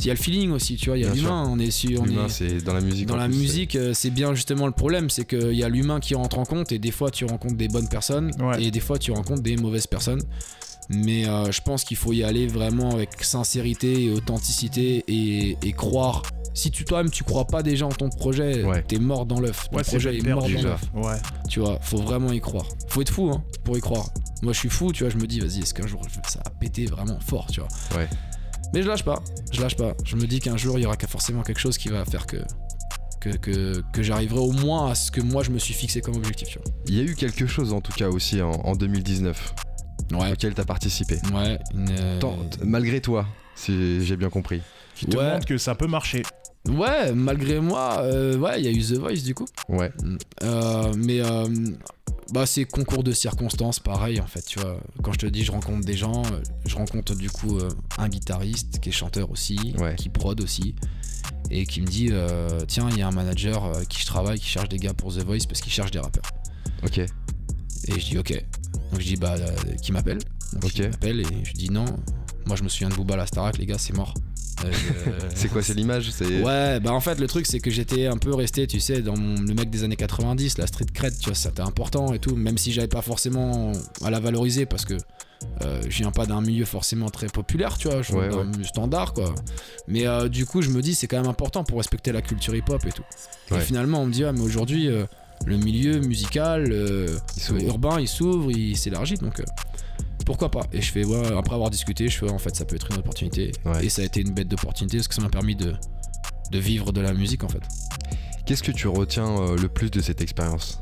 Il 0.00 0.06
y 0.06 0.10
a 0.10 0.14
le 0.14 0.18
feeling 0.18 0.50
aussi, 0.50 0.76
tu 0.76 0.86
vois, 0.90 0.98
il 0.98 1.04
y 1.04 1.06
a 1.06 1.14
l'humain, 1.14 1.46
on 1.48 1.58
est 1.58 1.70
sur. 1.70 2.02
on 2.02 2.04
est- 2.06 2.28
c'est 2.28 2.58
dans 2.64 2.74
la 2.74 2.80
musique. 2.80 3.06
dans 3.06 3.16
la 3.16 3.26
plus, 3.28 3.36
musique, 3.38 3.76
euh, 3.76 3.92
c'est 3.94 4.10
bien 4.10 4.34
justement 4.34 4.66
le 4.66 4.72
problème, 4.72 5.08
c'est 5.08 5.24
qu'il 5.24 5.52
y 5.54 5.62
a 5.62 5.68
l'humain 5.68 6.00
qui 6.00 6.16
rentre 6.16 6.38
en 6.38 6.44
compte 6.44 6.72
et 6.72 6.80
des 6.80 6.90
fois 6.90 7.12
tu 7.12 7.24
rencontres 7.24 7.54
des 7.56 7.68
bonnes 7.68 7.88
personnes 7.88 8.32
Ouais. 8.40 8.62
et 8.64 8.70
des 8.72 8.80
fois 8.80 8.98
tu 8.98 9.12
rencontres 9.12 9.42
des 9.42 9.56
mauvaises 9.56 9.86
personnes. 9.86 10.20
Mais 10.90 11.26
euh, 11.26 11.50
je 11.50 11.60
pense 11.62 11.84
qu'il 11.84 11.96
faut 11.96 12.12
y 12.12 12.22
aller 12.24 12.46
vraiment 12.46 12.90
avec 12.90 13.22
sincérité 13.24 14.04
et 14.04 14.10
authenticité 14.10 15.02
et, 15.08 15.56
et 15.62 15.72
croire 15.72 16.22
si 16.52 16.70
tu 16.70 16.84
toi-même 16.84 17.10
tu 17.10 17.24
crois 17.24 17.46
pas 17.46 17.62
déjà 17.64 17.84
en 17.84 17.88
ton 17.88 18.10
projet, 18.10 18.62
Ouais. 18.62 18.82
t'es 18.86 18.98
mort 18.98 19.26
dans 19.26 19.40
l'œuf. 19.40 19.68
Ton 19.70 19.78
Ouais, 19.78 19.82
projet 19.82 20.16
est 20.18 20.22
mort 20.28 20.42
dans 20.42 20.62
l'œuf. 20.62 20.82
Ouais. 20.94 21.16
Tu 21.48 21.58
vois, 21.60 21.78
faut 21.80 21.96
vraiment 21.98 22.30
y 22.32 22.40
croire. 22.40 22.66
Faut 22.88 23.00
être 23.02 23.10
fou 23.10 23.28
hein, 23.32 23.42
pour 23.64 23.76
y 23.76 23.80
croire. 23.80 24.08
Moi 24.42 24.52
je 24.52 24.58
suis 24.60 24.68
fou, 24.68 24.92
tu 24.92 25.02
vois, 25.04 25.10
je 25.12 25.16
me 25.16 25.26
dis 25.26 25.40
vas-y, 25.40 25.60
est-ce 25.60 25.74
qu'un 25.74 25.86
jour 25.86 26.02
ça 26.28 26.40
va 26.44 26.50
péter 26.50 26.86
vraiment 26.86 27.18
fort, 27.18 27.46
tu 27.50 27.60
vois. 27.60 27.68
Ouais. 27.98 28.08
Mais 28.72 28.82
je 28.82 28.88
lâche 28.88 29.04
pas, 29.04 29.20
je 29.52 29.60
lâche 29.60 29.76
pas. 29.76 29.94
Je 30.04 30.14
me 30.16 30.26
dis 30.26 30.38
qu'un 30.38 30.56
jour 30.56 30.78
il 30.78 30.82
y 30.82 30.86
aura 30.86 30.96
forcément 31.08 31.42
quelque 31.42 31.60
chose 31.60 31.76
qui 31.78 31.88
va 31.88 32.04
faire 32.04 32.26
que 32.26 32.36
que, 33.20 33.30
que, 33.30 33.82
que 33.92 34.02
j'arriverai 34.02 34.38
au 34.40 34.52
moins 34.52 34.90
à 34.90 34.94
ce 34.94 35.10
que 35.10 35.22
moi 35.22 35.42
je 35.42 35.50
me 35.50 35.58
suis 35.58 35.72
fixé 35.74 36.02
comme 36.02 36.14
objectif, 36.16 36.48
tu 36.50 36.58
Il 36.88 36.94
y 36.94 37.00
a 37.00 37.02
eu 37.04 37.14
quelque 37.14 37.46
chose 37.46 37.72
en 37.72 37.80
tout 37.80 37.92
cas 37.92 38.08
aussi 38.10 38.42
en, 38.42 38.50
en 38.50 38.76
2019 38.76 39.54
vois. 39.56 39.73
Ouais. 40.12 40.32
auquel 40.32 40.54
t'as 40.54 40.64
participé. 40.64 41.18
Ouais, 41.34 41.58
une, 41.74 41.88
euh, 41.90 42.18
Tant- 42.20 42.36
malgré 42.64 43.00
toi, 43.00 43.26
si 43.54 44.04
j'ai 44.04 44.16
bien 44.16 44.30
compris. 44.30 44.60
Qui 44.94 45.06
te 45.06 45.16
Ouais. 45.16 45.32
montre 45.32 45.46
que 45.46 45.58
ça 45.58 45.74
peut 45.74 45.86
marcher. 45.88 46.22
Ouais, 46.68 47.12
malgré 47.12 47.60
moi, 47.60 47.98
euh, 48.02 48.38
ouais, 48.38 48.60
il 48.60 48.64
y 48.64 48.68
a 48.68 48.70
eu 48.70 48.80
The 48.82 48.98
Voice 48.98 49.22
du 49.24 49.34
coup. 49.34 49.44
Ouais. 49.68 49.90
Euh, 50.42 50.92
mais 50.96 51.20
euh, 51.20 51.46
bah 52.32 52.46
c'est 52.46 52.64
concours 52.64 53.02
de 53.04 53.12
circonstances, 53.12 53.80
pareil 53.80 54.18
en 54.20 54.26
fait, 54.26 54.42
tu 54.46 54.58
vois. 54.60 54.78
Quand 55.02 55.12
je 55.12 55.18
te 55.18 55.26
dis 55.26 55.44
je 55.44 55.52
rencontre 55.52 55.84
des 55.84 55.96
gens, 55.96 56.22
je 56.64 56.74
rencontre 56.76 57.14
du 57.16 57.28
coup 57.28 57.58
euh, 57.58 57.68
un 57.98 58.08
guitariste 58.08 58.80
qui 58.80 58.88
est 58.88 58.92
chanteur 58.92 59.30
aussi, 59.30 59.74
Ouais. 59.78 59.94
qui 59.96 60.08
prod 60.08 60.40
aussi, 60.40 60.74
et 61.50 61.66
qui 61.66 61.82
me 61.82 61.86
dit 61.86 62.08
euh, 62.12 62.60
tiens 62.66 62.88
il 62.92 62.98
y 62.98 63.02
a 63.02 63.08
un 63.08 63.12
manager 63.12 63.64
euh, 63.66 63.82
qui 63.86 64.00
je 64.00 64.06
travaille 64.06 64.38
qui 64.38 64.46
cherche 64.48 64.70
des 64.70 64.78
gars 64.78 64.94
pour 64.94 65.12
The 65.14 65.22
Voice 65.22 65.46
parce 65.46 65.60
qu'il 65.60 65.72
cherche 65.72 65.90
des 65.90 65.98
rappeurs. 66.00 66.24
Ok. 66.82 66.96
Et 66.98 67.08
je 67.88 68.06
dis 68.06 68.16
ok. 68.16 68.42
Donc 68.94 69.02
je 69.02 69.06
dis 69.08 69.16
bah 69.16 69.34
euh, 69.38 69.50
qui 69.82 69.90
m'appelle 69.90 70.18
Donc 70.52 70.64
Ok. 70.66 70.72
il 70.78 70.88
m'appelle 70.88 71.20
et 71.20 71.26
je 71.44 71.52
dis 71.52 71.68
non. 71.70 71.84
Moi 72.46 72.54
je 72.56 72.62
me 72.62 72.68
souviens 72.68 72.88
de 72.90 72.94
Booba 72.94 73.16
la 73.16 73.26
Starac 73.26 73.58
les 73.58 73.66
gars 73.66 73.78
c'est 73.78 73.92
mort. 73.94 74.14
Euh, 74.64 74.70
je- 74.70 75.10
C'est 75.34 75.48
quoi, 75.48 75.62
c'est 75.62 75.74
l'image 75.74 76.10
Ouais, 76.20 76.78
bah 76.78 76.92
en 76.92 77.00
fait, 77.00 77.18
le 77.18 77.26
truc, 77.26 77.44
c'est 77.44 77.58
que 77.58 77.72
j'étais 77.72 78.06
un 78.06 78.16
peu 78.16 78.32
resté, 78.32 78.68
tu 78.68 78.78
sais, 78.78 79.02
dans 79.02 79.16
mon- 79.16 79.40
le 79.42 79.52
mec 79.52 79.68
des 79.68 79.82
années 79.82 79.96
90, 79.96 80.58
la 80.58 80.68
street 80.68 80.86
cred, 80.94 81.12
tu 81.18 81.24
vois, 81.26 81.34
c'était 81.34 81.60
important 81.60 82.14
et 82.14 82.20
tout, 82.20 82.36
même 82.36 82.56
si 82.56 82.70
j'avais 82.72 82.86
pas 82.86 83.02
forcément 83.02 83.72
à 84.04 84.10
la 84.10 84.20
valoriser 84.20 84.64
parce 84.64 84.84
que 84.84 84.94
euh, 85.62 85.82
je 85.88 85.98
viens 85.98 86.12
pas 86.12 86.24
d'un 86.26 86.40
milieu 86.40 86.64
forcément 86.66 87.10
très 87.10 87.26
populaire, 87.26 87.76
tu 87.78 87.88
vois, 87.88 88.00
je 88.02 88.12
Ouais, 88.12 88.28
milieu 88.44 88.62
standard, 88.64 89.12
quoi. 89.12 89.34
Mais 89.88 90.06
euh, 90.06 90.28
du 90.28 90.46
coup, 90.46 90.62
je 90.62 90.70
me 90.70 90.80
dis, 90.82 90.94
c'est 90.94 91.08
quand 91.08 91.20
même 91.20 91.28
important 91.30 91.64
pour 91.64 91.78
respecter 91.78 92.12
la 92.12 92.22
culture 92.22 92.54
hip-hop 92.54 92.86
et 92.86 92.92
tout. 92.92 93.02
Ouais. 93.50 93.58
Et 93.58 93.60
finalement, 93.60 94.02
on 94.02 94.06
me 94.06 94.12
dit, 94.12 94.22
ah, 94.24 94.32
mais 94.32 94.40
aujourd'hui, 94.40 94.86
euh, 94.88 95.04
le 95.46 95.56
milieu 95.56 96.00
musical, 96.00 96.70
euh, 96.72 97.16
Il 97.50 97.64
urbain, 97.66 98.00
il 98.00 98.08
s'ouvre, 98.08 98.50
il 98.50 98.76
s'élargit, 98.76 99.14
donc. 99.16 99.40
euh, 99.40 99.44
pourquoi 100.24 100.50
pas 100.50 100.62
Et 100.72 100.80
je 100.80 100.90
fais, 100.90 101.04
ouais, 101.04 101.36
après 101.36 101.54
avoir 101.54 101.68
discuté, 101.68 102.08
je 102.08 102.16
fais, 102.16 102.24
ouais, 102.26 102.32
en 102.32 102.38
fait, 102.38 102.56
ça 102.56 102.64
peut 102.64 102.76
être 102.76 102.90
une 102.90 102.98
opportunité. 102.98 103.52
Ouais. 103.66 103.84
Et 103.84 103.88
ça 103.90 104.00
a 104.00 104.04
été 104.06 104.20
une 104.20 104.32
bête 104.32 104.48
d'opportunité 104.48 104.96
parce 104.96 105.08
que 105.08 105.14
ça 105.14 105.20
m'a 105.20 105.28
permis 105.28 105.54
de, 105.54 105.74
de 106.50 106.58
vivre 106.58 106.92
de 106.92 107.00
la 107.02 107.12
musique 107.12 107.44
en 107.44 107.48
fait. 107.48 107.60
Qu'est-ce 108.46 108.62
que 108.62 108.72
tu 108.72 108.88
retiens 108.88 109.28
euh, 109.38 109.56
le 109.56 109.68
plus 109.68 109.90
de 109.90 110.00
cette 110.00 110.20
expérience? 110.22 110.80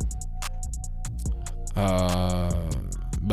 Bah, 1.75 2.49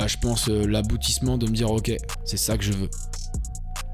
je 0.08 0.18
pense 0.18 0.48
l'aboutissement 0.48 1.38
de 1.38 1.48
me 1.48 1.52
dire, 1.56 1.70
ok, 1.72 1.92
c'est 2.26 2.38
ça 2.38 2.58
que 2.58 2.64
je 2.64 2.72
veux. 2.74 2.90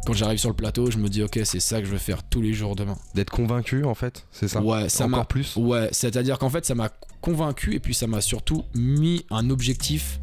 Quand 0.05 0.13
j'arrive 0.13 0.37
sur 0.37 0.49
le 0.49 0.55
plateau, 0.55 0.91
je 0.91 0.97
me 0.99 1.09
dis, 1.09 1.23
ok, 1.23 1.39
c'est 1.43 1.59
ça 1.59 1.79
que 1.79 1.85
je 1.87 1.91
veux 1.91 1.97
faire 1.97 2.23
tous 2.23 2.41
les 2.41 2.53
jours 2.53 2.75
demain. 2.75 2.95
D'être 3.15 3.31
convaincu 3.31 3.83
en 3.85 3.95
fait, 3.95 4.25
c'est 4.31 4.47
ça 4.47 4.61
Ouais, 4.61 4.87
ça 4.89 5.05
Encore 5.05 5.19
m'a. 5.19 5.25
plus 5.25 5.55
Ouais, 5.55 5.89
c'est-à-dire 5.91 6.37
qu'en 6.37 6.49
fait, 6.49 6.65
ça 6.65 6.75
m'a 6.75 6.89
convaincu 7.21 7.73
et 7.73 7.79
puis 7.79 7.95
ça 7.95 8.05
m'a 8.05 8.21
surtout 8.21 8.63
mis 8.75 9.25
un 9.31 9.49
objectif, 9.49 10.19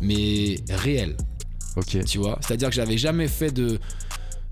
mais 0.00 0.56
réel. 0.70 1.16
Ok. 1.76 2.02
tu 2.06 2.16
vois 2.16 2.38
c'est 2.40 2.54
à 2.54 2.56
dire 2.56 2.70
que 2.70 2.74
j'avais 2.74 2.96
jamais 2.96 3.28
fait 3.28 3.50
de 3.50 3.78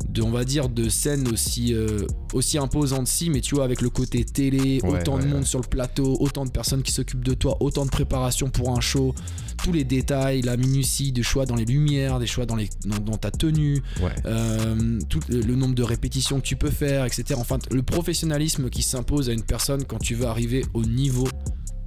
de 0.08 0.22
on 0.22 0.30
va 0.30 0.44
dire 0.44 0.68
de 0.68 0.88
scène 0.88 1.26
aussi 1.28 1.74
euh, 1.74 2.06
aussi 2.32 2.58
imposante 2.58 3.06
si 3.08 3.30
mais 3.30 3.40
tu 3.40 3.54
vois 3.54 3.64
avec 3.64 3.80
le 3.80 3.90
côté 3.90 4.24
télé 4.24 4.80
Ouais, 4.84 5.00
autant 5.00 5.18
de 5.18 5.24
monde 5.24 5.40
ouais. 5.40 5.44
sur 5.44 5.60
le 5.60 5.66
plateau 5.66 6.16
autant 6.20 6.44
de 6.44 6.50
personnes 6.50 6.82
qui 6.82 6.92
s'occupent 6.92 7.24
de 7.24 7.34
toi 7.34 7.56
autant 7.60 7.84
de 7.84 7.90
préparation 7.90 8.48
pour 8.50 8.76
un 8.76 8.80
show. 8.80 9.14
Tous 9.62 9.72
les 9.72 9.84
détails 9.84 10.42
la 10.42 10.56
minutie 10.56 11.10
des 11.12 11.22
choix 11.22 11.46
dans 11.46 11.54
les 11.56 11.64
lumières 11.64 12.18
des 12.18 12.26
choix 12.26 12.44
dans 12.46 12.56
les 12.56 12.68
dans, 12.84 12.98
dans 12.98 13.16
ta 13.16 13.30
tenue 13.30 13.82
euh, 14.26 14.98
tout 15.08 15.20
le, 15.28 15.40
le 15.40 15.54
nombre 15.56 15.74
de 15.74 15.82
répétitions 15.82 16.38
que 16.40 16.46
tu 16.46 16.56
peux 16.56 16.70
faire 16.70 17.04
etc 17.04 17.38
enfin 17.38 17.58
le 17.70 17.82
professionnalisme 17.82 18.68
qui 18.70 18.82
s'impose 18.82 19.30
à 19.30 19.32
une 19.32 19.42
personne 19.42 19.84
quand 19.84 19.98
tu 19.98 20.14
veux 20.14 20.26
arriver 20.26 20.64
au 20.74 20.82
niveau 20.84 21.26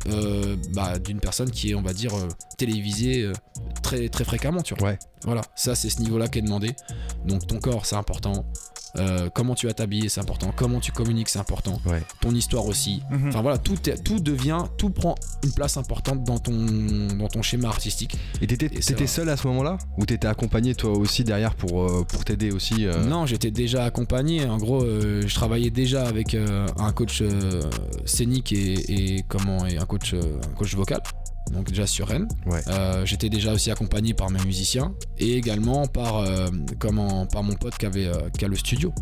euh, 0.10 0.56
bah, 0.74 1.00
d'une 1.00 1.20
personne 1.20 1.50
qui 1.52 1.72
est 1.72 1.76
on 1.76 1.82
va 1.82 1.94
dire 1.94 2.14
euh, 2.16 2.28
télévisée 2.58 3.24
euh, 3.24 3.34
très 3.84 4.10
très 4.10 4.24
fréquemment 4.24 4.62
tu 4.62 4.74
vois 4.76 4.90
Ouais. 4.90 5.00
voilà, 5.24 5.42
ça 5.56 5.76
c'est 5.76 5.90
ce 5.90 6.02
niveau-là 6.02 6.28
qui 6.28 6.40
est 6.40 6.44
demandé. 6.44 6.76
Donc 7.26 7.46
ton 7.48 7.60
corps 7.60 7.86
c'est 7.86 7.96
important. 7.96 8.46
Euh, 8.96 9.30
comment 9.32 9.54
tu 9.54 9.68
vas 9.68 9.74
t'habiller 9.74 10.10
c'est 10.10 10.22
important. 10.22 10.52
Comment 10.56 10.80
tu 10.80 10.92
communiques 10.92 11.30
c'est 11.30 11.38
important. 11.40 11.80
Ouais. 11.86 12.02
Ton 12.22 12.32
histoire 12.34 12.66
aussi. 12.66 13.02
Mhm. 13.12 13.28
Enfin 13.30 13.42
voilà, 13.42 13.58
tout, 13.60 13.78
est- 13.90 14.02
tout 14.02 14.20
devient, 14.20 14.64
tout 14.78 14.90
prend 14.90 15.14
une 15.44 15.52
place 15.52 15.78
importante 15.78 16.24
dans 16.24 16.40
ton, 16.40 16.56
dans 17.16 17.28
ton 17.28 17.42
schéma 17.44 17.68
artistique. 17.68 18.18
Et 18.42 18.48
t'étais 18.48 19.06
seul 19.08 19.30
à 19.30 19.38
ce 19.38 19.46
moment-là? 19.48 19.78
Ou 19.98 20.06
t'étais 20.06 20.28
accompagné 20.28 20.74
toi 20.74 20.92
aussi 20.98 21.24
derrière 21.24 21.54
pour, 21.54 22.08
pour 22.08 22.26
t'aider 22.26 22.50
aussi 22.52 22.86
euh, 22.88 23.04
Non, 23.04 23.26
j'étais 23.28 23.52
déjà 23.52 23.84
accompagné. 23.84 24.46
En 24.46 24.58
gros, 24.58 24.82
euh, 24.84 25.22
je 25.28 25.36
travaillais 25.36 25.70
déjà 25.70 26.08
avec 26.08 26.34
euh, 26.34 26.66
un 26.80 26.92
coach 26.94 27.20
euh, 27.22 27.62
scénique 28.06 28.52
et, 28.52 29.18
et 29.18 29.24
comment 29.28 29.66
et 29.68 29.78
un 29.78 29.86
coach, 29.88 30.14
euh, 30.14 30.40
un 30.46 30.54
coach 30.56 30.76
vocal. 30.76 31.02
Donc 31.54 31.68
déjà 31.70 31.88
sur 31.88 32.08
Rennes. 32.08 32.28
Ouais. 32.46 32.62
Euh, 32.68 33.06
J'étais 33.06 33.30
déjà 33.30 33.54
aussi 33.54 33.72
accompagné 33.72 34.14
par 34.14 34.30
mes 34.30 34.40
musiciens 34.44 34.94
et 35.18 35.36
également 35.36 35.88
par 35.88 36.18
euh, 36.18 36.48
comment 36.80 37.26
par 37.26 37.44
mon 37.44 37.54
pote 37.56 37.78
qui 37.78 37.86
avait 37.86 38.08
euh, 38.08 38.30
qui 38.38 38.46
a 38.46 38.48
le 38.48 38.56
studio. 38.56 38.94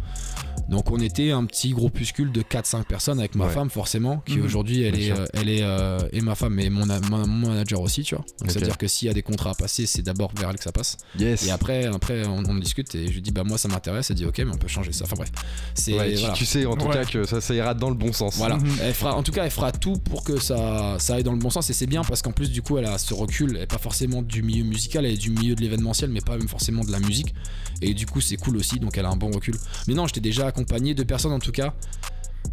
Donc 0.70 0.90
on 0.90 0.98
était 1.00 1.30
un 1.32 1.46
petit 1.46 1.72
groupuscule 1.74 2.32
de 2.32 2.42
4-5 2.42 2.86
personnes 2.86 3.20
avec 3.20 3.36
ma 3.36 3.46
Ouais. 3.46 3.52
femme 3.54 3.70
forcément 3.70 4.18
qui 4.26 4.38
Mhm. 4.38 4.46
aujourd'hui 4.46 4.82
elle 4.84 4.96
Bien 4.96 5.16
est 5.16 5.20
euh, 5.20 5.26
elle 5.34 5.50
est 5.50 5.62
euh, 5.62 6.00
et 6.12 6.22
ma 6.22 6.34
femme 6.34 6.60
et 6.60 6.70
mon, 6.72 6.86
mon 6.88 7.28
mon 7.28 7.50
manager 7.50 7.82
aussi 7.82 8.02
tu 8.04 8.16
vois. 8.16 8.24
Donc 8.40 8.48
Ok. 8.48 8.52
c'est 8.52 8.58
à 8.64 8.66
dire 8.66 8.78
que 8.78 8.88
s'il 8.88 9.08
y 9.08 9.12
a 9.12 9.14
des 9.14 9.22
contrats 9.22 9.52
à 9.52 9.54
passer 9.54 9.86
c'est 9.86 10.02
d'abord 10.02 10.32
vers 10.40 10.50
elle 10.50 10.56
que 10.58 10.64
ça 10.64 10.72
passe. 10.72 10.98
Yes 11.20 11.46
Et 11.46 11.52
après, 11.52 11.86
après 11.86 12.26
on, 12.26 12.44
on 12.50 12.56
discute 12.56 12.96
et 12.96 13.08
je 13.08 13.14
lui 13.14 13.22
dis 13.22 13.32
bah 13.32 13.44
moi 13.44 13.58
ça 13.60 13.68
m'intéresse. 13.68 14.10
Elle 14.10 14.16
dit 14.18 14.26
ok 14.26 14.40
mais 14.40 14.52
on 14.54 14.58
peut 14.58 14.68
changer 14.68 14.92
ça. 14.92 15.04
Enfin 15.06 15.16
bref, 15.18 15.32
c'est 15.76 15.94
Ouais, 15.98 16.14
tu, 16.14 16.20
voilà. 16.20 16.34
tu 16.34 16.46
sais 16.46 16.66
en 16.66 16.76
tout 16.76 16.88
Ouais. 16.88 16.94
cas 16.94 17.06
que 17.06 17.26
ça, 17.26 17.42
ça 17.42 17.54
ira 17.54 17.74
dans 17.76 17.90
le 17.90 17.96
bon 17.96 18.12
sens. 18.12 18.36
Voilà. 18.38 18.58
Mhm. 18.58 18.68
Elle 18.82 18.94
fera, 18.94 19.16
en 19.16 19.22
tout 19.24 19.32
cas, 19.32 19.44
elle 19.46 19.52
fera 19.52 19.72
tout 19.72 19.98
pour 19.98 20.24
que 20.24 20.40
ça, 20.42 20.96
ça 21.00 21.16
aille 21.16 21.24
dans 21.24 21.32
le 21.34 21.38
bon 21.40 21.50
sens 21.52 21.70
et 21.70 21.74
c'est 21.74 21.86
bien 21.88 22.04
parce 22.04 22.22
qu'en 22.24 22.32
plus 22.36 22.52
du 22.52 22.62
coup, 22.62 22.78
elle 22.78 22.86
a 22.86 22.98
ce 22.98 23.14
recul. 23.14 23.56
Elle 23.56 23.64
est 23.64 23.68
pas 23.68 23.78
forcément 23.78 24.22
du 24.22 24.44
milieu 24.44 24.64
musical, 24.64 25.06
elle 25.06 25.14
est 25.14 25.18
du 25.18 25.32
milieu 25.32 25.56
de 25.56 25.62
l'événementiel, 25.62 26.10
mais 26.10 26.22
pas 26.22 26.38
même 26.38 26.48
forcément 26.48 26.84
de 26.84 26.92
la 26.92 27.00
musique. 27.00 27.34
Et 27.82 27.94
du 27.94 28.06
coup, 28.06 28.22
c'est 28.22 28.38
cool 28.38 28.58
aussi. 28.58 28.80
Donc, 28.80 28.98
elle 28.98 29.06
a 29.06 29.10
un 29.10 29.16
bon 29.16 29.32
recul. 29.32 29.56
Mais 29.88 29.94
non, 29.94 30.06
j'étais 30.08 30.20
déjà 30.22 30.48
accompagné 30.48 30.94
de 30.94 31.04
personnes 31.04 31.32
en 31.34 31.40
tout 31.40 31.52
cas. 31.52 31.74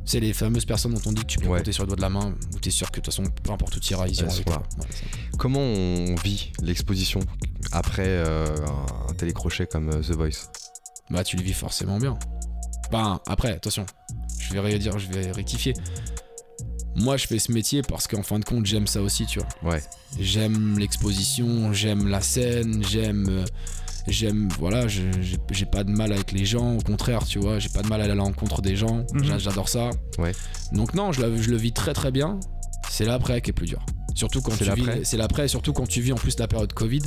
C'est 0.05 0.21
les 0.21 0.33
fameuses 0.33 0.65
personnes 0.65 0.95
dont 0.95 1.01
on 1.07 1.13
dit 1.13 1.21
que 1.23 1.27
tu 1.27 1.39
peux 1.39 1.49
Ouais. 1.49 1.59
compter 1.59 1.73
sur 1.73 1.83
le 1.85 1.89
doigt 1.89 1.97
de 1.97 2.01
la 2.01 2.09
main, 2.09 2.35
où 2.55 2.59
t'es 2.59 2.71
sûr 2.71 2.91
que 2.91 2.99
de 3.01 3.05
toute 3.05 3.15
façon, 3.15 3.25
peu 3.43 3.53
importe 3.53 3.77
où 3.77 3.81
tu 3.81 3.93
iras, 3.93 4.09
ils 4.09 4.17
iront 4.19 4.31
avec 4.33 4.47
toi. 4.47 4.63
Comment 5.39 5.61
on 5.61 6.15
vit 6.25 6.51
l'exposition 6.63 7.21
après 7.73 8.07
euh, 8.07 8.47
un 9.09 9.13
télécrochet 9.15 9.67
comme 9.67 9.91
euh, 9.91 10.01
The 10.03 10.13
Voice? 10.13 10.49
Bah, 11.11 11.23
tu 11.25 11.37
le 11.37 11.43
vis 11.43 11.53
forcément 11.53 11.99
bien. 11.99 12.19
Ben, 12.91 13.21
après, 13.27 13.53
attention, 13.53 13.85
je 14.41 14.53
vais 14.55 14.61
redire, 14.61 14.99
je 14.99 15.09
vais 15.13 15.31
rectifier. 15.31 15.75
Moi, 16.97 17.17
je 17.17 17.27
fais 17.27 17.39
ce 17.39 17.51
métier 17.53 17.83
parce 17.83 18.07
qu'en 18.07 18.23
fin 18.23 18.39
de 18.39 18.45
compte, 18.45 18.67
j'aime 18.67 18.87
ça 18.87 19.01
aussi, 19.03 19.27
tu 19.27 19.41
vois. 19.41 19.73
Ouais. 19.73 19.83
J'aime 20.21 20.79
l'exposition, 20.79 21.73
j'aime 21.73 22.09
la 22.09 22.21
scène, 22.21 22.83
j'aime. 22.89 23.27
euh, 23.29 23.45
J'aime, 24.09 24.49
voilà, 24.59 24.89
j'ai 24.89 25.65
pas 25.67 25.85
de 25.85 25.91
mal 25.93 26.13
avec 26.13 26.33
les 26.33 26.45
gens, 26.45 26.75
au 26.75 26.81
contraire, 26.81 27.25
tu 27.25 27.39
vois, 27.39 27.61
j'ai 27.61 27.69
pas 27.69 27.83
de 27.83 27.87
mal 27.89 28.01
à 28.01 28.05
aller 28.05 28.13
à 28.15 28.17
la 28.17 28.25
rencontre 28.25 28.61
des 28.61 28.75
gens, 28.75 29.07
Mhm. 29.13 29.23
j'a- 29.25 29.39
j'adore 29.39 29.69
ça. 29.69 29.91
Ouais. 30.19 30.33
Donc, 30.73 30.95
non, 30.95 31.13
je, 31.13 31.23
la- 31.23 31.37
je 31.41 31.49
le 31.49 31.57
vis 31.57 31.73
très 31.73 31.93
très 31.93 32.11
bien. 32.11 32.41
C'est 32.91 33.05
l'après 33.05 33.41
qui 33.41 33.51
est 33.51 33.53
plus 33.53 33.69
dur. 33.69 33.79
Surtout 34.15 34.41
quand 34.43 34.53
C'est 34.53 34.65
tu 34.65 34.71
l'après 34.71 34.99
vis. 35.01 35.05
C'est 35.05 35.17
l'après, 35.17 35.49
surtout 35.49 35.73
quand 35.73 35.87
tu 35.87 36.01
vis 36.01 36.13
en 36.13 36.17
plus 36.17 36.39
la 36.39 36.47
période 36.49 36.73
Covid. 36.73 37.03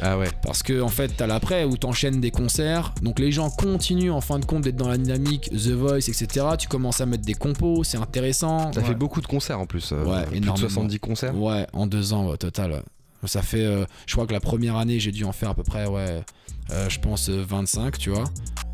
Ah 0.00 0.18
ouais. 0.18 0.28
Parce 0.42 0.62
que 0.62 0.80
en 0.80 0.88
fait, 0.88 1.08
t'as 1.16 1.26
l'après 1.26 1.64
où 1.64 1.76
t'enchaînes 1.76 2.20
des 2.20 2.30
concerts, 2.30 2.94
donc 3.02 3.18
les 3.18 3.32
gens 3.32 3.50
continuent 3.50 4.12
en 4.12 4.20
fin 4.20 4.38
de 4.38 4.44
compte 4.44 4.62
d'être 4.62 4.76
dans 4.76 4.88
la 4.88 4.98
dynamique, 4.98 5.50
The 5.50 5.68
Voice, 5.70 6.08
etc. 6.08 6.46
Tu 6.58 6.68
commences 6.68 7.00
à 7.00 7.06
mettre 7.06 7.24
des 7.24 7.34
compos, 7.34 7.84
c'est 7.84 7.98
intéressant. 7.98 8.70
T'as 8.70 8.80
Ouais. 8.80 8.86
fait 8.88 8.94
beaucoup 8.94 9.20
de 9.20 9.26
concerts 9.26 9.58
en 9.60 9.66
plus. 9.66 9.90
euh, 9.92 10.04
Ouais, 10.04 10.24
plus 10.26 10.38
de 10.40 10.44
énormément. 10.44 10.68
70 10.68 10.98
concerts. 11.00 11.36
Ouais, 11.36 11.66
en 11.72 11.86
deux 11.86 12.12
ans 12.12 12.26
au 12.26 12.36
total. 12.36 12.82
Ça 13.26 13.40
fait, 13.40 13.64
euh, 13.64 13.86
je 14.06 14.12
crois 14.14 14.26
que 14.26 14.32
la 14.34 14.40
première 14.40 14.76
année, 14.76 15.00
j'ai 15.00 15.10
dû 15.10 15.24
en 15.24 15.32
faire 15.32 15.48
à 15.50 15.54
peu 15.54 15.62
près, 15.62 15.86
ouais, 15.86 16.22
euh, 16.70 16.88
je 16.90 17.00
pense 17.00 17.30
euh, 17.30 17.42
25, 17.48 17.96
tu 17.98 18.10
vois. 18.10 18.24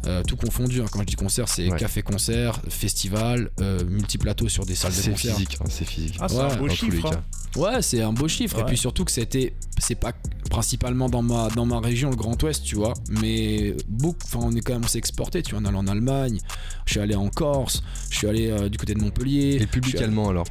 Euh, 0.06 0.22
tout 0.22 0.36
confondu, 0.36 0.80
hein. 0.80 0.86
quand 0.90 1.00
je 1.00 1.04
dis 1.06 1.14
concert, 1.14 1.46
c'est 1.48 1.70
Ouais. 1.70 1.78
café-concert, 1.78 2.60
festival, 2.68 3.50
euh, 3.60 3.84
multiplateau 3.84 4.48
sur 4.48 4.64
des 4.64 4.74
salles 4.74 4.92
de 4.92 4.96
C'est 4.96 5.10
concert. 5.10 5.34
physique, 5.34 5.58
hein, 5.60 5.64
c'est 5.68 5.84
physique. 5.84 6.16
Ah, 6.20 6.26
c'est 6.28 6.36
Ouais, 6.36 6.42
un 6.42 6.56
beau 6.56 6.68
chiffre. 6.70 7.12
hein. 7.12 7.22
Ouais, 7.56 7.82
c'est 7.82 8.00
un 8.00 8.12
beau 8.12 8.26
chiffre. 8.28 8.58
Et 8.60 8.64
puis 8.64 8.76
surtout 8.78 9.04
que 9.04 9.10
c'était, 9.10 9.54
c'est 9.78 9.96
pas 9.96 10.12
principalement 10.48 11.08
dans 11.10 11.20
ma, 11.22 11.48
dans 11.50 11.66
ma 11.66 11.80
région, 11.80 12.08
le 12.10 12.16
Grand 12.16 12.40
Ouest, 12.42 12.62
tu 12.64 12.76
vois. 12.76 12.94
Mais 13.10 13.74
beaucoup, 13.88 14.18
enfin, 14.24 14.38
on 14.42 14.52
est 14.56 14.60
quand 14.60 14.72
même, 14.72 14.82
on 14.84 14.88
s'est 14.88 14.98
exporté, 14.98 15.42
tu 15.42 15.50
vois. 15.54 15.60
On 15.60 15.64
est 15.64 15.68
allé 15.68 15.76
en 15.78 15.86
Allemagne, 15.86 16.38
je 16.86 16.92
suis 16.92 17.00
allé 17.00 17.14
en 17.14 17.28
Corse, 17.28 17.82
je 18.10 18.16
suis 18.16 18.26
allé 18.28 18.50
euh, 18.50 18.68
du 18.68 18.78
côté 18.78 18.94
de 18.94 19.00
Montpellier. 19.00 19.56
Et 19.56 19.58
le 19.58 19.66
je 19.66 19.70
public 19.70 19.90
suis 19.90 19.98
allé- 19.98 20.06
allemand 20.06 20.28
alors 20.30 20.46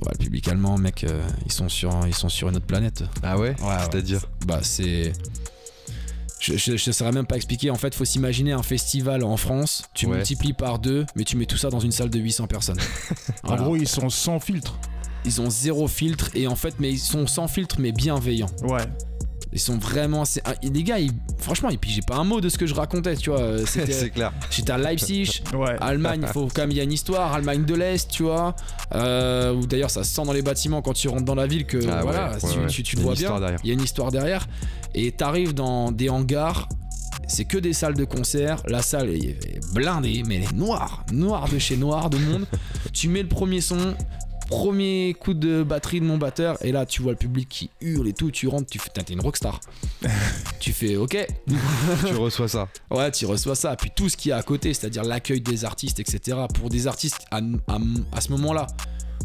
Ouais, 0.00 0.12
le 0.12 0.18
public 0.18 0.46
allemand, 0.48 0.76
mec, 0.78 1.04
euh, 1.04 1.22
ils 1.46 1.52
sont 1.52 1.68
sur, 1.70 1.90
ils 2.06 2.14
sont 2.14 2.28
sur 2.28 2.48
une 2.50 2.56
autre 2.56 2.66
planète. 2.66 3.02
Ah 3.22 3.38
ouais, 3.38 3.56
Ouais, 3.60 3.66
ouais. 3.68 3.74
C'est-à-dire? 3.80 4.20
Bah, 4.46 4.60
c'est. 4.62 5.12
Je, 6.46 6.56
je, 6.56 6.76
je 6.76 6.90
saurais 6.92 7.12
même 7.12 7.26
pas 7.26 7.36
expliquer. 7.36 7.70
En 7.70 7.74
fait, 7.76 7.94
faut 7.94 8.04
s'imaginer 8.04 8.52
un 8.52 8.62
festival 8.62 9.24
en 9.24 9.36
France. 9.36 9.82
Tu 9.94 10.06
Ouais. 10.06 10.16
multiplies 10.16 10.52
par 10.52 10.78
deux, 10.78 11.04
mais 11.16 11.24
tu 11.24 11.36
mets 11.36 11.46
tout 11.46 11.56
ça 11.56 11.70
dans 11.70 11.80
une 11.80 11.92
salle 11.92 12.10
de 12.10 12.18
800 12.18 12.46
personnes. 12.46 12.78
En 13.42 13.56
gros, 13.56 13.76
ils 13.76 13.88
sont 13.88 14.08
sans 14.10 14.38
filtre. 14.40 14.78
Ils 15.24 15.40
ont 15.40 15.50
zéro 15.50 15.88
filtre 15.88 16.30
et 16.34 16.46
en 16.46 16.54
fait, 16.56 16.74
mais 16.78 16.90
ils 16.92 16.98
sont 16.98 17.26
sans 17.26 17.48
filtre 17.48 17.76
mais 17.80 17.90
bienveillants. 17.92 18.50
Ouais. 18.62 18.84
Ils 19.56 19.60
sont 19.60 19.78
vraiment. 19.78 20.24
Les 20.62 20.82
gars, 20.82 20.98
ils- 20.98 21.10
franchement, 21.38 21.70
ils 21.70 21.78
pigeaient 21.78 22.02
pas 22.06 22.16
un 22.16 22.24
mot 22.24 22.42
de 22.42 22.50
ce 22.50 22.58
que 22.58 22.66
je 22.66 22.74
racontais, 22.74 23.16
tu 23.16 23.30
vois. 23.30 23.40
euh, 23.40 23.64
c'était- 23.66 23.90
c'est 23.92 24.10
clair. 24.10 24.30
J'étais 24.50 24.70
à 24.72 24.76
Leipzig. 24.76 25.42
Ouais. 25.54 25.76
Allemagne, 25.80 26.20
il 26.24 26.28
faut 26.28 26.48
quand 26.54 26.60
même, 26.62 26.72
il 26.72 26.76
y 26.76 26.80
a 26.80 26.82
une 26.82 26.92
histoire. 26.92 27.32
Allemagne 27.32 27.64
de 27.64 27.74
l'Est, 27.74 28.10
tu 28.10 28.24
vois. 28.24 28.54
Euh, 28.94 29.54
où 29.54 29.66
d'ailleurs, 29.66 29.90
ça 29.90 30.04
se 30.04 30.14
sent 30.14 30.24
dans 30.26 30.34
les 30.34 30.42
bâtiments 30.42 30.82
quand 30.82 30.92
tu 30.92 31.08
rentres 31.08 31.24
dans 31.24 31.34
la 31.34 31.46
ville 31.46 31.64
que 31.64 31.78
Ah 31.88 32.02
voilà, 32.02 32.32
ouais, 32.32 32.38
tu, 32.38 32.46
ouais, 32.46 32.66
le 32.96 33.02
vois 33.02 33.12
une 33.12 33.18
bien. 33.18 33.22
histoire 33.22 33.40
derrière. 33.40 33.58
Il 33.64 33.68
y 33.68 33.70
a 33.70 33.72
une 33.74 33.82
histoire 33.82 34.12
derrière. 34.12 34.46
Et 34.94 35.12
t'arrives 35.12 35.54
dans 35.54 35.90
des 35.90 36.10
hangars. 36.10 36.68
C'est 37.28 37.46
que 37.46 37.56
des 37.56 37.72
salles 37.72 37.94
de 37.94 38.04
concert. 38.04 38.62
La 38.68 38.82
salle 38.82 39.08
est 39.08 39.58
blindée, 39.74 40.22
mais 40.26 40.36
elle 40.36 40.42
est 40.44 40.52
noire. 40.52 41.04
Noire 41.12 41.48
de 41.48 41.58
chez 41.58 41.78
noir 41.78 42.10
de 42.10 42.18
monde. 42.18 42.44
tu 42.92 43.08
mets 43.08 43.22
le 43.22 43.28
premier 43.28 43.62
son. 43.62 43.94
Premier 44.48 45.14
coup 45.18 45.34
de 45.34 45.62
batterie 45.62 46.00
de 46.00 46.04
mon 46.06 46.18
batteur, 46.18 46.56
et 46.64 46.72
là 46.72 46.86
tu 46.86 47.02
vois 47.02 47.12
le 47.12 47.18
public 47.18 47.48
qui 47.48 47.70
hurle 47.80 48.08
et 48.08 48.12
tout. 48.12 48.30
Tu 48.30 48.46
rentres, 48.48 48.66
tu 48.70 48.78
fais, 48.78 48.90
t'es 48.90 49.12
une 49.12 49.20
rockstar. 49.20 49.60
tu 50.60 50.72
fais, 50.72 50.96
ok, 50.96 51.26
tu 52.06 52.14
reçois 52.14 52.48
ça. 52.48 52.68
Ouais, 52.90 53.10
tu 53.10 53.26
reçois 53.26 53.54
ça. 53.54 53.74
Puis 53.76 53.90
tout 53.94 54.08
ce 54.08 54.16
qu'il 54.16 54.30
y 54.30 54.32
a 54.32 54.36
à 54.36 54.42
côté, 54.42 54.72
c'est-à-dire 54.74 55.04
l'accueil 55.04 55.40
des 55.40 55.64
artistes, 55.64 55.98
etc. 56.00 56.38
Pour 56.54 56.68
des 56.70 56.86
artistes 56.86 57.20
à, 57.30 57.38
à- 57.38 57.78
à 58.12 58.20
ce 58.20 58.30
moment-là, 58.32 58.66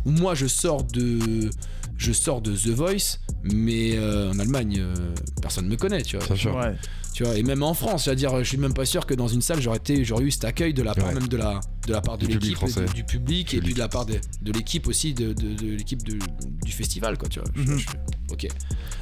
où 0.06 0.12
moi 0.12 0.34
je 0.36 0.48
sors 0.48 0.84
de, 0.84 1.50
je 1.98 2.12
sors 2.12 2.42
de 2.42 2.56
The 2.56 2.70
Voice, 2.70 3.20
mais 3.44 3.92
euh, 3.98 4.32
en 4.32 4.40
Allemagne, 4.40 4.78
euh, 4.80 4.94
personne 5.42 5.66
ne 5.66 5.70
me 5.70 5.78
connaît, 5.78 6.02
tu 6.02 6.18
vois. 6.18 6.26
Bien 6.26 6.36
sûr. 6.36 6.56
Ouais. 6.56 6.76
Tu 7.14 7.24
vois. 7.24 7.36
Et 7.38 7.44
même 7.44 7.62
en 7.64 7.74
France, 7.74 8.06
c'est-à-dire, 8.06 8.40
je 8.40 8.44
suis 8.48 8.58
même 8.58 8.74
pas 8.74 8.86
sûr 8.86 9.06
que 9.06 9.14
dans 9.14 9.28
une 9.28 9.42
salle 9.42 9.62
j'aurais 9.62 9.78
été, 9.78 10.04
j'aurais 10.06 10.24
eu 10.24 10.32
cet 10.32 10.46
accueil 10.46 10.74
de 10.74 10.82
la 10.82 10.94
part 10.96 11.08
Ouais. 11.10 11.14
même 11.16 11.28
de 11.28 11.36
la, 11.38 11.60
de 11.88 11.92
la 11.92 12.00
part 12.02 12.18
de 12.18 12.26
Du 12.26 12.34
public 12.34 12.52
l'équipe, 12.52 12.58
français. 12.70 12.86
du, 12.86 12.94
du 12.94 13.04
public, 13.04 13.54
et 13.54 13.58
Public. 13.58 13.64
puis 13.66 13.74
de 13.74 13.80
la 13.80 13.90
part 13.90 14.06
de, 14.06 14.16
de 14.42 14.52
l'équipe 14.54 14.88
aussi, 14.88 15.14
de, 15.14 15.34
de- 15.34 15.54
de 15.56 15.68
l'équipe 15.76 16.02
du 16.04 16.72
festival, 16.72 17.18
quoi. 17.18 17.28
Tu 17.28 17.40
vois. 17.40 17.50
Je- 17.56 17.62
Mhm. 17.62 17.78
je- 17.80 18.34
ok. 18.34 18.48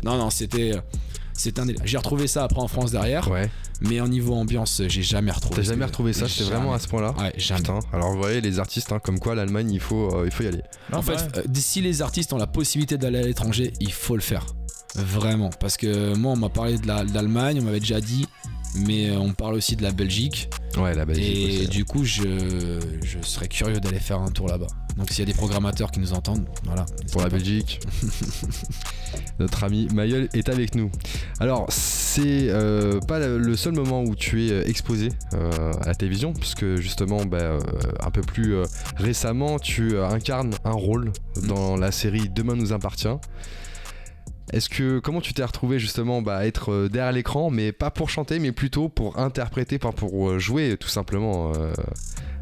Non, 0.04 0.18
non, 0.18 0.30
c'était. 0.30 0.74
C'est 1.34 1.58
un. 1.60 1.68
J'ai 1.86 1.98
retrouvé 1.98 2.28
ça 2.28 2.44
après 2.44 2.60
en 2.60 2.68
France 2.68 2.92
derrière, 2.92 3.30
Ouais. 3.30 3.50
mais 3.80 4.02
au 4.02 4.08
niveau 4.10 4.34
ambiance, 4.34 4.82
j'ai 4.88 5.04
jamais 5.04 5.32
retrouvé. 5.32 5.56
T'as 5.58 5.62
jamais 5.70 5.86
retrouvé 5.86 6.12
ça? 6.12 6.28
C'était 6.28 6.50
vraiment 6.50 6.74
à 6.74 6.80
ce 6.80 6.88
point-là? 6.90 7.14
Ouais, 7.18 7.34
jamais. 7.38 7.62
Putain. 7.62 7.80
Alors 7.94 8.12
vous 8.12 8.18
voyez 8.18 8.42
les 8.42 8.60
artistes, 8.60 8.92
hein, 8.92 9.00
comme 9.00 9.20
quoi 9.20 9.36
l'Allemagne, 9.36 9.72
il 9.72 9.80
faut, 9.80 10.14
euh, 10.16 10.24
il 10.26 10.32
faut 10.32 10.44
y 10.44 10.48
aller. 10.48 10.64
Non, 10.92 10.98
En 10.98 11.02
fait, 11.02 11.14
ouais. 11.14 11.38
euh, 11.38 11.44
si 11.54 11.80
les 11.80 12.02
artistes 12.02 12.34
ont 12.34 12.38
la 12.38 12.48
possibilité 12.48 12.98
d'aller 12.98 13.20
à 13.20 13.22
l'étranger, 13.22 13.72
il 13.80 13.94
faut 13.94 14.16
le 14.18 14.22
faire. 14.22 14.48
Vraiment. 14.96 15.50
Parce 15.60 15.78
que 15.78 16.16
moi, 16.16 16.34
on 16.34 16.38
m'a 16.38 16.50
parlé 16.50 16.78
de 16.78 16.88
la- 16.88 17.04
de 17.06 17.14
l'Allemagne, 17.14 17.60
on 17.62 17.66
m'avait 17.66 17.80
déjà 17.80 18.02
dit, 18.02 18.28
mais 18.76 19.10
euh, 19.10 19.18
on 19.20 19.34
parle 19.34 19.56
aussi 19.56 19.76
de 19.76 19.84
la 19.84 19.92
Belgique. 19.92 20.50
Ouais, 20.78 20.94
la 20.94 21.06
Belgique. 21.06 21.26
et 21.38 21.58
aussi. 21.62 21.68
du 21.68 21.86
coup, 21.86 22.04
je, 22.06 22.80
je 23.04 23.18
serais 23.22 23.48
curieux 23.48 23.80
d'aller 23.80 24.00
faire 24.00 24.20
un 24.20 24.30
tour 24.32 24.48
là-bas. 24.48 24.68
Donc 24.98 25.10
s'il 25.10 25.20
y 25.20 25.22
a 25.22 25.26
des 25.26 25.34
programmateurs 25.34 25.92
qui 25.92 26.00
nous 26.00 26.14
entendent, 26.14 26.46
voilà. 26.66 26.86
pour 27.12 27.22
la 27.22 27.30
Belgique. 27.30 27.80
Notre 29.40 29.64
ami 29.64 29.88
Mayol 29.94 30.28
est 30.34 30.50
avec 30.50 30.76
nous. 30.76 30.92
Alors, 31.40 31.66
c'est 31.70 32.50
euh, 32.50 33.00
pas 33.00 33.20
le 33.20 33.56
seul 33.56 33.74
moment 33.74 34.04
où 34.04 34.16
tu 34.16 34.48
es 34.48 34.52
euh, 34.52 34.68
exposé 34.68 35.10
euh, 35.34 35.72
à 35.82 35.88
la 35.88 35.96
télévision, 35.96 36.34
puisque 36.34 36.76
justement, 36.76 37.26
bah, 37.26 37.38
euh, 37.38 37.60
un 38.02 38.12
peu 38.12 38.22
plus 38.22 38.56
récemment, 38.98 39.58
tu 39.60 39.98
incarnes 39.98 40.54
un 40.66 40.72
rôle 40.72 41.12
dans 41.48 41.78
la 41.78 41.92
série 41.92 42.28
Demain 42.30 42.56
nous 42.56 42.74
appartient. 42.74 43.08
Est-ce 44.52 44.70
que 44.70 45.00
comment 45.00 45.22
tu 45.22 45.34
t'es 45.34 45.44
retrouvé 45.44 45.80
justement 45.80 46.22
bah, 46.22 46.38
à 46.38 46.46
être 46.46 46.72
euh, 46.72 46.90
derrière 46.90 47.12
l'écran, 47.12 47.50
mais 47.50 47.72
pas 47.72 47.92
pour 47.92 48.10
chanter, 48.10 48.40
mais 48.40 48.52
plutôt 48.52 48.90
pour 48.90 49.20
interpréter, 49.20 49.78
pas 49.78 49.92
pour 49.92 50.30
euh, 50.30 50.40
jouer 50.40 50.76
tout 50.80 50.88
simplement 50.88 51.54
euh, 51.56 51.74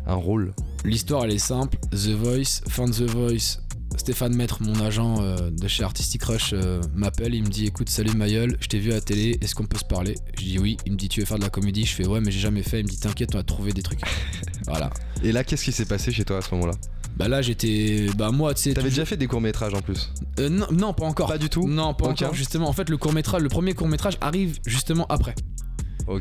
un 0.05 0.15
rôle? 0.15 0.53
L'histoire, 0.85 1.25
elle 1.25 1.31
est 1.31 1.37
simple. 1.37 1.77
The 1.91 2.09
Voice, 2.09 2.61
fin 2.67 2.85
de 2.85 2.91
The 2.91 3.09
Voice. 3.09 3.59
Stéphane 3.95 4.35
Maître, 4.35 4.61
mon 4.61 4.79
agent 4.81 5.21
euh, 5.21 5.49
de 5.49 5.67
chez 5.67 5.83
Artistic 5.83 6.23
Rush, 6.23 6.51
euh, 6.53 6.81
m'appelle. 6.93 7.33
Il 7.33 7.43
me 7.43 7.49
dit 7.49 7.65
Écoute, 7.65 7.89
salut 7.89 8.13
Mayol, 8.15 8.57
je 8.59 8.67
t'ai 8.67 8.79
vu 8.79 8.91
à 8.91 8.95
la 8.95 9.01
télé, 9.01 9.37
est-ce 9.41 9.55
qu'on 9.55 9.65
peut 9.65 9.77
se 9.77 9.85
parler? 9.85 10.15
Je 10.37 10.43
dis 10.43 10.59
oui. 10.59 10.77
Il 10.85 10.93
me 10.93 10.97
dit 10.97 11.09
Tu 11.09 11.21
veux 11.21 11.25
faire 11.25 11.37
de 11.37 11.43
la 11.43 11.49
comédie? 11.49 11.85
Je 11.85 11.93
fais 11.93 12.07
Ouais, 12.07 12.19
mais 12.21 12.31
j'ai 12.31 12.39
jamais 12.39 12.63
fait. 12.63 12.81
Il 12.81 12.85
me 12.85 12.89
dit 12.89 12.99
T'inquiète, 12.99 13.33
on 13.33 13.37
va 13.37 13.43
trouver 13.43 13.73
des 13.73 13.83
trucs. 13.83 14.01
voilà. 14.67 14.89
Et 15.23 15.31
là, 15.31 15.43
qu'est-ce 15.43 15.65
qui 15.65 15.71
s'est 15.71 15.85
passé 15.85 16.11
chez 16.11 16.25
toi 16.25 16.37
à 16.37 16.41
ce 16.41 16.53
moment-là? 16.55 16.73
Bah 17.17 17.27
là, 17.27 17.41
j'étais. 17.41 18.07
Bah 18.15 18.31
moi, 18.31 18.53
tu 18.53 18.61
sais. 18.61 18.73
T'avais 18.73 18.89
déjà 18.89 19.05
fait 19.05 19.17
des 19.17 19.27
courts 19.27 19.41
métrages 19.41 19.73
en 19.73 19.81
plus 19.81 20.11
Euh, 20.39 20.49
non, 20.49 20.67
non, 20.71 20.93
pas 20.93 21.05
encore. 21.05 21.27
Pas 21.27 21.39
du 21.39 21.49
tout 21.49 21.67
Non, 21.67 21.93
pas 21.93 22.07
encore. 22.09 22.33
Justement, 22.33 22.69
en 22.69 22.73
fait, 22.73 22.89
le 22.89 22.97
court 22.97 23.11
métrage, 23.13 23.41
le 23.41 23.49
premier 23.49 23.73
court 23.73 23.87
métrage 23.87 24.17
arrive 24.21 24.59
justement 24.65 25.05
après. 25.09 25.33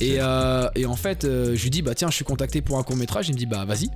Et, 0.00 0.16
euh, 0.18 0.68
et 0.74 0.86
en 0.86 0.96
fait, 0.96 1.24
euh, 1.24 1.54
je 1.54 1.62
lui 1.62 1.70
dis 1.70 1.82
bah 1.82 1.94
tiens, 1.94 2.08
je 2.10 2.16
suis 2.16 2.24
contacté 2.24 2.60
pour 2.60 2.78
un 2.78 2.82
court 2.82 2.96
métrage. 2.96 3.28
Il 3.28 3.34
me 3.34 3.38
dit 3.38 3.46
bah 3.46 3.64
vas-y. 3.64 3.88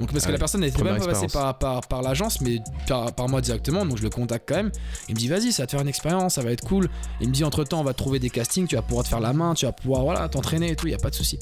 Donc 0.00 0.10
parce 0.10 0.24
Ah 0.24 0.26
que 0.26 0.32
la 0.32 0.34
ouais, 0.34 0.38
personne 0.38 0.62
n'était 0.62 0.82
même 0.82 0.98
pas 0.98 1.06
passée 1.06 1.28
par, 1.28 1.56
par, 1.58 1.80
par 1.86 2.02
l'agence, 2.02 2.40
mais 2.40 2.58
par, 2.88 3.14
par 3.14 3.28
moi 3.28 3.40
directement. 3.40 3.84
Donc 3.84 3.98
je 3.98 4.02
le 4.02 4.10
contacte 4.10 4.48
quand 4.48 4.56
même. 4.56 4.72
Il 5.08 5.14
me 5.14 5.20
dit 5.20 5.28
vas-y, 5.28 5.52
ça 5.52 5.62
va 5.62 5.66
te 5.66 5.72
faire 5.72 5.82
une 5.82 5.88
expérience, 5.88 6.34
ça 6.34 6.42
va 6.42 6.50
être 6.50 6.64
cool. 6.64 6.88
Il 7.20 7.28
me 7.28 7.32
dit 7.32 7.44
entre 7.44 7.62
temps, 7.62 7.80
on 7.80 7.84
va 7.84 7.92
te 7.92 7.98
trouver 7.98 8.18
des 8.18 8.30
castings, 8.30 8.66
tu 8.66 8.74
vas 8.74 8.82
pouvoir 8.82 9.04
te 9.04 9.08
faire 9.08 9.20
la 9.20 9.32
main, 9.32 9.54
tu 9.54 9.66
vas 9.66 9.72
pouvoir 9.72 10.02
voilà 10.02 10.28
t'entraîner 10.28 10.70
et 10.72 10.76
tout. 10.76 10.86
Il 10.86 10.92
y 10.92 10.94
a 10.94 10.98
pas 10.98 11.10
de 11.10 11.14
souci. 11.14 11.38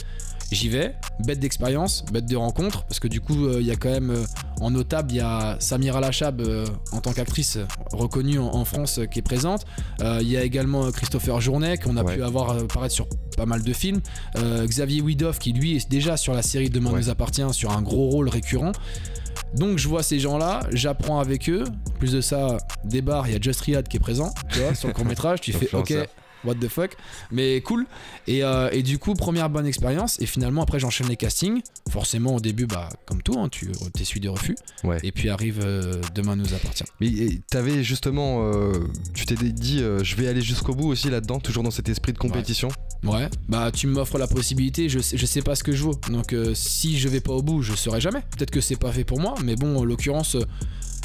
J'y 0.54 0.68
vais, 0.68 0.94
bête 1.24 1.38
d'expérience, 1.40 2.04
bête 2.12 2.26
de 2.26 2.36
rencontre, 2.36 2.84
parce 2.84 3.00
que 3.00 3.08
du 3.08 3.22
coup, 3.22 3.46
euh, 3.46 3.56
il 3.60 3.66
y 3.66 3.70
a 3.70 3.76
quand 3.76 3.88
même 3.90 4.10
euh, 4.10 4.24
en 4.60 4.70
notable, 4.70 5.10
il 5.10 5.16
y 5.16 5.20
a 5.20 5.56
Samira 5.60 5.98
Lachab 6.00 6.42
euh, 6.42 6.66
en 6.92 7.00
tant 7.00 7.12
qu'actrice 7.14 7.58
reconnue 7.92 8.38
en, 8.38 8.48
en 8.54 8.64
France 8.66 9.00
qui 9.10 9.18
est 9.20 9.22
présente. 9.22 9.64
Il 10.00 10.28
y 10.28 10.36
a 10.36 10.42
également 10.42 10.90
Christopher 10.92 11.40
Journet 11.40 11.78
qu'on 11.78 11.96
a 11.96 12.02
Ouais. 12.04 12.16
pu 12.16 12.22
avoir 12.22 12.50
apparaître 12.58 12.94
sur 12.94 13.06
pas 13.36 13.46
mal 13.46 13.62
de 13.62 13.72
films. 13.72 14.00
Xavier 14.36 15.00
Widoff 15.00 15.38
qui 15.38 15.52
lui 15.52 15.76
est 15.76 15.88
déjà 15.90 16.16
sur 16.16 16.34
la 16.34 16.42
série 16.42 16.68
Demain 16.70 16.90
Ouais. 16.90 16.98
nous 17.00 17.08
appartient 17.10 17.42
sur 17.52 17.70
un 17.72 17.80
gros 17.82 18.10
rôle 18.10 18.28
récurrent. 18.28 18.72
Donc 19.54 19.78
je 19.78 19.88
vois 19.88 20.02
ces 20.02 20.18
gens-là, 20.18 20.60
j'apprends 20.72 21.20
avec 21.20 21.48
eux. 21.48 21.64
Plus 21.98 22.12
de 22.12 22.20
ça, 22.20 22.58
des 22.84 23.00
bars, 23.02 23.26
il 23.28 23.32
y 23.34 23.36
a 23.36 23.40
Just 23.40 23.60
Riyad 23.62 23.86
qui 23.88 23.96
est 23.96 24.00
présent, 24.00 24.32
tu 24.50 24.58
vois, 24.60 24.74
sur 24.74 24.88
le 24.88 24.94
court 24.94 25.04
métrage. 25.04 25.40
Tu 25.40 25.52
fais 25.54 25.74
ok. 25.74 25.94
What 26.44 26.55
the 26.55 26.68
fuck, 26.68 26.96
mais 27.31 27.61
cool. 27.61 27.87
Et, 28.26 28.44
euh, 28.44 28.70
et 28.72 28.83
du 28.83 28.98
coup, 28.98 29.14
première 29.14 29.50
bonne 29.50 29.66
expérience. 29.66 30.20
Et 30.20 30.26
finalement, 30.26 30.62
après, 30.62 30.78
j'enchaîne 30.78 31.09
les 31.09 31.16
castings. 31.16 31.62
Forcément, 31.90 32.37
au 32.37 32.40
début, 32.40 32.66
bah, 32.66 32.88
comme 33.07 33.22
tout, 33.22 33.38
hein, 33.38 33.48
tu 33.48 33.70
essuies 34.00 34.20
des 34.20 34.28
refus. 34.28 34.57
Ouais. 34.85 34.98
Et 35.02 35.12
puis 35.12 35.28
arrive 35.28 35.61
euh, 35.62 36.00
Demain 36.14 36.37
nous 36.37 36.55
appartient. 36.55 36.85
Mais 37.00 37.11
t'avais 37.50 37.83
justement, 37.83 38.52
euh, 38.52 38.72
tu 39.14 39.26
t'es 39.26 39.35
dit, 39.37 39.78
je 39.78 40.16
vais 40.16 40.28
aller 40.28 40.42
jusqu'au 40.42 40.74
bout 40.74 40.88
aussi 40.88 41.11
là-dedans, 41.11 41.40
toujours 41.40 41.62
dans 41.62 41.70
cet 41.70 41.88
esprit 41.88 42.12
de 42.12 42.18
compétition? 42.18 42.68
Ouais, 43.05 43.28
bah 43.48 43.72
tu 43.72 43.88
m'offres 43.88 44.16
la 44.16 44.28
possibilité, 44.28 44.88
je 44.88 45.00
sais, 45.00 45.16
je 45.16 45.26
sais 45.26 45.42
pas 45.42 45.57
ce 45.57 45.64
que 45.64 45.72
je 45.72 45.83
vaux. 45.83 45.98
Donc 46.09 46.35
si 46.55 46.98
je 46.98 47.09
vais 47.09 47.20
pas 47.20 47.33
au 47.33 47.42
bout, 47.42 47.62
je 47.62 47.74
saurai 47.74 48.00
jamais. 48.00 48.20
Peut-être 48.37 48.50
que 48.50 48.61
c'est 48.61 48.76
pas 48.76 48.92
fait 48.92 49.05
pour 49.05 49.18
moi, 49.18 49.35
mais 49.44 49.57
bon, 49.57 49.76
en 49.76 49.85
l'occurrence, 49.85 50.37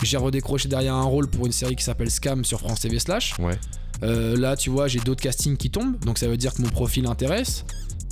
j'ai 0.04 0.18
redécroché 0.18 0.68
derrière 0.70 0.94
un 0.94 1.04
rôle 1.04 1.28
pour 1.28 1.46
une 1.46 1.52
série 1.52 1.76
qui 1.76 1.84
s'appelle 1.84 2.12
Scam 2.12 2.46
sur 2.46 2.60
France 2.60 2.82
TV 2.82 3.00
Slash. 3.00 3.38
Ouais. 3.40 3.58
Euh, 4.04 4.38
là, 4.38 4.56
tu 4.56 4.70
vois, 4.70 4.88
j'ai 4.88 5.00
d'autres 5.00 5.22
castings 5.22 5.58
qui 5.58 5.70
tombent, 5.72 5.98
donc 6.06 6.18
ça 6.18 6.28
veut 6.28 6.38
dire 6.38 6.54
que 6.54 6.62
mon 6.62 6.70
profil 6.70 7.08
intéresse. 7.08 7.66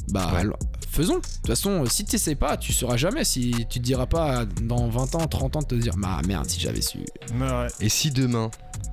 Bah, 0.10 0.32
Ouais. 0.36 0.44
faisons. 0.92 1.16
De 1.16 1.20
toute 1.22 1.48
façon, 1.48 1.84
euh, 1.84 1.86
si 1.88 2.06
tu 2.06 2.18
sais 2.18 2.36
pas, 2.36 2.58
tu 2.58 2.72
sauras 2.74 2.96
jamais. 2.98 3.24
Si 3.24 3.52
tu 3.70 3.80
te 3.80 3.84
diras 3.84 4.06
pas 4.06 4.46
dans 4.46 4.88
20 4.88 5.16
ans, 5.16 5.28
30 5.28 5.56
ans 5.58 5.62
de 5.62 5.66
te 5.68 5.76
dire, 5.76 5.94
bah 5.98 6.22
merde, 6.28 6.50
si 6.50 6.60
j'avais 6.60 6.82
su. 6.82 7.00
Ouais. 7.00 7.68
Et 7.82 7.90
si 7.90 8.12
demain 8.12 8.50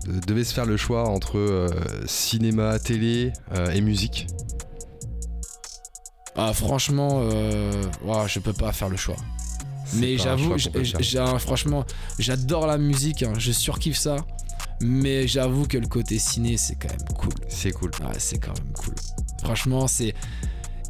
euh, 0.08 0.18
devait 0.26 0.44
se 0.44 0.52
faire 0.54 0.66
le 0.66 0.76
choix 0.76 1.08
entre 1.08 1.38
euh, 1.38 1.68
cinéma, 2.06 2.78
télé 2.78 3.32
euh, 3.54 3.70
et 3.70 3.80
musique, 3.80 4.26
Ah, 6.34 6.52
franchement, 6.54 7.20
euh, 7.30 7.84
ouah, 8.04 8.26
je 8.26 8.38
peux 8.38 8.54
pas 8.54 8.72
faire 8.72 8.88
le 8.88 8.96
choix. 8.96 9.16
Mais 9.96 10.16
j'avoue, 10.16 10.56
franchement, 11.38 11.84
j'adore 12.18 12.66
la 12.66 12.78
musique, 12.78 13.22
hein, 13.22 13.34
je 13.36 13.52
surkiffe 13.52 13.98
ça. 13.98 14.16
Mais 14.82 15.26
j'avoue 15.28 15.66
que 15.66 15.78
le 15.78 15.86
côté 15.86 16.18
ciné, 16.18 16.56
c'est 16.56 16.74
quand 16.76 16.88
même 16.90 17.16
cool. 17.18 17.32
c'est 17.48 17.72
cool. 17.72 17.90
Ouais, 18.00 18.14
c'est 18.18 18.38
quand 18.38 18.52
même 18.58 18.72
cool. 18.74 18.94
Franchement, 19.42 19.86
c'est. 19.86 20.14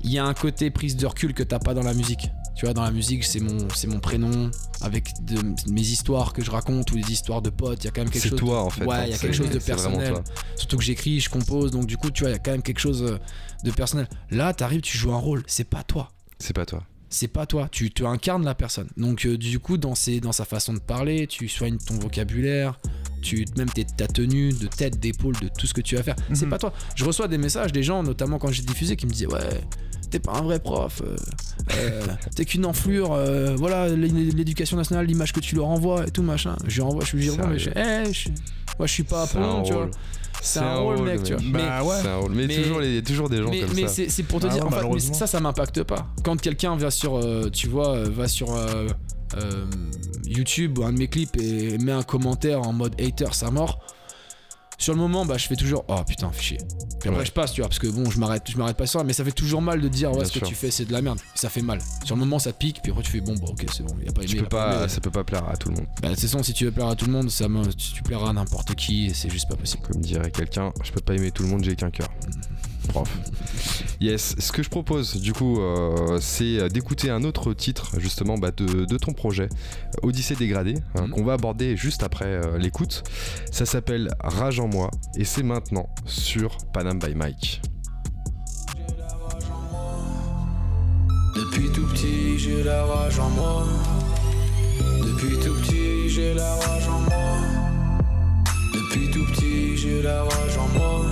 Il 0.05 0.11
y 0.11 0.19
a 0.19 0.25
un 0.25 0.35
côté 0.35 0.71
prise 0.71 0.97
de 0.97 1.07
recul 1.07 1.33
que 1.33 1.43
t'as 1.45 1.59
pas 1.61 1.75
dans 1.75 1.83
la 1.83 1.95
musique. 1.95 2.31
Tu 2.57 2.67
vois, 2.67 2.75
dans 2.75 2.83
la 2.83 2.91
musique, 2.91 3.25
c'est 3.25 3.41
mon, 3.41 3.69
c'est 3.75 3.87
mon 3.87 3.99
prénom, 4.01 4.51
avec 4.83 5.09
de, 5.25 5.39
mes 5.71 5.81
histoires 5.81 6.33
que 6.33 6.45
je 6.45 6.51
raconte 6.51 6.91
ou 6.93 6.97
des 6.97 7.13
histoires 7.13 7.41
de 7.41 7.51
potes. 7.51 7.83
Il 7.83 7.87
y 7.87 7.89
a 7.89 7.93
quand 7.93 8.03
même 8.03 8.11
quelque 8.11 8.23
C'est 8.23 8.29
chose. 8.31 8.39
toi 8.39 8.63
en 8.65 8.71
fait. 8.71 8.85
Ouais, 8.85 8.97
hein, 8.97 9.03
il 9.07 9.11
y 9.11 9.13
a 9.13 9.17
c'est- 9.17 9.23
quelque 9.23 9.37
chose 9.37 9.51
de 9.51 9.59
c'est 9.59 9.67
personnel. 9.67 10.15
Surtout 10.57 10.77
que 10.77 10.83
j'écris, 10.83 11.21
je 11.21 11.31
compose, 11.31 11.71
donc 11.71 11.87
du 11.87 11.97
coup, 11.97 12.11
tu 12.11 12.23
vois, 12.25 12.31
il 12.31 12.33
y 12.35 12.37
a 12.37 12.39
quand 12.41 12.51
même 12.51 12.63
quelque 12.63 12.79
chose 12.81 13.03
euh, 13.03 13.19
de 13.65 13.71
personnel. 13.71 14.09
Là, 14.31 14.53
t'arrives, 14.53 14.81
tu 14.83 14.99
joues 14.99 15.13
un 15.13 15.19
rôle, 15.19 15.43
c'est 15.47 15.65
pas 15.65 15.83
toi 15.83 16.11
C'est 16.39 16.53
pas 16.53 16.67
toi. 16.67 16.83
c'est 17.09 17.29
pas 17.29 17.47
toi, 17.47 17.69
tu, 17.71 17.91
tu 17.91 18.05
incarnes 18.05 18.45
la 18.45 18.55
personne. 18.55 18.89
Donc 18.97 19.25
euh, 19.25 19.39
du 19.39 19.59
coup, 19.61 19.79
dans, 19.79 19.95
ses, 19.95 20.21
dans 20.21 20.33
sa 20.33 20.45
façon 20.45 20.75
de 20.75 20.81
parler, 20.81 21.27
tu 21.27 21.49
soignes 21.49 21.79
ton 21.79 21.95
vocabulaire, 21.95 22.79
tu 23.23 23.45
même 23.57 23.71
tes- 23.71 23.85
ta 23.87 24.07
tenue 24.07 24.53
de 24.53 24.67
tête, 24.67 24.99
d'épaule, 25.01 25.35
de 25.41 25.49
tout 25.59 25.67
ce 25.67 25.73
que 25.75 25.81
tu 25.81 25.97
vas 25.97 26.03
faire. 26.03 26.17
C'est 26.35 26.45
Mhm. 26.45 26.51
pas 26.51 26.59
toi. 26.59 26.73
Je 26.95 27.05
reçois 27.05 27.29
des 27.29 27.39
messages 27.39 27.73
des 27.73 27.83
gens, 27.83 28.03
notamment 28.03 28.39
quand 28.39 28.51
j'ai 28.53 28.63
diffusé, 28.63 28.97
qui 28.97 29.07
me 29.07 29.13
disaient 29.13 29.27
ouais. 29.33 29.61
T'es 30.11 30.19
pas 30.19 30.33
un 30.33 30.43
vrai 30.43 30.59
prof, 30.61 31.01
euh, 31.07 31.17
euh, 31.75 32.03
t'es 32.37 32.45
qu'une 32.45 32.67
enflure, 32.67 33.13
euh, 33.15 33.57
voilà 33.57 33.89
l'é- 33.89 34.09
l'éducation 34.09 34.77
nationale, 34.77 35.07
l'image 35.07 35.33
que 35.33 35.41
tu 35.41 35.55
leur 35.55 35.67
envoies 35.69 36.07
et 36.07 36.11
tout 36.11 36.23
machin. 36.23 36.55
Je 36.67 36.75
lui 36.75 36.83
renvoie, 36.83 37.03
je 37.05 37.17
lui 37.17 37.23
dis, 37.25 37.31
Sérieux 37.31 37.47
mais 37.51 37.59
je, 37.59 37.71
eh, 37.71 38.13
je- 38.13 38.29
moi 38.79 38.87
je 38.87 38.93
suis 38.93 39.05
pas 39.05 39.27
C'est 39.27 39.39
un 39.39 39.43
Apollon, 39.43 39.63
tu 39.63 39.73
vois. 39.73 39.91
c'est 40.43 40.59
un, 40.59 40.75
rôle, 40.75 41.03
mec, 41.03 41.23
tu 41.23 41.33
vois. 41.33 41.43
Mais- 41.43 41.59
Bah 41.61 41.83
ouais. 41.83 41.97
C'est 42.03 42.09
un 42.09 42.17
rôle. 42.17 42.33
Mais, 42.35 42.47
mais- 42.47 42.57
toujours, 42.63 42.83
il 42.83 42.95
y 42.95 42.99
a 42.99 43.03
toujours 43.03 43.31
des 43.31 43.39
gens 43.39 43.49
mais, 43.49 43.61
comme 43.61 43.75
mais 43.75 43.83
ça. 43.83 43.89
c'est 43.89 44.11
c'est 44.11 44.23
pour 44.25 44.41
te 44.41 44.47
Ah 44.49 44.51
dire, 44.51 44.67
ouais, 44.67 44.75
en 44.85 44.93
fait, 44.93 45.09
mais 45.09 45.15
ça, 45.15 45.27
ça 45.27 45.41
m'impacte 45.41 45.83
pas. 45.83 46.07
Quand 46.23 46.39
quelqu'un 46.39 46.77
va 46.77 46.91
sur, 46.91 47.17
euh, 47.17 47.49
tu 47.51 47.69
vois, 47.69 48.03
va 48.11 48.29
sur 48.29 48.55
euh, 49.37 49.65
YouTube 50.27 50.79
ou 50.79 50.85
un 50.85 50.93
de 50.93 50.99
mes 50.99 51.09
clips 51.09 51.37
et 51.41 51.79
met 51.79 51.93
un 51.93 52.03
commentaire 52.03 52.61
en 52.63 52.73
mode 52.73 52.95
hater, 53.01 53.33
ça 53.33 53.51
mort. 53.51 53.79
Sur 54.79 54.95
le 54.95 54.99
moment, 54.99 55.25
bah, 55.25 55.39
je 55.39 55.47
fais 55.47 55.55
toujours, 55.55 55.85
oh 55.87 56.01
putain, 56.05 56.33
fichier. 56.33 56.57
Puis 56.99 57.09
après, 57.09 57.21
Ouais. 57.21 57.27
je 57.27 57.31
passe, 57.31 57.53
tu 57.53 57.61
vois, 57.61 57.69
parce 57.69 57.79
que 57.79 57.87
bon, 57.87 58.11
je 58.11 58.19
m'arrête, 58.19 58.43
je 58.51 58.57
m'arrête 58.57 58.77
pas 58.77 58.87
sur 58.87 58.99
ça, 58.99 59.05
mais 59.07 59.13
ça 59.13 59.25
fait 59.25 59.31
toujours 59.31 59.63
mal 59.63 59.81
de 59.81 59.87
dire, 59.87 60.11
ouais, 60.11 60.17
Bien 60.19 60.25
ce 60.25 60.39
que 60.41 60.45
tu 60.45 60.57
fais, 60.57 60.73
c'est 60.73 60.87
de 60.87 60.93
la 60.93 61.01
merde. 61.03 61.21
Ça 61.37 61.49
fait 61.49 61.63
mal. 61.63 61.79
Sur 62.05 62.17
le 62.17 62.21
moment, 62.21 62.41
ça 62.41 62.53
pique, 62.53 62.81
puis 62.83 62.91
après, 62.91 63.05
tu 63.05 63.13
fais, 63.13 63.21
bon, 63.21 63.35
bah, 63.37 63.47
ok, 63.51 63.65
c'est 63.73 63.85
bon, 63.85 63.95
il 64.03 64.09
a 64.09 64.13
pas. 64.13 64.25
Tu 64.25 64.37
peux 64.39 64.45
a 64.45 64.49
pas 64.49 64.89
ça 64.89 65.01
peut 65.01 65.13
pas 65.13 65.23
plaire 65.23 65.49
à 65.49 65.57
tout 65.57 65.69
le 65.69 65.77
monde. 65.77 65.87
Bah, 66.01 66.09
de 66.09 66.15
toute 66.15 66.23
façon, 66.23 66.43
si 66.43 66.53
tu 66.53 66.65
veux 66.65 66.73
plaire 66.73 66.89
à 66.89 66.97
tout 66.97 67.07
le 67.07 67.13
monde, 67.13 67.31
ça 67.31 67.49
me- 67.49 67.65
tu, 67.73 67.93
tu 67.93 68.03
plairas 68.03 68.31
à 68.31 68.33
n'importe 68.33 68.75
qui, 68.75 69.07
et 69.07 69.15
c'est 69.15 69.31
juste 69.31 69.49
pas 69.49 69.55
possible. 69.57 69.85
Comme 69.87 70.01
dirait 70.01 70.33
quelqu'un, 70.33 70.73
je 70.83 70.91
peux 70.91 71.01
pas 71.01 71.15
aimer 71.15 71.31
tout 71.31 71.45
le 71.45 71.51
monde, 71.51 71.63
j'ai 71.63 71.77
qu'un 71.77 71.91
cœur. 71.93 72.09
Prof. 72.89 73.09
Yes, 74.01 74.35
ce 74.39 74.51
que 74.53 74.63
je 74.63 74.69
propose 74.69 75.17
du 75.21 75.33
coup, 75.33 75.61
euh, 75.61 76.19
c'est 76.21 76.69
d'écouter 76.69 77.11
un 77.11 77.23
autre 77.25 77.53
titre 77.55 77.93
justement 77.99 78.37
bah, 78.37 78.51
de, 78.51 78.85
de 78.85 78.97
ton 78.99 79.13
projet, 79.13 79.49
Odyssée 80.03 80.35
dégradée, 80.35 80.75
hein, 80.97 81.03
Mhm. 81.07 81.11
qu'on 81.11 81.25
va 81.25 81.35
aborder 81.35 81.77
juste 81.77 82.03
après 82.03 82.25
euh, 82.27 82.59
l'écoute. 82.59 83.05
Ça 83.53 83.65
s'appelle 83.67 84.11
Rage 84.21 84.59
en 84.61 84.67
moi 84.69 84.91
et 85.17 85.25
c'est 85.25 85.43
maintenant 85.45 85.89
sur 86.07 86.57
Panam 86.73 86.99
by 86.99 87.15
Mike. 87.15 87.63
Depuis 91.35 91.71
tout 91.73 91.87
petit, 91.89 92.39
j'ai 92.39 92.63
la 92.65 92.85
rage 92.85 93.19
en 93.19 93.31
moi. 93.31 93.65
Depuis 95.01 95.37
tout 95.39 95.55
petit, 95.55 96.09
j'ai 96.09 96.35
la 96.35 96.55
rage 96.57 96.89
en 96.89 97.01
moi. 97.01 97.39
Depuis 98.75 99.11
tout 99.11 99.25
petit, 99.33 99.77
j'ai 99.77 100.03
la 100.03 100.25
rage 100.25 100.57
en 100.59 100.79
moi. 100.79 101.07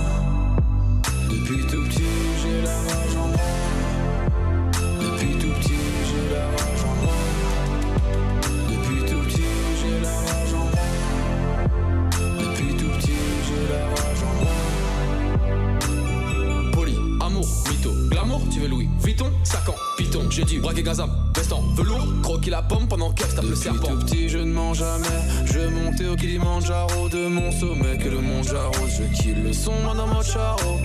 Tu 18.51 18.59
veux 18.59 18.67
Louis 18.67 18.89
Vuitton, 18.99 19.31
sac 19.43 19.67
en 19.69 19.75
python, 19.97 20.29
j'ai 20.29 20.43
dû 20.43 20.59
braquer 20.59 20.83
Gazam, 20.83 21.09
veste 21.35 21.53
en 21.53 21.61
velours, 21.75 22.05
croquer 22.21 22.51
la 22.51 22.61
pomme 22.61 22.87
pendant 22.87 23.11
qu'elle 23.11 23.33
tape 23.33 23.45
le 23.45 23.55
serpent. 23.55 23.87
tout 23.87 23.99
petit, 23.99 24.29
je 24.29 24.39
ne 24.39 24.51
mens 24.51 24.73
jamais, 24.73 25.07
je 25.45 25.59
monter 25.69 26.07
au 26.07 26.15
Kilimanjaro 26.15 27.07
de 27.09 27.27
mon 27.27 27.51
sommet, 27.51 27.97
que 27.97 28.09
le 28.09 28.19
j'arrose, 28.43 28.91
je 28.99 29.21
kill 29.21 29.43
le 29.43 29.53
son, 29.53 29.71
dans 29.95 30.07
mon 30.07 30.21
charo. 30.21 30.79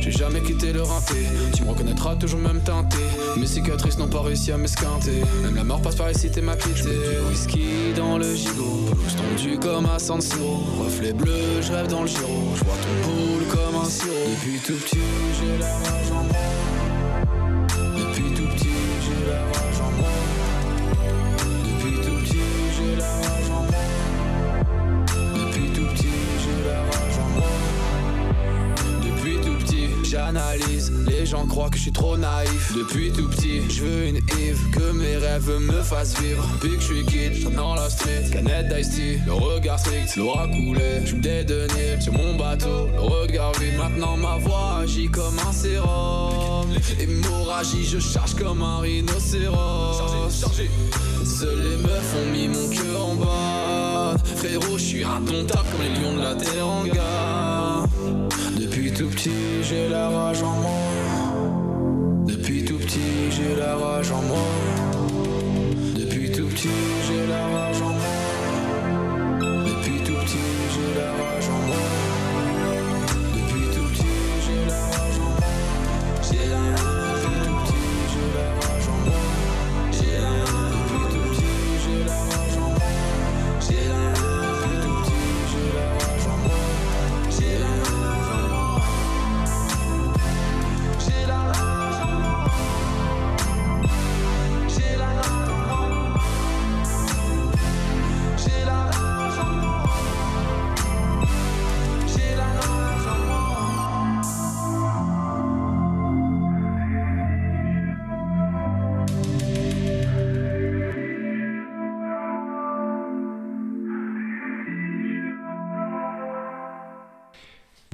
J'ai 0.00 0.12
jamais 0.12 0.40
quitté 0.40 0.72
le 0.72 0.82
rinté, 0.82 1.14
tu 1.54 1.64
me 1.64 1.70
reconnaîtras 1.70 2.16
toujours 2.16 2.40
même 2.40 2.60
teinté. 2.60 2.98
Mes 3.36 3.46
cicatrices 3.46 3.98
n'ont 3.98 4.08
pas 4.08 4.22
réussi 4.22 4.52
à 4.52 4.58
m'esquinter, 4.58 5.22
même 5.42 5.56
la 5.56 5.64
mort 5.64 5.80
passe 5.82 5.96
par 5.96 6.10
ici, 6.10 6.30
t'es 6.30 6.42
ma 6.42 6.54
quitté. 6.54 6.90
Whisky 7.28 7.94
dans 7.96 8.18
le 8.18 8.34
gigot, 8.34 8.90
pelouse 8.90 9.16
tendue 9.16 9.58
comme 9.58 9.86
à 9.86 9.98
San 9.98 10.20
Siro. 10.20 10.62
Reflet 10.84 11.12
bleu, 11.12 11.62
je 11.62 11.72
rêve 11.72 11.88
dans 11.88 12.02
le 12.02 12.08
giro, 12.08 12.52
je 12.56 12.64
vois 12.64 12.74
ton 12.74 13.08
boule 13.08 13.46
comme 13.48 13.80
un 13.80 13.88
sirop. 13.88 14.12
Depuis 14.30 14.58
tout 14.60 14.74
petit, 14.74 14.98
j'ai 15.40 15.58
la 15.58 15.72
rage 15.78 16.05
Les 31.26 31.32
gens 31.32 31.46
croient 31.48 31.70
que 31.70 31.76
je 31.76 31.82
suis 31.82 31.92
trop 31.92 32.16
naïf. 32.16 32.72
Depuis 32.76 33.10
tout 33.10 33.28
petit, 33.28 33.60
je 33.68 33.82
veux 33.82 34.06
une 34.06 34.18
Eve. 34.18 34.60
Que 34.70 34.92
mes 34.92 35.16
rêves 35.16 35.50
me 35.58 35.82
fassent 35.82 36.16
vivre. 36.20 36.48
Depuis 36.62 36.76
que 36.76 36.80
je 36.80 36.86
suis 36.86 37.04
kid, 37.04 37.34
je 37.34 37.48
dans 37.48 37.74
la 37.74 37.90
street. 37.90 38.30
Canette 38.30 38.72
d'ice 38.72 39.18
le 39.26 39.32
regard 39.32 39.80
strict, 39.80 40.14
l'aura 40.14 40.46
coulé. 40.46 41.04
Je 41.04 41.16
me 41.16 41.20
dédenier 41.20 42.00
sur 42.00 42.12
mon 42.12 42.36
bateau, 42.36 42.86
le 42.94 43.00
regard 43.00 43.50
vide. 43.54 43.76
Maintenant 43.76 44.16
ma 44.16 44.36
voix 44.36 44.82
agit 44.82 45.08
comme 45.08 45.36
un 45.40 45.50
sérum. 45.50 46.68
Hémorragie, 47.00 47.84
je 47.84 47.98
charge 47.98 48.36
comme 48.36 48.62
un 48.62 48.78
rhinocéros. 48.78 49.98
Chargé, 49.98 50.40
chargé. 50.40 50.70
Seuls 51.24 51.60
les 51.60 51.76
meufs 51.76 52.14
ont 52.22 52.30
mis 52.30 52.46
mon 52.46 52.68
cœur 52.68 53.04
en 53.04 53.14
bas. 53.16 54.16
Frérot, 54.36 54.78
je 54.78 54.84
suis 54.84 55.02
indomptable 55.02 55.66
comme 55.72 55.82
les 55.82 56.00
lions 56.00 56.14
de 56.14 56.22
la 56.22 56.36
Teranga. 56.36 57.88
Depuis 58.56 58.92
tout 58.92 59.08
petit, 59.08 59.32
j'ai 59.64 59.88
la 59.88 60.08
rage 60.08 60.44
en 60.44 60.54
moi. 60.54 60.95
La 63.54 63.76
rage 63.76 64.10
en 64.10 64.22
moi. 64.22 64.38
Depuis 65.96 66.30
tout 66.32 66.46
petit, 66.48 66.68
j'ai 67.06 67.26
la 67.26 67.46
rage 67.46 67.65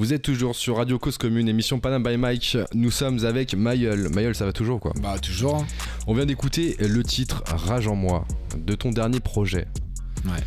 Vous 0.03 0.13
êtes 0.13 0.23
toujours 0.23 0.57
sur 0.57 0.79
Radio 0.79 0.99
Cause 0.99 1.17
Commune, 1.17 1.49
émission 1.49 1.79
Panam 1.79 2.03
by 2.03 2.17
Mike. 2.17 2.59
Nous 2.75 2.91
sommes 2.91 3.25
avec 3.25 3.55
Mayol. 3.55 4.09
Mayol, 4.09 4.35
ça 4.35 4.45
va 4.45 4.53
toujours 4.53 4.81
quoi 4.81 4.93
Bah, 5.01 5.17
toujours. 5.21 5.65
On 6.09 6.15
vient 6.15 6.27
d'écouter 6.27 6.77
le 6.81 7.05
titre 7.05 7.45
Rage 7.47 7.87
en 7.87 7.95
moi 7.95 8.25
de 8.57 8.75
ton 8.75 8.91
dernier 8.91 9.21
projet. 9.21 9.69
Ouais. 10.25 10.43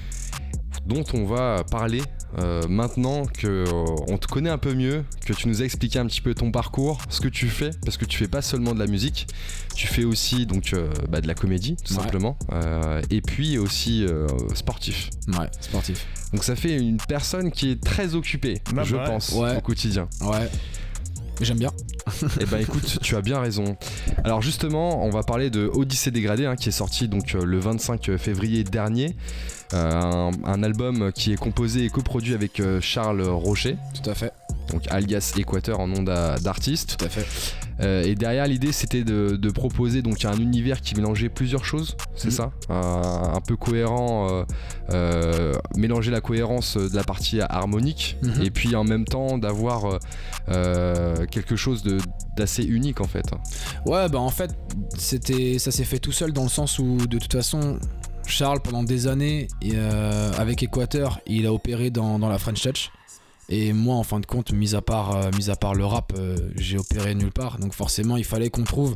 Dont 0.85 1.05
on 1.13 1.23
va 1.23 1.63
parler 1.71 2.01
euh, 2.39 2.61
maintenant 2.67 3.25
que 3.25 3.47
euh, 3.47 3.65
on 4.07 4.17
te 4.17 4.27
connaît 4.27 4.49
un 4.49 4.57
peu 4.57 4.73
mieux, 4.73 5.03
que 5.25 5.33
tu 5.33 5.47
nous 5.47 5.61
as 5.61 5.65
expliqué 5.65 5.99
un 5.99 6.05
petit 6.05 6.21
peu 6.21 6.33
ton 6.33 6.51
parcours, 6.51 6.99
ce 7.09 7.21
que 7.21 7.27
tu 7.27 7.47
fais, 7.47 7.71
parce 7.83 7.97
que 7.97 8.05
tu 8.05 8.17
fais 8.17 8.27
pas 8.27 8.41
seulement 8.41 8.73
de 8.73 8.79
la 8.79 8.88
musique, 8.88 9.27
tu 9.75 9.88
fais 9.88 10.03
aussi 10.03 10.45
donc 10.45 10.73
euh, 10.73 10.89
bah, 11.09 11.21
de 11.21 11.27
la 11.27 11.36
comédie 11.36 11.75
tout 11.83 11.93
Ouais. 11.95 12.01
simplement, 12.03 12.38
euh, 12.51 13.01
et 13.09 13.21
puis 13.21 13.57
aussi 13.57 14.05
euh, 14.05 14.27
sportif. 14.53 15.09
Ouais, 15.29 15.49
sportif. 15.61 16.05
Donc 16.33 16.43
ça 16.43 16.55
fait 16.55 16.77
une 16.77 16.97
personne 16.97 17.51
qui 17.51 17.71
est 17.71 17.81
très 17.83 18.15
occupée, 18.15 18.61
Bah, 18.73 18.83
je 18.83 18.95
ouais. 18.95 19.05
pense, 19.05 19.31
Ouais. 19.31 19.55
au 19.57 19.61
quotidien. 19.61 20.07
Ouais. 20.21 20.49
J'aime 21.41 21.59
bien. 21.59 21.71
Eh 22.39 22.45
ben 22.45 22.59
écoute, 22.59 22.99
tu 23.01 23.15
as 23.15 23.21
bien 23.21 23.39
raison. 23.39 23.75
Alors 24.23 24.41
justement, 24.41 25.03
on 25.05 25.09
va 25.09 25.23
parler 25.23 25.49
de 25.49 25.69
Odyssée 25.73 26.11
dégradée 26.11 26.45
hein, 26.45 26.55
qui 26.55 26.69
est 26.69 26.71
sorti 26.71 27.07
donc 27.07 27.33
euh, 27.36 27.43
le 27.43 27.59
25 27.59 28.15
février 28.17 28.63
dernier. 28.63 29.15
Euh, 29.73 29.91
un, 29.91 30.31
un 30.45 30.63
album 30.63 31.11
qui 31.11 31.33
est 31.33 31.38
composé 31.38 31.86
et 31.86 31.89
coproduit 31.89 32.33
avec 32.36 32.59
euh, 32.59 32.79
Charles 32.79 33.21
Rocher, 33.23 33.77
Tout 34.01 34.09
à 34.09 34.13
fait. 34.13 34.31
donc 34.71 34.83
alias 34.89 35.33
Équateur 35.38 35.79
en 35.79 35.88
nom 35.88 36.03
d'a- 36.03 36.38
d'artiste. 36.38 36.97
Tout 36.97 37.05
à 37.05 37.09
fait. 37.09 37.25
Euh, 37.82 38.03
et 38.03 38.15
derrière 38.15 38.47
l'idée 38.47 38.71
c'était 38.71 39.03
de, 39.03 39.36
de 39.36 39.49
proposer 39.51 40.01
donc 40.01 40.23
un 40.23 40.38
univers 40.38 40.80
qui 40.82 40.95
mélangeait 40.95 41.28
plusieurs 41.30 41.65
choses, 41.65 41.97
c'est 42.15 42.28
Mhm. 42.28 42.32
ça? 42.34 42.51
Un, 42.69 43.34
un 43.36 43.41
peu 43.41 43.57
cohérent, 43.57 44.30
euh, 44.32 44.43
euh, 44.91 45.53
mélanger 45.76 46.09
la 46.11 46.21
cohérence 46.21 46.78
de 46.78 46.95
la 46.95 47.03
partie 47.03 47.41
harmonique 47.41 48.17
Mhm. 48.21 48.41
et 48.43 48.49
puis 48.51 48.76
en 48.76 48.84
même 48.86 49.03
temps 49.05 49.38
d'avoir 49.38 49.99
quelque 51.32 51.55
chose 51.55 51.84
de- 51.84 51.97
d'assez 52.38 52.63
unique 52.63 53.01
en 53.01 53.07
fait. 53.07 53.26
Ouais, 53.86 54.07
bah 54.09 54.19
en 54.19 54.30
fait, 54.30 54.51
c'était, 54.97 55.57
ça 55.59 55.71
s'est 55.71 55.84
fait 55.86 55.99
tout 55.99 56.11
seul 56.11 56.32
dans 56.34 56.43
le 56.43 56.49
sens 56.49 56.80
où, 56.80 56.97
de 56.97 57.17
toute 57.17 57.34
façon, 57.34 57.80
Charles, 58.28 58.61
pendant 58.61 58.84
des 58.84 59.07
années, 59.07 59.47
avec 60.38 60.63
Équateur, 60.63 61.19
il 61.28 61.45
a 61.45 61.53
opéré 61.53 61.89
dans, 61.89 62.19
dans 62.19 62.30
la 62.30 62.38
French 62.39 62.61
Touch. 62.61 62.91
Et 63.49 63.73
moi, 63.73 63.95
en 63.95 64.03
fin 64.03 64.19
de 64.19 64.25
compte, 64.25 64.51
mis 64.53 64.73
à 64.75 64.81
part, 64.81 65.15
euh, 65.15 65.29
mis 65.37 65.49
à 65.51 65.55
part 65.55 65.75
le 65.75 65.85
rap, 65.85 66.13
euh, 66.17 66.35
j'ai 66.55 66.77
opéré 66.79 67.13
nulle 67.13 67.31
part. 67.31 67.59
Donc 67.59 67.73
forcément, 67.73 68.17
il 68.17 68.23
fallait 68.23 68.49
qu'on 68.49 68.63
trouve 68.63 68.95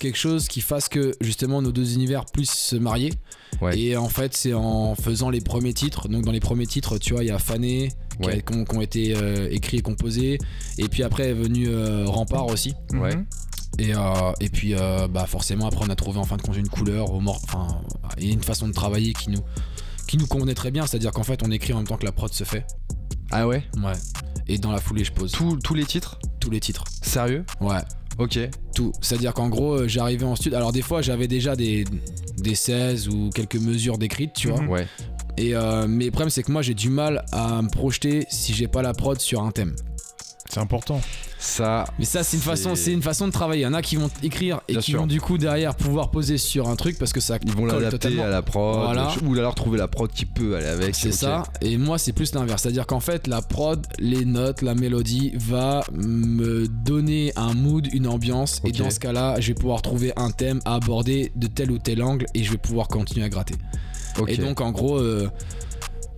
quelque 0.00 0.18
chose 0.18 0.48
qui 0.48 0.60
fasse 0.60 0.88
que 0.88 1.12
justement 1.20 1.62
nos 1.62 1.70
deux 1.70 1.94
univers 1.94 2.24
puissent 2.26 2.50
se 2.58 2.76
marier. 2.76 3.12
Ouais. 3.60 3.78
Et 3.78 3.96
en 3.96 4.08
fait, 4.08 4.34
c'est 4.34 4.52
en 4.52 4.96
faisant 4.96 5.30
les 5.30 5.40
premiers 5.40 5.74
titres. 5.74 6.08
Donc 6.08 6.24
dans 6.24 6.32
les 6.32 6.40
premiers 6.40 6.66
titres, 6.66 6.98
tu 6.98 7.12
vois, 7.14 7.22
il 7.22 7.28
y 7.28 7.30
a 7.30 7.38
Fané, 7.38 7.92
qui, 8.20 8.26
Ouais. 8.28 8.44
ont, 8.74 8.80
été 8.80 9.14
euh, 9.16 9.48
écrits 9.50 9.76
et 9.78 9.82
composés. 9.82 10.38
Et 10.78 10.88
puis 10.88 11.02
après 11.04 11.28
est 11.28 11.34
venu 11.34 11.68
Rempart 12.06 12.46
aussi. 12.46 12.74
Ouais. 12.94 13.14
Et, 13.78 13.92
et 14.40 14.48
puis 14.50 14.74
bah 15.10 15.26
forcément 15.26 15.66
après 15.66 15.84
on 15.84 15.90
a 15.90 15.96
trouvé 15.96 16.18
en 16.20 16.24
fin 16.24 16.36
de 16.36 16.42
compte 16.42 16.56
une 16.56 16.68
couleur 16.68 17.12
au 17.12 17.18
mor- 17.20 17.40
enfin 17.42 17.80
et 18.18 18.30
une 18.30 18.42
façon 18.42 18.68
de 18.68 18.72
travailler 18.72 19.12
qui 19.14 19.30
nous 19.30 19.40
qui 20.06 20.16
nous 20.16 20.28
convenait 20.28 20.54
très 20.54 20.70
bien, 20.70 20.86
c'est-à-dire 20.86 21.10
qu'en 21.10 21.24
fait 21.24 21.42
on 21.44 21.50
écrit 21.50 21.72
en 21.72 21.78
même 21.78 21.86
temps 21.88 21.96
que 21.96 22.04
la 22.04 22.12
prod 22.12 22.32
se 22.32 22.44
fait. 22.44 22.64
Ah 23.34 23.46
ouais 23.48 23.62
Ouais. 23.82 23.92
Et 24.48 24.58
dans 24.58 24.70
la 24.72 24.80
foulée 24.80 25.04
je 25.04 25.12
pose 25.12 25.32
Tous- 25.32 25.58
Tous 25.62 25.74
les 25.74 25.84
titres 25.84 26.18
tous 26.40 26.50
les 26.50 26.60
titres. 26.60 26.84
Sérieux 27.02 27.44
Ouais. 27.62 27.80
Ok. 28.18 28.38
Tout. 28.74 28.92
C'est-à-dire 29.00 29.32
qu'en 29.32 29.48
gros, 29.48 29.72
euh, 29.80 29.88
j'arrivais 29.88 30.26
en 30.26 30.36
studio. 30.36 30.58
Alors, 30.58 30.72
des 30.72 30.82
fois, 30.82 31.00
j'avais 31.00 31.26
déjà 31.26 31.56
des, 31.56 31.84
des 32.36 32.54
16 32.54 33.08
ou 33.08 33.30
quelques 33.34 33.56
mesures 33.56 33.96
décrites, 33.96 34.34
tu 34.34 34.48
vois. 34.48 34.60
Mhm. 34.60 34.68
Ouais. 34.68 34.86
Et, 35.38 35.56
euh, 35.56 35.86
mais 35.88 36.04
le 36.04 36.10
problème, 36.10 36.28
c'est 36.28 36.42
que 36.42 36.52
moi, 36.52 36.60
j'ai 36.60 36.74
du 36.74 36.90
mal 36.90 37.24
à 37.32 37.62
me 37.62 37.68
projeter 37.70 38.26
si 38.28 38.52
j'ai 38.52 38.68
pas 38.68 38.82
la 38.82 38.92
prod 38.92 39.18
sur 39.18 39.42
un 39.42 39.50
thème. 39.52 39.74
C'est 40.50 40.60
important. 40.60 41.00
Ça. 41.44 41.84
Mais 41.98 42.06
ça, 42.06 42.22
c'est 42.24 42.38
une, 42.38 42.42
façon, 42.42 42.74
c'est 42.74 42.90
une 42.90 43.02
façon 43.02 43.26
de 43.26 43.32
travailler. 43.32 43.60
Il 43.60 43.64
y 43.64 43.66
en 43.66 43.74
a 43.74 43.82
qui 43.82 43.96
vont 43.96 44.08
écrire 44.22 44.62
et 44.66 44.72
Bien 44.72 44.80
qui 44.80 44.92
sûr. 44.92 45.00
vont 45.00 45.06
du 45.06 45.20
coup 45.20 45.36
derrière 45.36 45.74
pouvoir 45.74 46.10
poser 46.10 46.38
sur 46.38 46.70
un 46.70 46.74
truc 46.74 46.98
parce 46.98 47.12
que 47.12 47.20
ça 47.20 47.36
Ils 47.44 47.52
vont 47.52 47.66
l'adapter 47.66 48.18
à 48.18 48.28
la 48.28 48.40
prod. 48.40 48.82
Voilà. 48.82 49.12
Ou 49.22 49.34
alors 49.34 49.54
trouver 49.54 49.76
la 49.76 49.86
prod 49.86 50.10
qui 50.10 50.24
peut 50.24 50.56
aller 50.56 50.66
avec. 50.66 50.94
C'est 50.94 51.12
ça. 51.12 51.42
Et 51.60 51.76
moi, 51.76 51.98
c'est 51.98 52.14
plus 52.14 52.34
l'inverse. 52.34 52.62
C'est-à-dire 52.62 52.86
qu'en 52.86 52.98
fait, 52.98 53.26
la 53.26 53.42
prod, 53.42 53.86
les 53.98 54.24
notes, 54.24 54.62
la 54.62 54.74
mélodie 54.74 55.32
va 55.36 55.84
me 55.92 56.66
donner 56.66 57.32
un 57.36 57.52
mood, 57.52 57.88
une 57.92 58.06
ambiance. 58.06 58.62
Ok. 58.64 58.70
Et 58.70 58.72
dans 58.72 58.90
ce 58.90 58.98
cas-là, 58.98 59.38
je 59.38 59.48
vais 59.48 59.54
pouvoir 59.54 59.82
trouver 59.82 60.14
un 60.16 60.30
thème 60.30 60.60
à 60.64 60.76
aborder 60.76 61.30
de 61.36 61.46
tel 61.46 61.70
ou 61.70 61.78
tel 61.78 62.02
angle 62.02 62.24
et 62.32 62.42
je 62.42 62.52
vais 62.52 62.58
pouvoir 62.58 62.88
continuer 62.88 63.26
à 63.26 63.28
gratter. 63.28 63.54
Et 64.28 64.38
donc, 64.38 64.62
en 64.62 64.70
gros, 64.70 64.98
euh, 64.98 65.28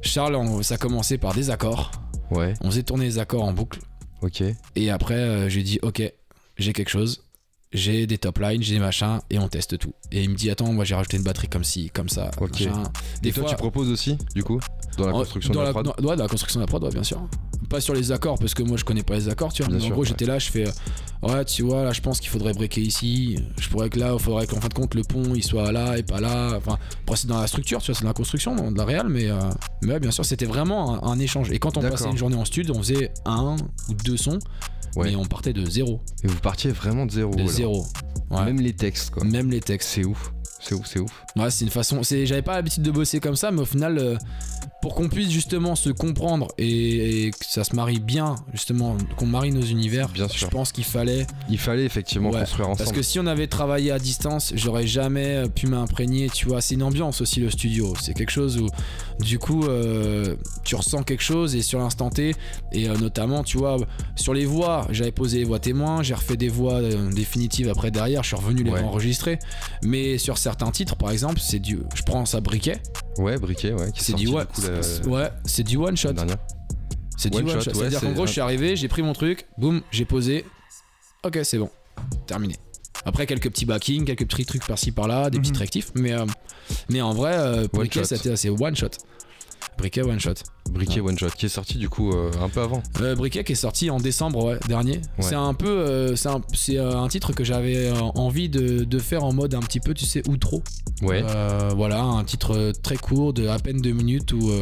Charles, 0.03 0.39
ça 0.62 0.77
commençait 0.77 1.18
par 1.18 1.35
des 1.35 1.51
accords. 1.51 1.91
Ouais. 2.31 2.55
On 2.61 2.70
faisait 2.70 2.85
tourner 2.85 3.07
les 3.07 3.18
accords 3.18 3.43
en 3.43 3.53
boucle. 3.53 3.81
Ok. 4.23 4.43
Et 4.75 4.91
après, 4.91 5.14
euh, 5.14 5.49
j'ai 5.49 5.62
dit, 5.62 5.79
ok, 5.83 6.03
j'ai 6.59 6.73
quelque 6.73 6.89
chose. 6.89 7.23
J'ai 7.73 8.07
des 8.07 8.17
top 8.17 8.39
lines, 8.39 8.62
j'ai 8.62 8.75
des 8.75 8.81
machins, 8.81 9.21
et 9.29 9.39
on 9.39 9.49
teste 9.49 9.77
tout. 9.79 9.93
Et 10.12 10.23
il 10.23 10.31
me 10.31 10.35
dit, 10.37 10.51
attends, 10.51 10.73
moi 10.73 10.85
j'ai 10.85 10.95
rajouté 10.95 11.17
une 11.17 11.25
batterie 11.25 11.49
comme 11.49 11.64
ci, 11.64 11.91
comme 11.91 12.09
ça. 12.09 12.31
Ok. 12.41 12.53
machin. 12.53 12.85
Et 13.23 13.33
toi, 13.33 13.45
tu 13.45 13.57
proposes 13.57 13.91
aussi, 13.91 14.17
du 14.35 14.43
coup, 14.45 14.61
dans 14.97 15.07
la 15.07 15.13
construction 15.13 15.53
dans 15.55 15.61
de 15.61 15.65
la 15.67 15.73
prod 15.73 15.85
dans- 15.87 16.09
ouais, 16.09 16.17
dans 16.17 16.23
la 16.25 16.29
construction 16.29 16.61
de 16.61 16.65
la 16.65 16.67
prod, 16.67 16.83
ouais, 16.85 16.91
bien 16.91 17.03
sûr. 17.03 17.21
Pas 17.69 17.81
sur 17.81 17.95
les 17.95 18.13
accords, 18.13 18.39
parce 18.39 18.55
que 18.55 18.63
moi 18.63 18.77
je 18.77 18.85
connais 18.85 19.03
pas 19.03 19.15
les 19.15 19.29
accords, 19.29 19.53
tu 19.53 19.63
vois. 19.65 19.75
Mais 19.75 19.85
en 19.85 19.89
gros, 19.89 20.03
ouais. 20.03 20.07
j'étais 20.07 20.25
là, 20.25 20.39
je 20.39 20.51
fais, 20.51 20.65
ouais, 21.23 21.45
tu 21.45 21.63
vois, 21.63 21.83
là 21.83 21.93
je 21.93 22.01
pense 22.01 22.21
qu'il 22.21 22.31
faudrait 22.31 22.53
breaker 22.53 22.81
ici. 22.81 23.39
Je 23.59 23.69
pourrais 23.69 23.91
que 23.91 23.99
là, 23.99 24.13
il 24.15 24.21
faudrait 24.21 24.47
qu'en 24.47 24.61
fin 24.61 24.69
de 24.69 24.75
compte, 24.75 24.95
le 24.95 25.03
pont 25.03 25.35
il 25.35 25.43
soit 25.43 25.73
là 25.73 25.99
et 25.99 26.03
pas 26.05 26.21
là. 26.21 26.55
Enfin, 26.57 26.79
après, 27.03 27.17
c'est 27.17 27.27
dans 27.27 27.41
la 27.41 27.47
structure, 27.49 27.81
tu 27.81 27.87
vois, 27.87 27.95
c'est 27.97 28.03
dans 28.05 28.11
la 28.11 28.15
construction, 28.15 28.71
de 28.71 28.77
la 28.77 28.85
réal, 28.85 29.09
mais, 29.09 29.29
euh, 29.29 29.35
mais 29.83 29.95
ouais, 29.95 30.01
bien 30.01 30.11
sûr, 30.13 30.25
c'était 30.25 30.47
vraiment 30.47 31.03
un, 31.05 31.11
un 31.11 31.19
échange. 31.19 31.51
Et 31.51 31.59
quand 31.59 31.77
on 31.77 31.81
passait 31.83 32.09
une 32.09 32.17
journée 32.17 32.37
en 32.37 32.45
stud, 32.45 32.71
on 32.71 32.79
faisait 32.79 33.11
un 33.25 33.57
ou 33.89 33.95
deux 34.05 34.17
sons, 34.17 34.39
Ouais. 34.95 35.11
mais 35.11 35.17
on 35.17 35.27
partait 35.27 35.53
de 35.53 35.69
zéro. 35.69 36.01
Et 36.23 36.27
vous 36.29 36.39
partiez 36.39 36.71
vraiment 36.71 37.05
de 37.05 37.11
zéro. 37.11 37.35
De 37.35 37.47
zéro. 37.47 37.85
Même 38.31 38.61
les 38.61 38.73
textes, 38.73 39.11
quoi. 39.11 39.25
Même 39.25 39.51
les 39.51 39.61
textes. 39.61 39.91
C'est 39.91 40.05
ouf. 40.07 40.33
C'est 40.67 40.75
ouf, 40.75 40.87
c'est 40.87 40.99
ouf. 40.99 41.25
Ouais, 41.37 41.51
c'est 41.51 41.64
une 41.64 41.71
façon. 41.71 42.03
C'est, 42.03 42.27
j'avais 42.27 42.43
pas 42.43 42.55
l'habitude 42.55 42.83
de 42.83 42.91
bosser 42.91 43.21
comme 43.21 43.37
ça, 43.37 43.51
mais 43.53 43.61
au 43.61 43.64
final, 43.67 43.99
euh, 43.99 44.17
pour 44.83 44.95
qu'on 44.95 45.09
puisse 45.09 45.31
justement 45.31 45.77
se 45.77 45.91
comprendre 45.91 46.49
et, 46.59 47.27
et 47.27 47.31
que 47.31 47.37
ça 47.47 47.62
se 47.62 47.75
marie 47.77 48.01
bien, 48.01 48.35
justement, 48.53 48.97
qu'on 49.17 49.27
marie 49.27 49.53
nos 49.53 49.62
univers, 49.62 50.09
Bien 50.09 50.27
je 50.33 50.39
sûr. 50.39 50.49
pense 50.51 50.73
qu'il 50.73 50.85
fallait. 50.85 51.27
Il 51.49 51.59
fallait 51.59 51.85
effectivement 51.85 52.31
Ouais, 52.31 52.41
construire 52.41 52.69
ensemble. 52.71 52.85
Parce 52.85 52.97
que 52.97 53.03
si 53.03 53.21
on 53.21 53.27
avait 53.27 53.47
travaillé 53.47 53.91
à 53.93 53.99
distance, 54.01 54.53
j'aurais 54.57 54.87
jamais 54.89 55.37
euh, 55.37 55.49
pu 55.49 55.67
m'imprégner. 55.69 56.29
Tu 56.31 56.47
vois, 56.47 56.61
c'est 56.61 56.75
une 56.75 56.83
ambiance 56.83 57.21
aussi 57.21 57.39
le 57.41 57.51
studio. 57.51 57.95
C'est 58.01 58.14
quelque 58.14 58.31
chose 58.33 58.59
où, 58.59 58.67
du 59.21 59.39
coup, 59.39 59.64
euh, 59.64 60.37
tu 60.64 60.75
ressens 60.77 61.03
quelque 61.03 61.23
chose 61.23 61.55
et 61.57 61.62
sur 61.62 61.79
l'instant 61.79 62.11
T, 62.11 62.35
et 62.73 62.89
euh, 62.89 62.97
notamment, 62.97 63.43
tu 63.43 63.57
vois, 63.59 63.79
sur 64.14 64.35
les 64.35 64.45
voix, 64.45 64.87
j'avais 64.91 65.12
posé 65.12 65.39
les 65.39 65.45
voix 65.45 65.59
témoins, 65.59 66.03
j'ai 66.03 66.14
refait 66.14 66.37
des 66.37 66.49
voix 66.49 66.75
euh, 66.75 67.11
définitives 67.11 67.69
après 67.69 67.91
derrière, 67.91 68.23
je 68.23 68.29
suis 68.29 68.37
revenu 68.37 68.62
les 68.62 68.71
Ouais. 68.71 68.81
enregistrer. 68.83 69.39
Mais 69.83 70.19
sur 70.19 70.37
certains 70.39 70.71
titres, 70.71 70.97
par 70.97 71.11
exemple, 71.11 71.41
c'est 71.41 71.59
du. 71.61 71.79
Je 71.95 72.03
prends 72.03 72.27
ça 72.27 72.41
briquet. 72.41 72.81
Ouais, 73.19 73.39
briquet, 73.39 73.73
ouais. 73.73 73.91
C'est 73.97 74.14
du 74.14 74.29
one, 74.29 74.47
la- 74.62 75.09
ouais, 75.11 75.31
c'est 75.45 75.62
du 75.62 75.77
one 75.77 75.97
shot. 75.97 76.11
C'est 77.17 77.31
du 77.31 77.39
one 77.39 77.49
shot, 77.49 77.61
shot. 77.61 77.71
ouais, 77.71 77.75
C'est-à-dire 77.75 78.01
c'est 78.01 78.07
qu'en 78.07 78.12
gros, 78.12 78.27
je 78.27 78.33
suis 78.33 78.41
arrivé, 78.43 78.77
j'ai 78.77 78.89
pris 78.89 79.03
mon 79.03 79.14
truc, 79.14 79.47
boum, 79.57 79.81
j'ai 79.91 80.05
posé. 80.05 80.45
Ok, 81.25 81.39
c'est 81.43 81.59
bon, 81.59 81.71
terminé. 82.27 82.57
Après 83.05 83.27
quelques 83.27 83.51
petits 83.51 83.67
backings, 83.67 84.05
quelques 84.05 84.27
petits 84.27 84.47
trucs 84.47 84.67
par-ci 84.67 84.91
par-là, 84.93 85.31
des 85.31 85.39
Mhm. 85.39 85.45
petits 85.45 85.59
rectifs, 85.59 85.93
mais 85.95 86.13
euh, 86.13 86.25
mais 86.89 87.01
en 87.01 87.13
vrai, 87.13 87.35
euh, 87.37 87.67
briquet, 87.73 88.01
shot. 88.01 88.07
c'était 88.17 88.31
assez 88.33 88.49
one 88.51 88.75
shot. 88.77 88.89
Briquet 89.79 90.03
one 90.03 90.19
shot. 90.19 90.35
Briquet 90.71 91.01
One 91.01 91.19
Shot, 91.19 91.31
qui 91.37 91.47
est 91.47 91.51
sorti 91.51 91.77
du 91.79 91.89
coup 91.89 92.13
euh, 92.13 92.31
un 92.43 92.49
peu 92.49 92.61
avant. 92.61 92.83
Euh, 93.01 93.15
Briquet 93.15 93.45
qui 93.45 93.53
est 93.53 93.57
sorti 93.57 93.89
en 93.91 93.99
décembre 93.99 94.45
ouais, 94.45 94.59
dernier. 94.69 95.01
C'est 95.21 95.35
un 95.35 95.55
peu, 95.55 95.69
euh, 95.69 96.17
c'est 96.17 96.29
un, 96.29 96.41
c'est, 96.55 96.79
un 96.79 97.07
titre 97.09 97.33
que 97.33 97.45
j'avais 97.45 97.91
envie 98.15 98.49
de, 98.49 98.85
de 98.85 98.99
faire 98.99 99.23
en 99.25 99.33
mode 99.33 99.55
un 99.55 99.61
petit 99.61 99.81
peu, 99.81 99.95
tu 99.95 100.05
sais, 100.07 100.23
outro. 100.29 100.63
Ouais. 101.03 101.23
Euh, 101.25 101.73
voilà, 101.77 102.03
un 102.03 102.25
titre 102.25 102.73
très 102.83 102.97
court 102.97 103.33
de 103.33 103.47
à 103.49 103.59
peine 103.59 103.81
deux 103.81 103.93
minutes 103.93 104.33
où 104.33 104.51
euh, 104.51 104.61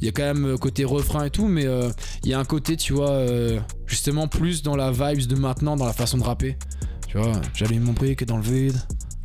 il 0.00 0.06
y 0.06 0.08
a 0.08 0.12
quand 0.12 0.22
même 0.24 0.56
côté 0.58 0.84
refrain 0.84 1.24
et 1.24 1.30
tout, 1.30 1.46
mais 1.48 1.66
euh, 1.66 1.90
il 2.24 2.30
y 2.30 2.34
a 2.34 2.38
un 2.38 2.44
côté, 2.44 2.76
tu 2.76 2.92
vois, 2.92 3.10
euh, 3.10 3.58
justement 3.86 4.26
plus 4.28 4.62
dans 4.62 4.76
la 4.76 4.90
vibes 4.90 5.26
de 5.26 5.36
maintenant, 5.36 5.76
dans 5.76 5.86
la 5.86 5.92
façon 5.92 6.18
de 6.18 6.24
rapper. 6.24 6.56
Tu 7.16 7.22
vois, 7.22 7.40
j'allume 7.54 7.82
mon 7.84 7.92
brick 7.94 8.26
dans 8.26 8.36
le 8.36 8.42
vide, 8.42 8.76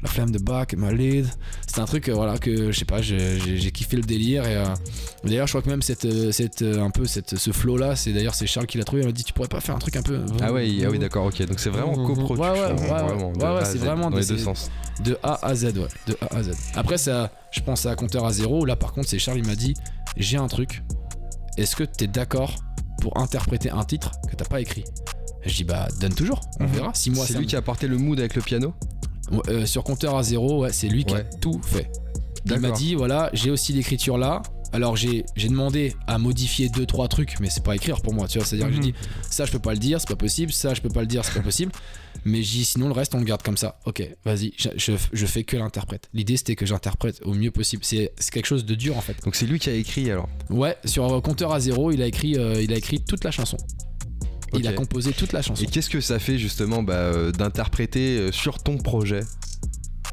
la 0.02 0.08
flamme 0.08 0.32
de 0.32 0.39
bac, 0.39 0.76
ma 0.76 0.94
lead. 0.94 1.28
C'est 1.68 1.82
un 1.82 1.86
truc, 1.86 2.08
euh, 2.08 2.14
voilà, 2.14 2.38
que 2.38 2.72
je 2.72 2.80
sais 2.80 2.86
pas, 2.86 3.02
j'ai- 3.02 3.38
kiffé 3.74 3.98
le 3.98 4.04
délire 4.04 4.46
et 4.48 4.56
euh, 4.56 4.64
d'ailleurs, 5.26 5.46
je 5.48 5.52
crois 5.52 5.62
que 5.62 5.70
même 5.70 5.82
cette, 5.82 6.06
euh, 6.06 6.32
cette, 6.32 6.62
un 6.62 6.89
peu 6.89 7.06
cette, 7.06 7.36
ce 7.38 7.52
flow 7.52 7.76
là, 7.76 7.98
c'est 7.98 8.14
d'ailleurs 8.14 8.34
c'est 8.34 8.48
Charles 8.48 8.68
qui 8.68 8.78
l'a 8.78 8.86
trouvé. 8.86 9.02
Il 9.02 9.08
m'a 9.08 9.12
dit, 9.12 9.26
tu 9.26 9.34
pourrais 9.34 9.50
pas 9.50 9.60
faire 9.60 9.76
un 9.76 9.80
truc 9.80 9.98
un 9.98 10.04
peu. 10.04 10.22
Ah 10.42 10.54
ouais, 10.54 10.70
ah 10.86 10.89
oui 10.89 11.00
d'accord, 11.00 11.26
ok. 11.26 11.46
Donc 11.46 11.60
c'est 11.60 11.70
vraiment 11.70 11.92
Ouais, 11.94 12.06
coproduction. 12.08 12.42
ouais, 12.44 12.50
ouais, 12.62 12.74
vraiment, 12.74 13.32
ouais, 13.34 13.38
ouais, 13.38 13.60
à 13.60 13.66
c'est 13.66 13.78
vraiment 13.78 14.10
dans 14.10 14.16
les 14.18 14.24
des- 14.26 14.36
deux 14.36 14.38
sens. 14.38 14.72
De 15.04 15.18
A 15.22 15.46
à 15.46 15.54
Z, 15.54 15.66
ouais. 15.66 15.88
De 16.08 16.16
A 16.22 16.38
à 16.38 16.44
Z. 16.44 16.52
Après, 16.76 16.98
ça, 16.98 17.30
je 17.52 17.60
pense 17.60 17.86
à 17.86 17.96
compteur 17.98 18.26
à 18.26 18.32
zéro. 18.32 18.64
Là, 18.66 18.78
par 18.78 18.94
contre, 18.94 19.10
c'est 19.10 19.20
Charles, 19.20 19.39
il 19.39 19.48
m'a 19.48 19.56
dit 19.56 19.74
J'ai 20.16 20.38
un 20.38 20.48
truc. 20.48 20.82
Est-ce 21.58 21.76
que 21.76 21.84
t'es 21.84 22.08
d'accord 22.08 22.56
pour 23.02 23.18
interpréter 23.18 23.70
un 23.70 23.84
titre 23.84 24.12
que 24.30 24.36
t'as 24.38 24.46
pas 24.46 24.62
écrit? 24.62 24.86
Je 25.46 25.54
dis 25.56 25.64
Bah, 25.64 25.88
donne 26.00 26.14
toujours. 26.14 26.42
On 26.60 26.64
Mhm. 26.66 26.72
verra. 26.72 26.92
Si 26.94 27.10
moi, 27.12 27.26
C'est 27.26 27.38
lui 27.38 27.46
qui 27.48 27.56
a 27.56 27.60
apporté 27.60 27.88
le 27.88 27.98
mood 27.98 28.20
avec 28.20 28.36
le 28.36 28.42
piano 28.42 28.74
euh, 29.48 29.66
sur 29.66 29.84
compteur 29.84 30.18
à 30.18 30.24
zéro, 30.24 30.62
ouais, 30.64 30.74
c'est 30.74 30.88
lui 30.89 31.06
qui 31.06 31.14
a 31.16 31.24
tout 31.24 31.60
fait. 31.64 31.89
Il 32.46 32.60
m'a 32.60 32.72
dit 32.72 32.96
Voilà, 32.96 33.30
j'ai 33.34 33.52
aussi 33.52 33.74
l'écriture 33.74 34.18
là. 34.18 34.42
Alors, 34.74 34.96
j'ai 34.96 35.26
demandé 35.38 35.94
à 36.08 36.18
modifier 36.18 36.70
deux, 36.70 36.86
trois 36.86 37.10
trucs, 37.10 37.39
mais 37.42 37.50
c'est 37.50 37.62
pas 37.64 37.76
écrire 37.76 38.02
pour 38.02 38.14
moi, 38.14 38.28
tu 38.30 38.38
vois. 38.38 38.48
C'est-à-dire 38.48 38.68
que 38.70 38.72
Mhm. 38.76 38.84
j'ai 38.84 38.92
dit 38.94 38.98
Ça, 39.30 39.46
je 39.46 39.52
peux 39.52 39.60
pas 39.60 39.74
le 39.74 39.80
dire, 39.80 40.00
c'est 40.00 40.08
pas 40.08 40.16
possible. 40.16 40.54
Ça, 40.54 40.74
je 40.74 40.82
peux 40.82 40.88
pas 40.89 41.02
le 41.02 41.08
dire, 41.08 41.26
c'est 41.26 41.34
pas 41.34 41.42
possible. 41.42 41.72
Mais 42.24 42.42
j'ai 42.44 42.60
dit 42.60 42.66
sinon 42.66 42.88
le 42.88 42.94
reste 42.94 43.16
on 43.16 43.18
le 43.20 43.24
garde 43.26 43.42
comme 43.42 43.58
ça. 43.58 43.80
Ok, 43.86 44.08
vas-y, 44.26 44.54
je, 44.58 44.70
je, 44.78 44.92
je 45.12 45.26
fais 45.26 45.44
que 45.44 45.58
l'interprète. 45.58 46.08
L'idée 46.14 46.38
c'était 46.38 46.56
que 46.56 46.68
j'interprète 46.68 47.20
au 47.26 47.34
mieux 47.34 47.50
possible. 47.52 47.84
C'est 47.84 48.14
c'est 48.20 48.32
quelque 48.32 48.46
chose 48.46 48.64
de 48.64 48.76
dur 48.76 48.96
en 48.96 49.02
fait. 49.02 49.16
Donc 49.24 49.36
c'est 49.36 49.48
lui 49.48 49.58
qui 49.60 49.70
a 49.70 49.74
écrit 49.74 50.12
alors. 50.12 50.30
Ouais, 50.52 50.78
sur 50.86 51.12
euh, 51.12 51.20
compteur 51.22 51.52
à 51.52 51.60
zéro, 51.60 51.92
il 51.92 52.00
a 52.02 52.06
écrit, 52.06 52.38
euh, 52.38 52.62
il 52.62 52.72
a 52.74 52.78
écrit 52.78 53.04
toute 53.04 53.24
la 53.24 53.32
chanson. 53.32 53.58
Il 54.60 54.68
a 54.68 54.74
composé 54.74 55.12
toute 55.14 55.34
la 55.34 55.41
chanson. 55.41 55.64
Et 55.64 55.68
qu'est-ce 55.68 55.89
que 55.89 56.02
ça 56.02 56.20
fait 56.20 56.38
justement 56.38 56.84
bah, 56.84 56.93
euh, 56.93 57.32
d'interpréter 57.32 58.18
euh, 58.18 58.32
sur 58.32 58.60
ton 58.62 58.78
projet 58.78 59.22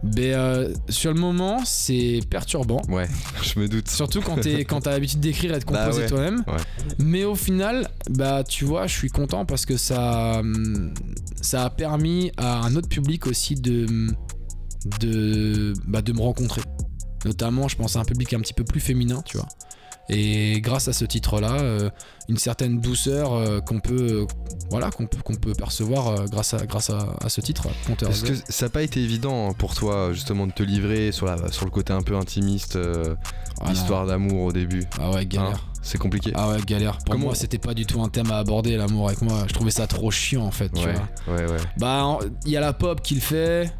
Mais 0.02 0.32
euh, 0.34 0.72
sur 0.88 1.12
le 1.12 1.18
moment, 1.20 1.64
c'est 1.64 2.20
perturbant. 2.30 2.80
Ouais, 2.88 3.08
je 3.42 3.58
me 3.58 3.68
doute. 3.68 3.88
Surtout 3.88 4.20
quand 4.20 4.36
t'es- 4.40 4.64
quand 4.64 4.82
t'as 4.82 4.92
l'habitude 4.92 5.20
d'écrire 5.20 5.54
et 5.54 5.58
de 5.58 5.64
Bah 5.64 5.84
composer 5.86 6.02
ouais, 6.02 6.08
toi-même. 6.08 6.44
ouais. 6.46 6.94
Mais 6.98 7.24
au 7.24 7.34
final, 7.34 7.88
bah 8.10 8.44
tu 8.44 8.64
vois, 8.64 8.86
je 8.86 8.94
suis 8.94 9.10
content 9.10 9.44
parce 9.44 9.66
que 9.66 9.76
ça, 9.76 10.38
hum, 10.40 10.92
ça 11.42 11.64
a 11.64 11.70
permis 11.70 12.30
à 12.36 12.60
un 12.60 12.76
autre 12.76 12.88
public 12.88 13.26
aussi 13.26 13.54
de, 13.56 13.86
de, 15.00 15.72
bah, 15.86 16.02
de 16.02 16.12
me 16.12 16.20
rencontrer. 16.20 16.62
Notamment, 17.24 17.66
je 17.66 17.76
pense 17.76 17.96
à 17.96 18.00
un 18.00 18.04
public 18.04 18.32
un 18.34 18.40
petit 18.40 18.54
peu 18.54 18.62
plus 18.64 18.80
féminin, 18.80 19.22
tu 19.24 19.36
vois. 19.38 19.48
Et 20.10 20.60
grâce 20.62 20.88
à 20.88 20.92
ce 20.94 21.04
titre-là, 21.04 21.52
euh, 21.60 21.90
une 22.28 22.38
certaine 22.38 22.80
douceur 22.80 23.34
euh, 23.34 23.60
qu'on 23.60 23.78
peut, 23.80 24.26
voilà, 24.70 24.90
qu'on 24.90 25.06
peut, 25.06 25.18
qu'on 25.22 25.34
peut 25.34 25.52
percevoir 25.52 26.08
euh, 26.08 26.24
grâce 26.26 26.54
à, 26.54 26.64
grâce 26.64 26.88
à, 26.90 27.14
à 27.22 27.28
ce 27.28 27.40
titre, 27.42 27.66
Est-ce 28.08 28.24
que 28.24 28.32
ça 28.48 28.66
n'a 28.66 28.70
pas 28.70 28.82
été 28.82 29.00
évident 29.02 29.52
pour 29.52 29.74
toi 29.74 30.12
justement 30.14 30.46
de 30.46 30.52
te 30.52 30.62
livrer 30.62 31.12
sur, 31.12 31.26
la, 31.26 31.52
sur 31.52 31.66
le 31.66 31.70
côté 31.70 31.92
un 31.92 32.00
peu 32.02 32.16
intimiste, 32.16 32.76
non. 32.76 33.16
l'histoire 33.68 34.06
d'amour 34.06 34.44
au 34.46 34.52
début? 34.52 34.84
Ah 34.98 35.10
ouais, 35.10 35.26
galère. 35.26 35.56
Hein 35.56 35.60
C'est 35.82 35.98
compliqué. 35.98 36.32
Ah 36.34 36.48
ouais, 36.48 36.60
galère. 36.66 36.96
Pour 36.98 37.12
Comment- 37.14 37.26
moi, 37.26 37.34
c'était 37.34 37.58
pas 37.58 37.74
du 37.74 37.84
tout 37.84 38.00
un 38.02 38.08
thème 38.08 38.30
à 38.30 38.38
aborder, 38.38 38.76
l'amour 38.78 39.08
avec 39.08 39.20
moi. 39.20 39.44
Je 39.46 39.52
trouvais 39.52 39.70
ça 39.70 39.86
trop 39.86 40.10
chiant 40.10 40.44
en 40.46 40.50
fait, 40.50 40.70
tu 40.70 40.86
ouais, 40.86 40.94
vois. 41.26 41.34
ouais, 41.36 41.50
ouais. 41.50 41.58
Bah, 41.76 42.18
il 42.46 42.52
y 42.52 42.56
a 42.56 42.60
la 42.60 42.72
pop 42.72 43.02
qui 43.02 43.14
le 43.14 43.20
fait, 43.20 43.70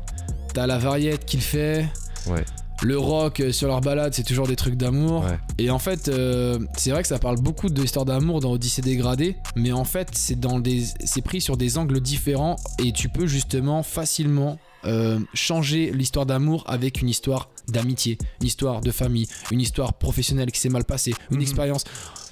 t'as 0.53 0.66
la 0.66 0.76
variette 0.76 1.24
qui 1.24 1.39
le 1.39 1.43
fait. 1.43 1.87
Ouais. 2.26 2.45
Le 2.83 2.97
rock 2.97 3.41
euh, 3.41 3.53
sur 3.53 3.66
leur 3.68 3.81
balade, 3.81 4.14
c'est 4.14 4.22
toujours 4.22 4.47
des 4.47 4.57
trucs 4.57 4.76
d'amour. 4.76 5.24
Ouais. 5.24 5.39
Et 5.59 5.70
en 5.70 5.79
fait, 5.79 6.09
euh, 6.09 6.59
c'est 6.76 6.91
vrai 6.91 7.03
que 7.03 7.09
ça 7.09 7.18
parle 7.18 7.41
beaucoup 7.41 7.68
de 7.68 7.81
l'histoire 7.81 8.05
d'amour 8.05 8.41
dans 8.41 8.53
Odyssée 8.53 8.83
dégradée, 8.83 9.37
mais 9.57 9.72
en 9.72 9.85
fait, 9.85 10.11
c'est 10.12 10.39
dans 10.39 10.61
des, 10.61 10.85
c'est 11.05 11.22
pris 11.22 11.41
sur 11.41 11.57
des 11.57 11.76
angles 11.76 12.01
différents 12.01 12.57
et 12.83 12.93
tu 12.93 13.09
peux 13.09 13.26
justement 13.26 13.83
facilement 13.83 14.59
euh, 14.89 15.20
changer 15.34 15.93
l'histoire 15.93 16.26
d'amour 16.26 16.64
avec 16.66 17.01
une 17.03 17.09
histoire 17.09 17.51
d'amitié, 17.68 18.18
une 18.41 18.47
histoire 18.49 18.80
de 18.80 18.91
famille, 18.91 19.28
une 19.53 19.61
histoire 19.61 19.93
professionnelle 19.95 20.51
qui 20.51 20.59
s'est 20.59 20.68
mal 20.70 20.84
passée, 20.84 21.12
une 21.30 21.36
Mhm. 21.36 21.43
expérience. 21.43 21.84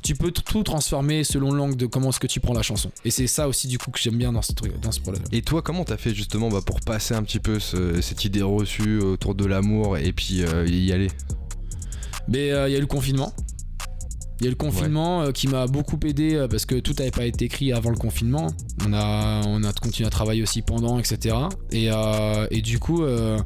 tu 0.02 0.14
peux 0.14 0.30
tout 0.30 0.62
transformer 0.62 1.24
selon 1.24 1.50
l'angle 1.52 1.74
de 1.76 1.86
comment 1.86 2.10
est-ce 2.10 2.20
que 2.20 2.28
tu 2.28 2.38
prends 2.38 2.52
la 2.54 2.62
chanson. 2.62 2.92
Et 3.04 3.10
c'est 3.10 3.26
ça 3.26 3.48
aussi 3.48 3.66
du 3.66 3.76
coup 3.76 3.90
que 3.90 3.98
j'aime 3.98 4.16
bien 4.16 4.32
dans 4.32 4.42
ce 4.42 4.52
truc, 4.52 4.78
dans 4.80 4.92
ce 4.92 5.00
projet. 5.00 5.20
Et 5.32 5.42
toi, 5.42 5.62
comment 5.62 5.82
t'as 5.84 5.96
fait 5.96 6.14
justement 6.14 6.48
bah, 6.48 6.60
pour 6.64 6.80
passer 6.80 7.14
un 7.14 7.24
petit 7.24 7.40
peu 7.40 7.58
ce- 7.58 8.00
cette 8.00 8.24
idée 8.24 8.42
reçue 8.42 9.00
autour 9.00 9.34
de 9.34 9.44
l'amour 9.46 9.98
et 9.98 10.12
puis 10.12 10.42
euh, 10.44 10.64
y 10.68 10.92
aller? 10.92 11.08
Mais 12.28 12.52
euh, 12.52 12.68
il 12.68 12.72
y 12.72 12.74
a 12.74 12.78
eu 12.78 12.82
le 12.82 12.86
confinement. 12.86 13.32
Il 14.40 14.44
y 14.44 14.46
a 14.48 14.50
le 14.50 14.56
confinement 14.56 15.22
euh, 15.22 15.32
qui 15.32 15.48
m'a 15.48 15.66
beaucoup 15.66 15.98
aidé 16.04 16.34
euh, 16.34 16.46
parce 16.46 16.66
que 16.66 16.74
tout 16.74 16.92
n'avait 16.98 17.10
pas 17.10 17.24
été 17.24 17.46
écrit 17.46 17.72
avant 17.72 17.88
le 17.88 17.96
confinement. 17.96 18.48
On 18.86 18.92
a, 18.92 19.42
on 19.46 19.64
a 19.64 19.72
continué 19.72 20.06
à 20.06 20.10
travailler 20.10 20.42
aussi 20.42 20.60
pendant, 20.60 20.98
etc. 20.98 21.36
Et, 21.70 21.88
euh, 21.90 22.46
et 22.50 22.60
du 22.60 22.78
coup, 22.78 23.02
euh, 23.02 23.38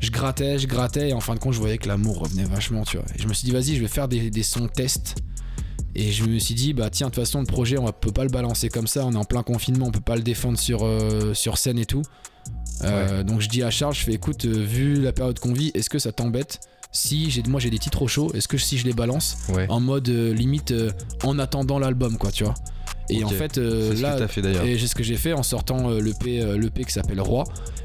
je 0.00 0.10
grattais, 0.10 0.58
je 0.58 0.66
grattais 0.66 1.10
et 1.10 1.12
en 1.12 1.20
fin 1.20 1.34
de 1.34 1.38
compte, 1.38 1.52
je 1.52 1.60
voyais 1.60 1.78
que 1.78 1.86
l'amour 1.86 2.18
revenait 2.18 2.44
vachement, 2.44 2.82
tu 2.82 2.96
vois. 2.96 3.06
Et 3.14 3.22
je 3.22 3.28
me 3.28 3.34
suis 3.34 3.44
dit, 3.46 3.52
vas-y, 3.52 3.76
je 3.76 3.80
vais 3.82 3.88
faire 3.88 4.08
des, 4.08 4.30
des 4.30 4.42
sons 4.42 4.66
tests. 4.66 5.14
Et 5.94 6.10
je 6.10 6.24
me 6.24 6.38
suis 6.38 6.54
dit, 6.54 6.72
bah 6.72 6.90
tiens, 6.90 7.08
de 7.08 7.14
toute 7.14 7.22
façon, 7.22 7.40
le 7.40 7.46
projet, 7.46 7.78
on 7.78 7.90
peut 7.92 8.12
pas 8.12 8.24
le 8.24 8.30
balancer 8.30 8.68
comme 8.68 8.86
ça. 8.86 9.04
On 9.06 9.12
est 9.12 9.16
en 9.16 9.24
plein 9.24 9.42
confinement, 9.42 9.86
on 9.86 9.90
peut 9.92 10.00
pas 10.00 10.16
le 10.16 10.22
défendre 10.22 10.58
sur, 10.58 10.84
euh, 10.84 11.34
sur 11.34 11.56
scène 11.58 11.78
et 11.78 11.86
tout. 11.86 12.02
Donc 13.26 13.40
je 13.40 13.48
dis 13.48 13.62
à 13.62 13.70
Charles, 13.70 13.94
je 13.94 14.00
fais, 14.00 14.14
écoute, 14.14 14.44
vu 14.44 15.00
la 15.00 15.12
période 15.12 15.38
qu'on 15.38 15.52
vit, 15.52 15.70
est-ce 15.74 15.90
que 15.90 15.98
ça 15.98 16.12
t'embête 16.12 16.60
si 16.92 17.30
j'ai, 17.30 17.42
moi 17.44 17.60
j'ai 17.60 17.70
des 17.70 17.78
titres 17.78 18.02
au 18.02 18.08
chaud, 18.08 18.30
est-ce 18.34 18.48
que 18.48 18.58
si 18.58 18.78
je 18.78 18.84
les 18.84 18.92
balance 18.92 19.36
Ouais. 19.54 19.66
en 19.68 19.80
mode 19.80 20.08
euh, 20.08 20.32
limite 20.34 20.70
euh, 20.72 20.90
en 21.24 21.38
attendant 21.38 21.78
l'album, 21.78 22.16
quoi, 22.18 22.30
tu 22.32 22.44
vois 22.44 22.54
Et 23.08 23.24
en 23.24 23.28
fait, 23.28 23.58
euh, 23.58 23.94
là, 24.00 24.16
c'est 24.28 24.86
ce 24.86 24.94
que 24.94 25.02
j'ai 25.02 25.16
fait 25.16 25.32
en 25.32 25.42
sortant 25.42 25.90
euh, 25.90 26.00
l'EP 26.00 26.42
l'EP 26.58 26.84
qui 26.84 26.92
s'appelle 26.92 27.20
Roi. 27.20 27.44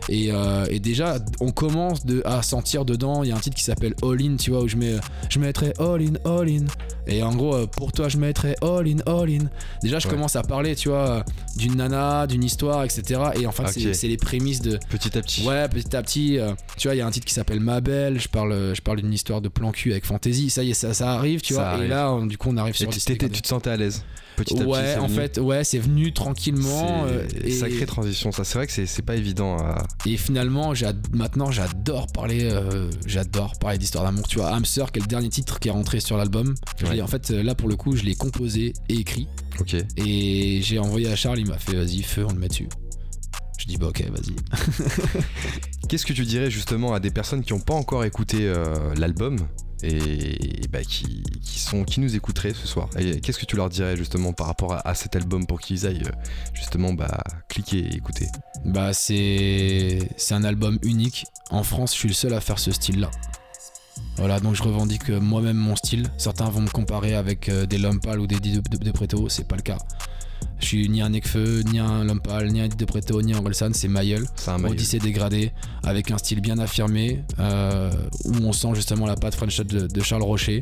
Et, 0.09 0.29
et 0.69 0.79
déjà, 0.79 1.17
on 1.39 1.51
commence 1.51 2.05
de, 2.05 2.21
à 2.25 2.43
sentir 2.43 2.85
dedans. 2.85 3.23
Il 3.23 3.29
y 3.29 3.31
a 3.31 3.35
un 3.35 3.39
titre 3.39 3.55
qui 3.55 3.63
s'appelle 3.63 3.95
All 4.03 4.21
In, 4.21 4.35
tu 4.37 4.51
vois, 4.51 4.61
où 4.61 4.67
je 4.67 4.75
mets, 4.77 4.95
je 5.29 5.39
All 5.79 6.01
In, 6.01 6.13
All 6.25 6.47
In. 6.49 6.65
Et 7.07 7.21
en 7.23 7.35
gros, 7.35 7.55
euh, 7.55 7.67
pour 7.67 7.91
toi, 7.91 8.09
je 8.09 8.17
mettrai 8.17 8.55
All 8.61 8.87
In, 8.87 8.97
All 9.05 9.29
In. 9.29 9.45
Déjà, 9.81 9.99
je 9.99 10.07
Ouais. 10.07 10.13
commence 10.13 10.35
à 10.35 10.41
parler, 10.43 10.75
tu 10.75 10.89
vois, 10.89 11.09
euh, 11.09 11.23
d'une 11.57 11.75
nana, 11.75 12.27
d'une 12.27 12.43
histoire, 12.43 12.83
etc. 12.83 13.21
Et 13.39 13.45
en 13.47 13.51
fait, 13.51 13.67
c'est- 13.93 14.07
les 14.07 14.17
prémices 14.17 14.61
de. 14.61 14.79
Petit 14.89 15.17
à 15.17 15.21
petit. 15.21 15.45
Ouais, 15.47 15.67
petit 15.69 15.95
à 15.95 16.01
petit, 16.03 16.37
euh, 16.39 16.53
tu 16.77 16.87
vois, 16.87 16.95
il 16.95 16.99
y 16.99 17.01
a 17.01 17.07
un 17.07 17.11
titre 17.11 17.25
qui 17.25 17.33
s'appelle 17.33 17.59
Ma 17.59 17.81
Belle. 17.81 18.19
Je 18.19 18.27
parle, 18.27 18.73
je 18.75 18.81
parle 18.81 19.01
d'une 19.01 19.13
histoire 19.13 19.41
de 19.41 19.49
plan 19.49 19.71
cul 19.71 19.91
avec 19.91 20.05
fantasy. 20.05 20.49
Ça 20.49 20.63
y 20.63 20.71
est, 20.71 20.73
ça, 20.73 20.93
ça 20.93 21.11
arrive, 21.13 21.41
tu 21.41 21.53
Ça 21.53 21.61
vois. 21.61 21.69
arrive. 21.71 21.85
Et 21.85 21.87
là, 21.87 22.11
on- 22.11 22.25
du 22.25 22.37
coup, 22.37 22.49
on 22.51 22.57
arrive 22.57 22.75
Et 22.75 22.77
sur 22.77 22.91
Channel. 22.91 23.31
tu 23.31 23.41
te 23.41 23.47
sentais 23.47 23.69
à 23.71 23.77
l'aise 23.77 24.03
Petit 24.35 24.53
à 24.53 24.57
petit. 24.57 24.67
Ouais, 24.69 24.95
en 24.97 25.07
venu. 25.07 25.15
fait, 25.15 25.37
ouais, 25.39 25.63
c'est 25.63 25.79
venu 25.79 26.11
tranquillement. 26.11 27.05
euh, 27.07 27.25
et, 27.43 27.51
sacrée 27.51 27.85
transition, 27.85 28.31
ça. 28.31 28.43
C'est 28.43 28.57
vrai 28.57 28.67
que 28.67 28.73
c'est 28.73 29.01
pas 29.01 29.15
évident 29.15 29.57
à. 29.57 29.83
et 30.05 30.17
finalement, 30.17 30.73
maintenant, 31.13 31.51
j'adore 31.51 32.07
parler, 32.07 32.49
euh, 32.51 32.89
j'adore 33.05 33.53
parler 33.59 33.77
d'histoire 33.77 34.03
d'amour. 34.03 34.27
Tu 34.27 34.37
vois, 34.39 34.49
Hamster, 34.53 34.91
qui 34.91 34.99
est 34.99 35.01
le 35.01 35.07
dernier 35.07 35.29
titre 35.29 35.59
qui 35.59 35.69
est 35.69 35.71
rentré 35.71 35.99
sur 35.99 36.17
l'album? 36.17 36.53
Je 36.77 36.85
En 37.01 37.07
fait, 37.07 37.29
là, 37.29 37.55
pour 37.55 37.69
le 37.69 37.75
coup, 37.75 37.95
je 37.95 38.03
l'ai 38.03 38.15
composé 38.15 38.73
et 38.89 38.95
écrit. 38.95 39.27
Ok. 39.59 39.75
Et 39.97 40.59
j'ai 40.61 40.79
envoyé 40.79 41.07
à 41.07 41.15
Charles, 41.15 41.39
il 41.39 41.47
m'a 41.47 41.57
fait, 41.57 41.75
vas-y, 41.75 42.01
feu, 42.03 42.25
on 42.27 42.33
le 42.33 42.39
met 42.39 42.47
dessus. 42.47 42.69
Je 43.57 43.65
dis, 43.65 43.77
bah 43.77 43.87
ok, 43.87 44.03
vas-y. 44.09 44.35
Qu'est-ce 45.89 46.05
que 46.05 46.13
tu 46.13 46.23
dirais 46.23 46.51
justement 46.51 46.93
à 46.93 46.99
des 46.99 47.11
personnes 47.11 47.43
qui 47.43 47.53
n'ont 47.53 47.59
pas 47.59 47.73
encore 47.73 48.03
écouté 48.03 48.39
euh, 48.41 48.93
l'album 48.95 49.37
et 49.83 50.61
bah, 50.71 50.83
qui, 50.83 51.23
qui 51.41 51.59
sont, 51.59 51.83
qui 51.83 51.99
nous 51.99 52.15
écouteraient 52.15 52.53
ce 52.53 52.67
soir? 52.67 52.89
Et 52.97 53.21
Qu'est-ce 53.21 53.39
que 53.39 53.45
tu 53.45 53.55
leur 53.55 53.69
dirais 53.69 53.95
justement 53.97 54.33
par 54.33 54.47
rapport 54.47 54.73
à, 54.73 54.87
à 54.87 54.93
cet 54.93 55.15
album 55.15 55.45
pour 55.47 55.59
qu'ils 55.59 55.85
aillent 55.85 56.03
euh, 56.05 56.11
justement 56.53 56.93
bah, 56.93 57.23
cliquer 57.49 57.79
et 57.79 57.95
écouter? 57.95 58.27
Bah, 58.65 58.93
c'est 58.93 59.99
c'est 60.17 60.33
un 60.33 60.43
album 60.43 60.77
unique. 60.83 61.25
En 61.49 61.63
France, 61.63 61.93
je 61.93 61.99
suis 61.99 62.07
le 62.07 62.13
seul 62.13 62.33
à 62.33 62.41
faire 62.41 62.59
ce 62.59 62.71
style-là. 62.71 63.11
Voilà, 64.17 64.39
donc 64.39 64.55
je 64.55 64.63
revendique 64.63 65.09
euh, 65.09 65.19
moi-même 65.19 65.57
mon 65.57 65.75
style. 65.75 66.07
Certains 66.17 66.49
vont 66.49 66.61
me 66.61 66.69
comparer 66.69 67.15
avec 67.15 67.49
euh, 67.49 67.65
des 67.65 67.77
Lompal 67.77 68.19
ou 68.19 68.27
des 68.27 68.39
Didi 68.39 68.61
de, 68.61 68.77
de, 68.77 68.83
de 68.83 68.91
Preto, 68.91 69.27
c'est 69.29 69.47
pas 69.47 69.55
le 69.57 69.61
cas. 69.61 69.77
Je 70.59 70.65
suis 70.67 70.87
ni 70.89 71.01
un 71.01 71.09
Nekfeu, 71.09 71.63
ni 71.63 71.79
un 71.79 72.05
Lompal, 72.05 72.49
ni 72.49 72.61
un 72.61 72.67
Didi 72.67 72.77
de 72.77 72.85
Preto, 72.85 73.21
ni 73.21 73.33
un 73.33 73.39
Orelsan, 73.39 73.71
c'est 73.73 73.87
un 73.87 73.91
maillot. 73.91 74.19
Odyssée 74.71 74.99
dégradé, 74.99 75.51
avec 75.83 76.11
un 76.11 76.17
style 76.17 76.39
bien 76.39 76.59
affirmé, 76.59 77.23
euh, 77.39 77.91
où 78.23 78.31
on 78.43 78.53
sent 78.53 78.69
justement 78.73 79.05
la 79.05 79.15
patte 79.15 79.35
French 79.35 79.57
de, 79.59 79.87
de 79.87 80.01
Charles 80.01 80.23
Rocher. 80.23 80.61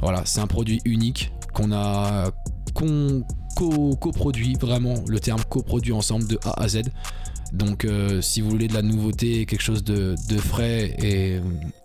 Voilà, 0.00 0.22
c'est 0.24 0.40
un 0.40 0.46
produit 0.46 0.80
unique 0.84 1.32
qu'on 1.54 1.72
a 1.72 2.30
qu'on 2.74 3.24
co- 3.56 3.96
coproduit, 3.96 4.54
vraiment, 4.60 5.02
le 5.08 5.18
terme 5.18 5.42
coproduit 5.48 5.92
ensemble 5.92 6.28
de 6.28 6.38
A 6.44 6.62
à 6.62 6.68
Z. 6.68 6.82
Donc 7.52 7.84
euh, 7.84 8.20
si 8.20 8.40
vous 8.40 8.50
voulez 8.50 8.68
de 8.68 8.74
la 8.74 8.82
nouveauté, 8.82 9.46
quelque 9.46 9.62
chose 9.62 9.84
de, 9.84 10.16
frais 10.38 10.94
et, 11.02 11.40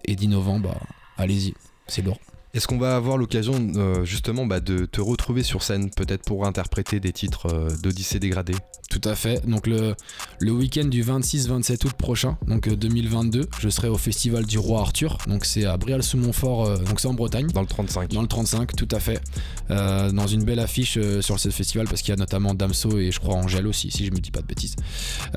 et 0.05 0.15
d'innovant, 0.15 0.59
bah 0.59 0.77
allez-y, 1.17 1.53
c'est 1.87 2.01
lourd. 2.01 2.19
Est-ce 2.53 2.67
qu'on 2.67 2.77
va 2.77 2.95
avoir 2.95 3.17
l'occasion 3.17 3.53
euh, 3.75 4.03
justement 4.03 4.45
bah, 4.45 4.59
de 4.59 4.85
te 4.85 4.99
retrouver 4.99 5.41
sur 5.41 5.63
scène 5.63 5.89
peut-être 5.89 6.23
pour 6.23 6.45
interpréter 6.45 6.99
des 6.99 7.13
titres 7.13 7.47
euh, 7.47 7.69
d'Odyssée 7.81 8.19
dégradée? 8.19 8.55
Tout 8.89 9.01
à 9.05 9.15
fait. 9.15 9.47
Donc 9.47 9.67
le, 9.67 9.95
le 10.39 10.51
week-end 10.51 10.83
du 10.83 11.01
26-27 11.01 11.87
août 11.87 11.93
prochain, 11.93 12.37
donc 12.45 12.67
euh, 12.67 12.75
2022, 12.75 13.47
je 13.57 13.69
serai 13.69 13.87
au 13.87 13.97
festival 13.97 14.45
du 14.45 14.57
Roi 14.57 14.81
Arthur. 14.81 15.17
Donc 15.27 15.45
c'est 15.45 15.63
à 15.63 15.77
Brial-sous-Montfort, 15.77 16.65
euh, 16.65 16.77
donc 16.77 16.99
c'est 16.99 17.07
en 17.07 17.13
Bretagne. 17.13 17.47
dans 17.47 17.61
le 17.61 17.67
35 17.67 18.09
Dans 18.11 18.21
le 18.21 18.27
35, 18.27 18.75
tout 18.75 18.87
à 18.91 18.99
fait. 18.99 19.21
Euh, 19.69 20.11
dans 20.11 20.27
une 20.27 20.43
belle 20.43 20.59
affiche 20.59 20.97
euh, 20.97 21.21
sur 21.21 21.39
ce 21.39 21.47
festival, 21.49 21.87
parce 21.87 22.01
qu'il 22.01 22.09
y 22.09 22.13
a 22.13 22.17
notamment 22.17 22.53
Damso 22.53 22.97
et 22.99 23.11
je 23.11 23.19
crois 23.21 23.35
Angèle 23.35 23.65
aussi, 23.65 23.91
si 23.91 24.05
je 24.05 24.11
me 24.11 24.19
dis 24.19 24.31
pas 24.31 24.41
de 24.41 24.47
bêtises, 24.47 24.75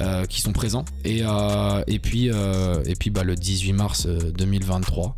euh, 0.01 0.25
qui 0.25 0.41
sont 0.41 0.53
présents. 0.53 0.85
Et, 1.05 1.21
euh, 1.23 1.85
et 1.87 2.01
puis, 2.01 2.31
euh, 2.33 2.83
et 2.87 2.97
puis 2.97 3.11
bah, 3.11 3.23
le 3.23 3.37
18 3.37 3.73
mars 3.73 4.07
euh, 4.07 4.33
2023. 4.33 5.17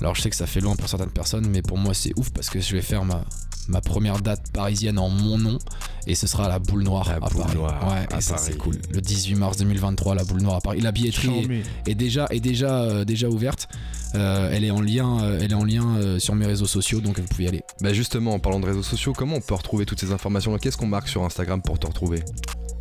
Alors 0.00 0.14
je 0.14 0.22
sais 0.22 0.30
que 0.30 0.36
ça 0.36 0.46
fait 0.46 0.60
loin 0.60 0.76
pour 0.76 0.88
certaines 0.88 1.10
personnes, 1.10 1.48
mais 1.48 1.62
pour 1.62 1.78
moi 1.78 1.94
c'est 1.94 2.12
ouf 2.18 2.30
parce 2.30 2.50
que 2.50 2.60
je 2.60 2.74
vais 2.74 2.82
faire 2.82 3.04
ma, 3.04 3.24
ma 3.68 3.80
première 3.80 4.20
date 4.20 4.50
parisienne 4.52 4.98
en 4.98 5.08
mon 5.08 5.38
nom 5.38 5.58
et 6.06 6.14
ce 6.14 6.26
sera 6.26 6.44
à 6.44 6.48
la 6.48 6.58
boule 6.58 6.82
noire 6.82 7.08
La 7.08 7.16
à 7.16 7.20
Boule 7.20 7.42
Paris. 7.42 7.54
Noire 7.56 7.88
ouais, 7.88 8.14
à 8.14 8.18
et 8.18 8.20
ça 8.20 8.34
Paris. 8.34 8.46
c'est 8.52 8.58
cool. 8.58 8.76
Le 8.90 9.00
18 9.00 9.34
mars 9.36 9.56
2023, 9.56 10.14
la 10.14 10.24
boule 10.24 10.42
noire 10.42 10.56
à 10.56 10.60
Paris. 10.60 10.80
La 10.80 10.92
billetterie 10.92 11.48
est, 11.86 11.90
est 11.90 11.94
déjà 11.94 12.26
est 12.30 12.40
déjà 12.40 12.82
euh, 12.82 13.04
déjà 13.04 13.28
ouverte. 13.28 13.68
Euh, 14.14 14.50
elle 14.52 14.64
est 14.64 14.70
en 14.70 14.80
lien 14.80 15.20
euh, 15.22 15.40
elle 15.42 15.50
est 15.50 15.54
en 15.54 15.64
lien 15.64 15.96
euh, 15.96 16.18
sur 16.18 16.34
mes 16.36 16.46
réseaux 16.46 16.66
sociaux 16.66 17.00
donc 17.00 17.18
vous 17.18 17.26
pouvez 17.26 17.44
y 17.44 17.48
aller. 17.48 17.62
Bah 17.80 17.92
justement 17.92 18.34
en 18.34 18.38
parlant 18.38 18.60
de 18.60 18.66
réseaux 18.66 18.82
sociaux, 18.84 19.12
comment 19.12 19.36
on 19.36 19.40
peut 19.40 19.54
retrouver 19.54 19.84
toutes 19.84 20.00
ces 20.00 20.12
informations 20.12 20.56
Qu'est-ce 20.58 20.76
qu'on 20.76 20.86
marque 20.86 21.08
sur 21.08 21.24
Instagram 21.24 21.60
pour 21.60 21.78
te 21.78 21.86
retrouver? 21.86 22.22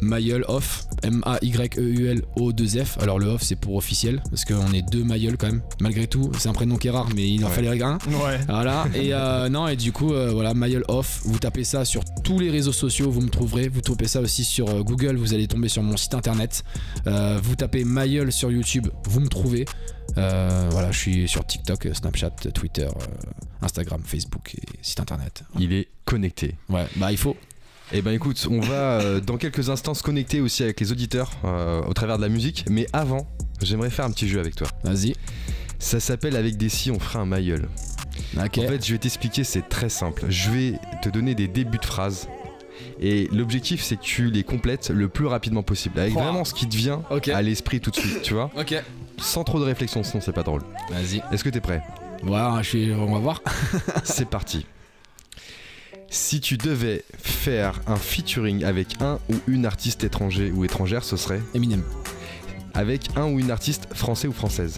Mayol 0.01 0.45
Off, 0.47 0.85
M-A-Y-E-U-L-O-2-F. 1.03 2.97
Alors 3.01 3.19
le 3.19 3.27
Off 3.27 3.41
c'est 3.43 3.55
pour 3.55 3.75
officiel, 3.75 4.21
parce 4.29 4.45
qu'on 4.45 4.71
est 4.73 4.81
deux 4.81 5.03
Mayol 5.03 5.37
quand 5.37 5.47
même. 5.47 5.61
Malgré 5.81 6.07
tout, 6.07 6.31
c'est 6.37 6.49
un 6.49 6.53
prénom 6.53 6.77
qui 6.77 6.87
est 6.87 6.91
rare, 6.91 7.09
mais 7.15 7.29
il 7.29 7.43
en 7.45 7.49
Ouais. 7.49 7.53
fallait 7.53 7.81
un. 7.81 7.97
Ouais. 8.07 8.39
Voilà, 8.47 8.85
et 8.93 9.13
euh, 9.13 9.49
non, 9.49 9.67
et 9.67 9.75
du 9.75 9.91
coup, 9.91 10.13
euh, 10.13 10.31
voilà, 10.31 10.53
Mayol 10.53 10.83
Off, 10.87 11.21
vous 11.25 11.39
tapez 11.39 11.63
ça 11.63 11.85
sur 11.85 12.03
tous 12.23 12.39
les 12.39 12.49
réseaux 12.49 12.71
sociaux, 12.73 13.09
vous 13.11 13.21
me 13.21 13.29
trouverez. 13.29 13.67
Vous 13.67 13.81
tapez 13.81 14.07
ça 14.07 14.21
aussi 14.21 14.43
sur 14.43 14.69
euh, 14.69 14.81
Google, 14.83 15.15
vous 15.17 15.33
allez 15.33 15.47
tomber 15.47 15.69
sur 15.69 15.83
mon 15.83 15.97
site 15.97 16.13
internet. 16.13 16.63
Euh, 17.07 17.39
vous 17.41 17.55
tapez 17.55 17.83
Mayol 17.83 18.31
sur 18.31 18.51
YouTube, 18.51 18.87
vous 19.07 19.19
me 19.19 19.27
trouvez. 19.27 19.65
Euh, 20.17 20.67
voilà, 20.71 20.91
je 20.91 20.97
suis 20.99 21.27
sur 21.27 21.45
TikTok, 21.45 21.89
Snapchat, 21.93 22.29
Twitter, 22.53 22.85
euh, 22.87 23.61
Instagram, 23.61 24.01
Facebook 24.05 24.55
et 24.55 24.61
site 24.81 24.99
internet. 24.99 25.43
Il 25.59 25.73
est 25.73 25.87
connecté. 26.05 26.55
Ouais, 26.69 26.85
bah 26.97 27.11
il 27.11 27.17
faut. 27.17 27.35
Eh 27.91 28.01
ben 28.01 28.11
écoute, 28.11 28.47
on 28.49 28.59
va 28.59 28.99
euh, 28.99 29.19
dans 29.19 29.38
quelques 29.38 29.69
instants 29.69 29.93
se 29.93 30.01
connecter 30.01 30.41
aussi 30.41 30.63
avec 30.63 30.79
les 30.79 30.91
auditeurs 30.91 31.31
euh, 31.45 31.81
au 31.83 31.93
travers 31.93 32.17
de 32.17 32.23
la 32.23 32.29
musique, 32.29 32.65
mais 32.69 32.88
avant, 32.93 33.27
j'aimerais 33.61 33.91
faire 33.91 34.05
un 34.05 34.11
petit 34.11 34.27
jeu 34.27 34.39
avec 34.39 34.55
toi. 34.55 34.67
Vas-y. 34.83 35.13
Ça 35.77 35.99
s'appelle 35.99 36.36
avec 36.36 36.57
des 36.57 36.69
si 36.69 36.89
on 36.89 36.99
fera 36.99 37.19
un 37.19 37.25
mailleul. 37.25 37.69
Ok. 38.38 38.57
En 38.57 38.67
fait, 38.67 38.86
je 38.86 38.93
vais 38.93 38.97
t'expliquer, 38.97 39.43
c'est 39.43 39.69
très 39.69 39.89
simple. 39.89 40.25
Je 40.29 40.49
vais 40.49 40.73
te 41.03 41.09
donner 41.09 41.36
des 41.36 41.47
débuts 41.47 41.77
de 41.77 41.86
phrases. 41.86 42.27
Et 42.99 43.29
l'objectif, 43.31 43.83
c'est 43.83 43.97
que 43.97 44.01
tu 44.01 44.31
les 44.31 44.43
complètes 44.43 44.89
le 44.89 45.07
plus 45.07 45.27
rapidement 45.27 45.63
possible. 45.63 45.99
Avec 45.99 46.13
vraiment 46.13 46.43
ce 46.43 46.53
qui 46.53 46.67
te 46.67 46.75
vient 46.75 47.03
à 47.33 47.41
l'esprit 47.41 47.79
tout 47.81 47.91
de 47.91 47.95
suite, 47.95 48.21
tu 48.23 48.33
vois 48.33 48.49
Ok. 48.57 48.75
Sans 49.17 49.43
trop 49.43 49.59
de 49.59 49.65
réflexion, 49.65 50.03
sinon 50.03 50.21
c'est 50.21 50.33
pas 50.33 50.43
drôle. 50.43 50.61
Vas-y. 50.89 51.21
Est-ce 51.31 51.43
que 51.43 51.49
t'es 51.49 51.61
prêt? 51.61 51.83
Je 52.23 52.63
suis. 52.63 52.91
On 52.93 53.13
va 53.13 53.19
voir. 53.19 53.41
C'est 54.03 54.27
parti. 54.27 54.65
Si 56.10 56.39
tu 56.39 56.58
devais 56.58 57.03
faire 57.18 57.82
un 57.88 57.95
featuring 57.97 58.64
avec 58.64 59.01
un 59.01 59.20
ou 59.30 59.36
une 59.47 59.66
artiste 59.66 60.03
étranger 60.03 60.51
ou 60.51 60.64
étrangère, 60.64 61.03
ce 61.03 61.18
serait 61.18 61.41
Eminem. 61.53 61.84
avec 62.74 63.10
un 63.16 63.26
ou 63.26 63.39
une 63.39 63.51
artiste 63.51 63.88
français 63.93 64.28
ou 64.28 64.34
française. 64.34 64.78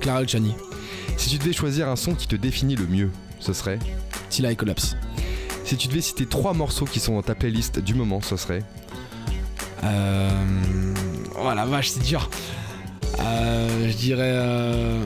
Clara 0.00 0.22
Luciani. 0.22 0.54
Si 1.16 1.30
tu 1.30 1.38
devais 1.38 1.52
choisir 1.52 1.88
un 1.88 1.96
son 1.96 2.14
qui 2.14 2.26
te 2.26 2.36
définit 2.36 2.76
le 2.76 2.86
mieux, 2.86 3.10
ce 3.40 3.52
serait 3.52 3.78
Tila 4.30 4.50
et 4.52 4.56
Collapse. 4.56 4.96
Si 5.64 5.76
tu 5.76 5.88
devais 5.88 6.00
citer 6.02 6.26
trois 6.26 6.52
morceaux 6.52 6.84
qui 6.84 7.00
sont 7.00 7.14
dans 7.14 7.22
ta 7.22 7.34
playlist 7.34 7.78
du 7.78 7.94
moment, 7.94 8.20
ce 8.20 8.36
serait 8.36 8.62
Euh... 9.84 10.28
Oh 11.38 11.52
la 11.54 11.64
vache, 11.66 11.90
c'est 11.90 12.02
dur. 12.02 12.28
Euh, 13.20 13.88
je 13.90 13.96
dirais. 13.96 14.20
euh, 14.34 15.02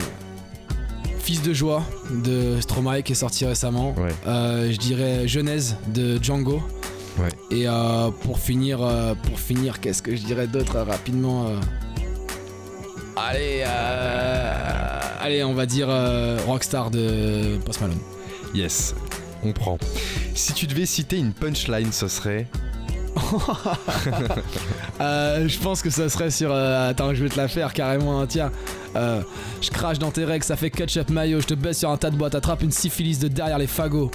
Fils 1.19 1.41
de 1.41 1.53
joie 1.53 1.83
de 2.23 2.59
Stromae 2.61 3.01
qui 3.03 3.11
est 3.11 3.15
sorti 3.15 3.45
récemment. 3.45 3.93
Ouais. 3.97 4.13
Euh, 4.27 4.71
je 4.71 4.77
dirais 4.77 5.27
Genèse 5.27 5.77
de 5.93 6.21
Django. 6.21 6.61
Ouais. 7.19 7.29
Et 7.51 7.67
euh, 7.67 8.09
pour 8.23 8.39
finir, 8.39 8.81
euh, 8.81 9.13
pour 9.15 9.39
finir, 9.39 9.79
qu'est-ce 9.79 10.01
que 10.01 10.15
je 10.15 10.23
dirais 10.23 10.47
d'autre 10.47 10.79
rapidement 10.79 11.47
Allez, 13.15 13.63
allez, 15.19 15.43
on 15.43 15.53
va 15.53 15.65
dire 15.65 15.89
Rockstar 16.47 16.89
de 16.89 17.57
Post 17.65 17.81
Malone. 17.81 17.99
Yes. 18.55 18.95
On 19.43 19.51
prend. 19.51 19.77
Si 20.35 20.53
tu 20.53 20.67
devais 20.67 20.85
citer 20.85 21.17
une 21.17 21.33
punchline, 21.33 21.91
ce 21.91 22.07
serait. 22.07 22.47
Euh, 25.01 25.47
je 25.47 25.57
pense 25.59 25.81
que 25.81 25.89
ça 25.89 26.09
serait 26.09 26.29
sur. 26.29 26.51
euh, 26.51 26.89
attends, 26.89 27.13
je 27.13 27.23
vais 27.23 27.29
te 27.29 27.37
la 27.37 27.47
faire 27.47 27.71
carrément. 27.73 28.19
hein, 28.21 28.25
tiens, 28.27 28.51
Euh, 28.97 29.21
je 29.61 29.69
crache 29.69 29.97
dans 29.97 30.11
tes 30.11 30.25
règles, 30.25 30.43
ça 30.43 30.57
fait 30.57 30.69
ketchup 30.69 31.09
mayo. 31.09 31.39
Je 31.39 31.45
te 31.47 31.53
baisse 31.53 31.79
sur 31.79 31.89
un 31.89 31.95
tas 31.97 32.09
de 32.09 32.17
boîtes, 32.17 32.35
attrape 32.35 32.63
une 32.63 32.71
syphilis 32.71 33.17
de 33.19 33.27
derrière 33.29 33.57
les 33.57 33.67
fagots. 33.67 34.11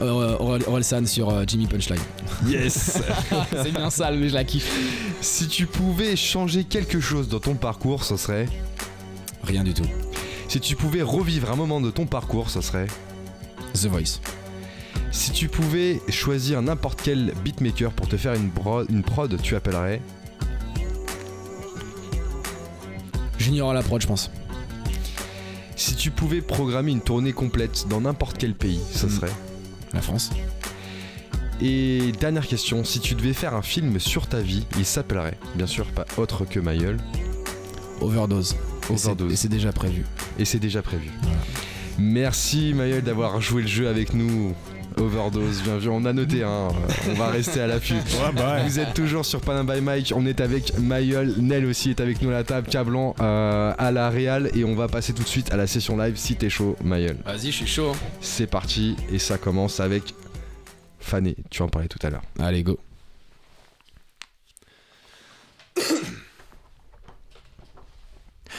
Orelsan 0.00 1.06
sur 1.06 1.46
Jimmy 1.46 1.66
Punchline. 1.66 2.00
Yes 2.46 3.00
C'est 3.62 3.72
bien 3.72 3.90
sale, 3.90 4.16
mais 4.16 4.28
je 4.30 4.34
la 4.34 4.44
kiffe. 4.44 4.68
Si 5.20 5.46
tu 5.46 5.66
pouvais 5.66 6.16
changer 6.16 6.64
quelque 6.64 6.98
chose 7.00 7.28
dans 7.28 7.40
ton 7.40 7.54
parcours, 7.54 8.02
ce 8.04 8.16
serait. 8.16 8.48
Rien 9.44 9.62
du 9.62 9.74
tout. 9.74 9.86
Si 10.48 10.58
tu 10.58 10.74
pouvais 10.74 11.02
revivre 11.02 11.52
un 11.52 11.56
moment 11.56 11.80
de 11.80 11.90
ton 11.90 12.06
parcours, 12.06 12.50
ce 12.50 12.60
serait. 12.62 12.86
The 13.74 13.86
Voice. 13.86 14.20
Si 15.10 15.32
tu 15.32 15.48
pouvais 15.48 16.00
choisir 16.08 16.62
n'importe 16.62 17.00
quel 17.02 17.32
beatmaker 17.44 17.92
pour 17.92 18.08
te 18.08 18.16
faire 18.16 18.34
une, 18.34 18.48
bro- 18.48 18.84
une 18.88 19.02
prod, 19.02 19.40
tu 19.42 19.56
appellerais. 19.56 20.00
Junior 23.38 23.70
à 23.70 23.74
la 23.74 23.82
prod, 23.82 24.00
je 24.00 24.06
pense. 24.06 24.30
Si 25.76 25.94
tu 25.96 26.10
pouvais 26.10 26.40
programmer 26.42 26.92
une 26.92 27.00
tournée 27.00 27.32
complète 27.32 27.86
dans 27.88 28.02
n'importe 28.02 28.36
quel 28.38 28.54
pays, 28.54 28.80
ce 28.92 29.06
Mm. 29.06 29.10
serait. 29.10 29.32
La 29.92 30.00
France. 30.00 30.30
Et 31.60 32.12
dernière 32.20 32.46
question, 32.46 32.84
si 32.84 33.00
tu 33.00 33.14
devais 33.14 33.32
faire 33.32 33.54
un 33.54 33.62
film 33.62 33.98
sur 33.98 34.26
ta 34.28 34.40
vie, 34.40 34.66
il 34.78 34.84
s'appellerait, 34.84 35.36
bien 35.56 35.66
sûr, 35.66 35.86
pas 35.86 36.06
autre 36.16 36.44
que 36.44 36.60
Mayol, 36.60 36.96
Overdose. 38.00 38.56
Overdose. 38.88 39.32
Et 39.32 39.36
c'est 39.36 39.48
déjà 39.48 39.72
prévu. 39.72 40.04
et 40.38 40.44
c'est 40.44 40.58
déjà 40.58 40.80
prévu. 40.82 41.10
Merci 41.98 42.72
Mayol 42.74 43.02
d'avoir 43.02 43.40
joué 43.42 43.62
le 43.62 43.68
jeu 43.68 43.88
avec 43.88 44.14
nous. 44.14 44.54
Overdose, 45.00 45.62
bien 45.62 45.78
vu, 45.78 45.88
on 45.88 46.04
a 46.04 46.12
noté, 46.12 46.42
hein. 46.42 46.68
on 47.10 47.14
va 47.14 47.28
rester 47.28 47.60
à 47.60 47.66
l'affût. 47.66 47.94
Ouais, 47.94 48.32
bah 48.36 48.54
ouais. 48.54 48.64
Vous 48.64 48.78
êtes 48.78 48.94
toujours 48.94 49.24
sur 49.24 49.40
Panam 49.40 49.66
by 49.66 49.80
Mike, 49.80 50.12
on 50.14 50.26
est 50.26 50.40
avec 50.40 50.78
Mayol, 50.78 51.34
Nel 51.38 51.64
aussi 51.64 51.90
est 51.90 52.00
avec 52.00 52.20
nous 52.22 52.28
à 52.28 52.32
la 52.32 52.44
table, 52.44 52.68
Cablan 52.68 53.14
euh, 53.20 53.72
à 53.76 53.90
la 53.90 54.10
Réal 54.10 54.50
et 54.54 54.64
on 54.64 54.74
va 54.74 54.88
passer 54.88 55.12
tout 55.12 55.22
de 55.22 55.28
suite 55.28 55.52
à 55.52 55.56
la 55.56 55.66
session 55.66 55.96
live 55.96 56.16
si 56.16 56.36
t'es 56.36 56.50
chaud 56.50 56.76
Mayol. 56.84 57.16
Vas-y, 57.24 57.46
je 57.46 57.56
suis 57.56 57.66
chaud. 57.66 57.92
C'est 58.20 58.46
parti 58.46 58.96
et 59.10 59.18
ça 59.18 59.38
commence 59.38 59.80
avec 59.80 60.14
Fané, 60.98 61.34
tu 61.50 61.62
en 61.62 61.68
parlais 61.68 61.88
tout 61.88 62.04
à 62.06 62.10
l'heure. 62.10 62.22
Allez, 62.38 62.62
go. 62.62 62.78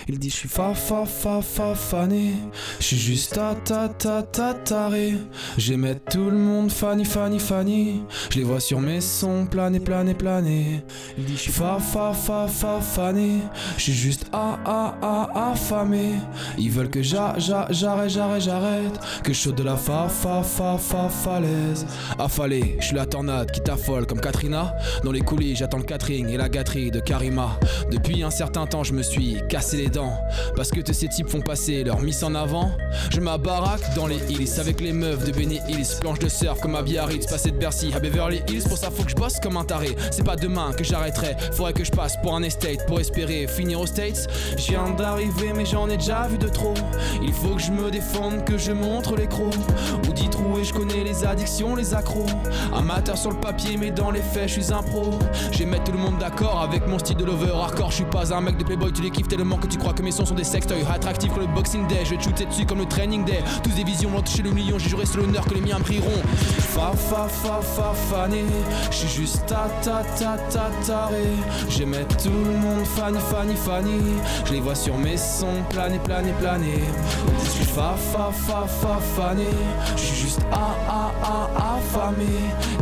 Il 0.08 0.18
dit 0.18 0.30
je 0.30 0.36
suis 0.36 0.50
fa 0.50 0.74
fa 0.74 1.06
fa 1.06 1.42
fa 1.42 1.76
fané 1.76 2.34
Je 2.80 2.86
suis 2.86 2.98
juste 2.98 3.36
ta 3.36 3.56
ta 3.56 3.88
ta 3.88 4.24
ta 4.24 4.54
taré. 4.54 5.14
J'aimais 5.58 5.96
tout 5.96 6.30
le 6.30 6.38
monde 6.38 6.72
Fanny 6.72 7.06
Fanny 7.06 7.40
Fanny 7.40 8.02
Je 8.32 8.40
les 8.40 8.44
vois 8.44 8.60
sur 8.60 8.80
mes 8.82 9.02
sons 9.02 9.46
planer 9.46 9.80
planer 9.80 10.14
planer. 10.14 10.84
Il 11.18 11.26
dit 11.26 11.36
je 11.36 11.42
suis 11.42 11.52
fa 11.52 11.78
fa 11.80 12.14
fa 12.14 12.48
fa 12.48 12.80
fané 12.82 13.40
Je 13.78 13.84
suis 13.84 13.94
juste 13.94 14.26
a 14.34 14.58
a 14.66 14.96
a 15.02 15.52
affamé. 15.52 16.14
Ils 16.58 16.72
veulent 16.72 16.90
que 16.90 17.02
j'a 17.02 17.36
j'a 17.38 17.68
j'arrête 17.70 18.10
j'arrête 18.10 18.42
j'arrête. 18.42 19.00
Que 19.24 19.34
je 19.34 19.52
de 19.52 19.64
la 19.64 19.78
fa 19.78 20.08
fa 20.08 20.42
fa 20.44 20.78
fa 20.78 21.10
falaise. 21.10 21.86
Affalé, 22.18 22.78
je 22.80 22.88
suis 22.88 22.96
la 22.96 23.06
tornade 23.06 23.52
qui 23.52 23.62
t'affole 23.62 24.06
comme 24.06 24.22
Katrina. 24.22 24.74
Dans 25.04 25.12
les 25.12 25.22
coulisses 25.22 25.60
j'attends 25.60 25.78
le 25.78 25.84
catering 25.84 26.28
et 26.30 26.38
la 26.38 26.50
gâterie 26.50 26.92
de 26.92 27.00
Karima. 27.00 27.60
Depuis 27.92 28.24
un 28.24 28.32
certain 28.32 28.66
temps 28.66 28.84
je 28.84 28.94
me 28.94 29.04
suis 29.04 29.38
cassé 29.50 29.78
les 29.78 29.90
dents 29.90 30.01
Parce 30.56 30.70
que 30.70 30.82
tous 30.82 30.94
ces 30.94 31.08
types 31.08 31.30
font 31.30 31.42
passer 31.42 31.84
leur 31.84 32.02
miss 32.02 32.24
en 32.24 32.36
avant. 32.36 32.72
Je 33.12 33.20
m'abaraque 33.20 33.96
dans 33.96 34.08
les 34.08 34.20
hills 34.30 34.60
avec 34.60 34.82
les 34.82 34.94
meufs 34.94 35.26
de 35.26 35.32
Benny 35.32 35.60
Hills. 35.68 36.00
Planche 36.00 36.20
de 36.20 36.30
surf 36.30 36.60
comme 36.60 36.76
à 36.76 36.82
Biarritz, 36.82 37.26
passé 37.26 37.52
de 37.52 37.58
Bercy 37.58 37.92
à 37.94 38.00
Beverly 38.00 38.42
Hills. 38.50 38.64
Pour 38.68 38.78
ça 38.78 38.90
faut 38.92 39.04
que 39.04 39.12
je 39.12 39.16
bosse 39.16 39.40
comme 39.40 39.58
un 39.58 39.64
taré. 39.64 39.96
C'est 40.12 40.26
pas 40.26 40.36
demain 40.36 40.74
que 40.74 40.84
j'arrêterai. 40.84 41.36
Faudrait 41.54 41.74
que 41.74 41.84
je 41.84 41.92
passe 41.92 42.16
pour 42.22 42.36
un 42.36 42.44
estate 42.44 42.86
pour 42.88 43.00
espérer 43.00 43.48
finir 43.48 43.80
aux 43.80 43.88
States. 43.88 44.28
Je 44.58 44.72
viens 44.72 44.90
d'arriver 44.92 45.54
mais 45.56 45.66
j'en 45.66 45.90
ai 45.90 45.98
déjà 45.98 46.28
vu 46.28 46.38
de 46.38 46.48
trop. 46.48 46.74
Il 47.22 47.34
faut 47.34 47.56
que 47.56 47.62
je 47.62 47.72
me 47.72 47.92
défende, 47.92 48.46
que 48.46 48.58
je 48.58 48.72
montre 48.72 49.16
les 49.16 49.28
crocs. 49.28 49.56
Ou 50.08 50.14
dit 50.14 50.30
troué, 50.30 50.64
je 50.64 50.74
connais 50.74 51.04
les 51.04 51.24
addictions, 51.26 51.76
les 51.76 51.94
accros. 51.94 52.26
Amateur 52.76 53.18
sur 53.18 53.32
le 53.32 53.40
papier 53.40 53.78
mais 53.78 53.92
dans 53.92 54.12
les 54.12 54.22
faits 54.22 54.48
je 54.48 54.62
suis 54.62 54.74
un 54.74 54.84
pro. 54.84 55.12
J'ai 55.52 55.66
mettre 55.66 55.86
tout 55.86 55.92
le 55.92 56.00
monde 56.00 56.18
d'accord 56.20 56.62
avec 56.62 56.88
mon 56.88 57.00
style 57.00 57.18
de 57.18 57.26
lover 57.26 57.52
hardcore. 57.54 57.92
Je 57.92 57.96
suis 57.98 58.06
pas 58.06 58.34
un 58.34 58.42
mec 58.42 58.58
de 58.58 58.64
playboy, 58.64 58.92
tu 58.92 59.02
les 59.02 59.12
kiffes 59.12 59.28
tellement 59.28 59.58
que 59.58 59.68
tu 59.68 59.78
crois 59.82 59.94
que 59.94 60.04
mes 60.04 60.12
sons 60.12 60.26
sont 60.26 60.36
des 60.36 60.44
sextoys. 60.44 60.86
Attractifs 60.94 61.34
comme 61.34 61.42
le 61.42 61.54
boxing 61.54 61.88
day, 61.88 62.04
je 62.06 62.22
shooter 62.22 62.46
dessus 62.46 62.66
comme 62.66 62.80
le 62.80 62.86
training 62.86 63.26
day. 63.26 63.40
Tous 63.64 63.72
des 63.72 63.84
visions 63.84 64.10
vont 64.10 64.22
toucher 64.22 64.44
le 64.44 64.52
million, 64.52 64.78
j'ai 64.78 64.90
juré 64.90 65.06
sur 65.06 65.18
l'honneur 65.18 65.46
que 65.46 65.56
les 65.56 65.62
miens 65.62 65.80
prieront 65.80 66.22
Fa 66.60 66.92
fa 66.96 67.28
fa 67.28 67.60
fa 67.62 67.94
fané, 67.94 68.46
je 68.92 68.96
suis 68.96 69.22
juste 69.22 69.46
ta 69.48 69.70
ta 69.84 70.04
ta 70.18 70.38
ta 70.38 70.70
taré. 70.86 71.26
J'aimais 71.70 72.06
tout 72.22 72.30
le 72.30 72.58
monde 72.58 72.86
Fanny 72.86 73.20
Fanny 73.20 73.56
Fanny 73.56 74.00
Je 74.46 74.54
les 74.54 74.60
vois 74.60 74.76
sur 74.76 74.98
mes 74.98 75.18
sons 75.18 75.64
planer 75.70 76.00
planer 76.00 76.34
planer. 76.34 76.80
Je 77.44 77.50
suis 77.50 77.66
fa 77.66 77.96
fa 77.98 78.32
fa 78.32 78.68
fa 78.68 79.00
fané. 79.16 79.48
Je 79.96 80.02
suis 80.02 80.22
juste 80.22 80.42
a 80.52 80.76
a 80.90 81.12
a 81.24 81.76
affamé 81.78 82.26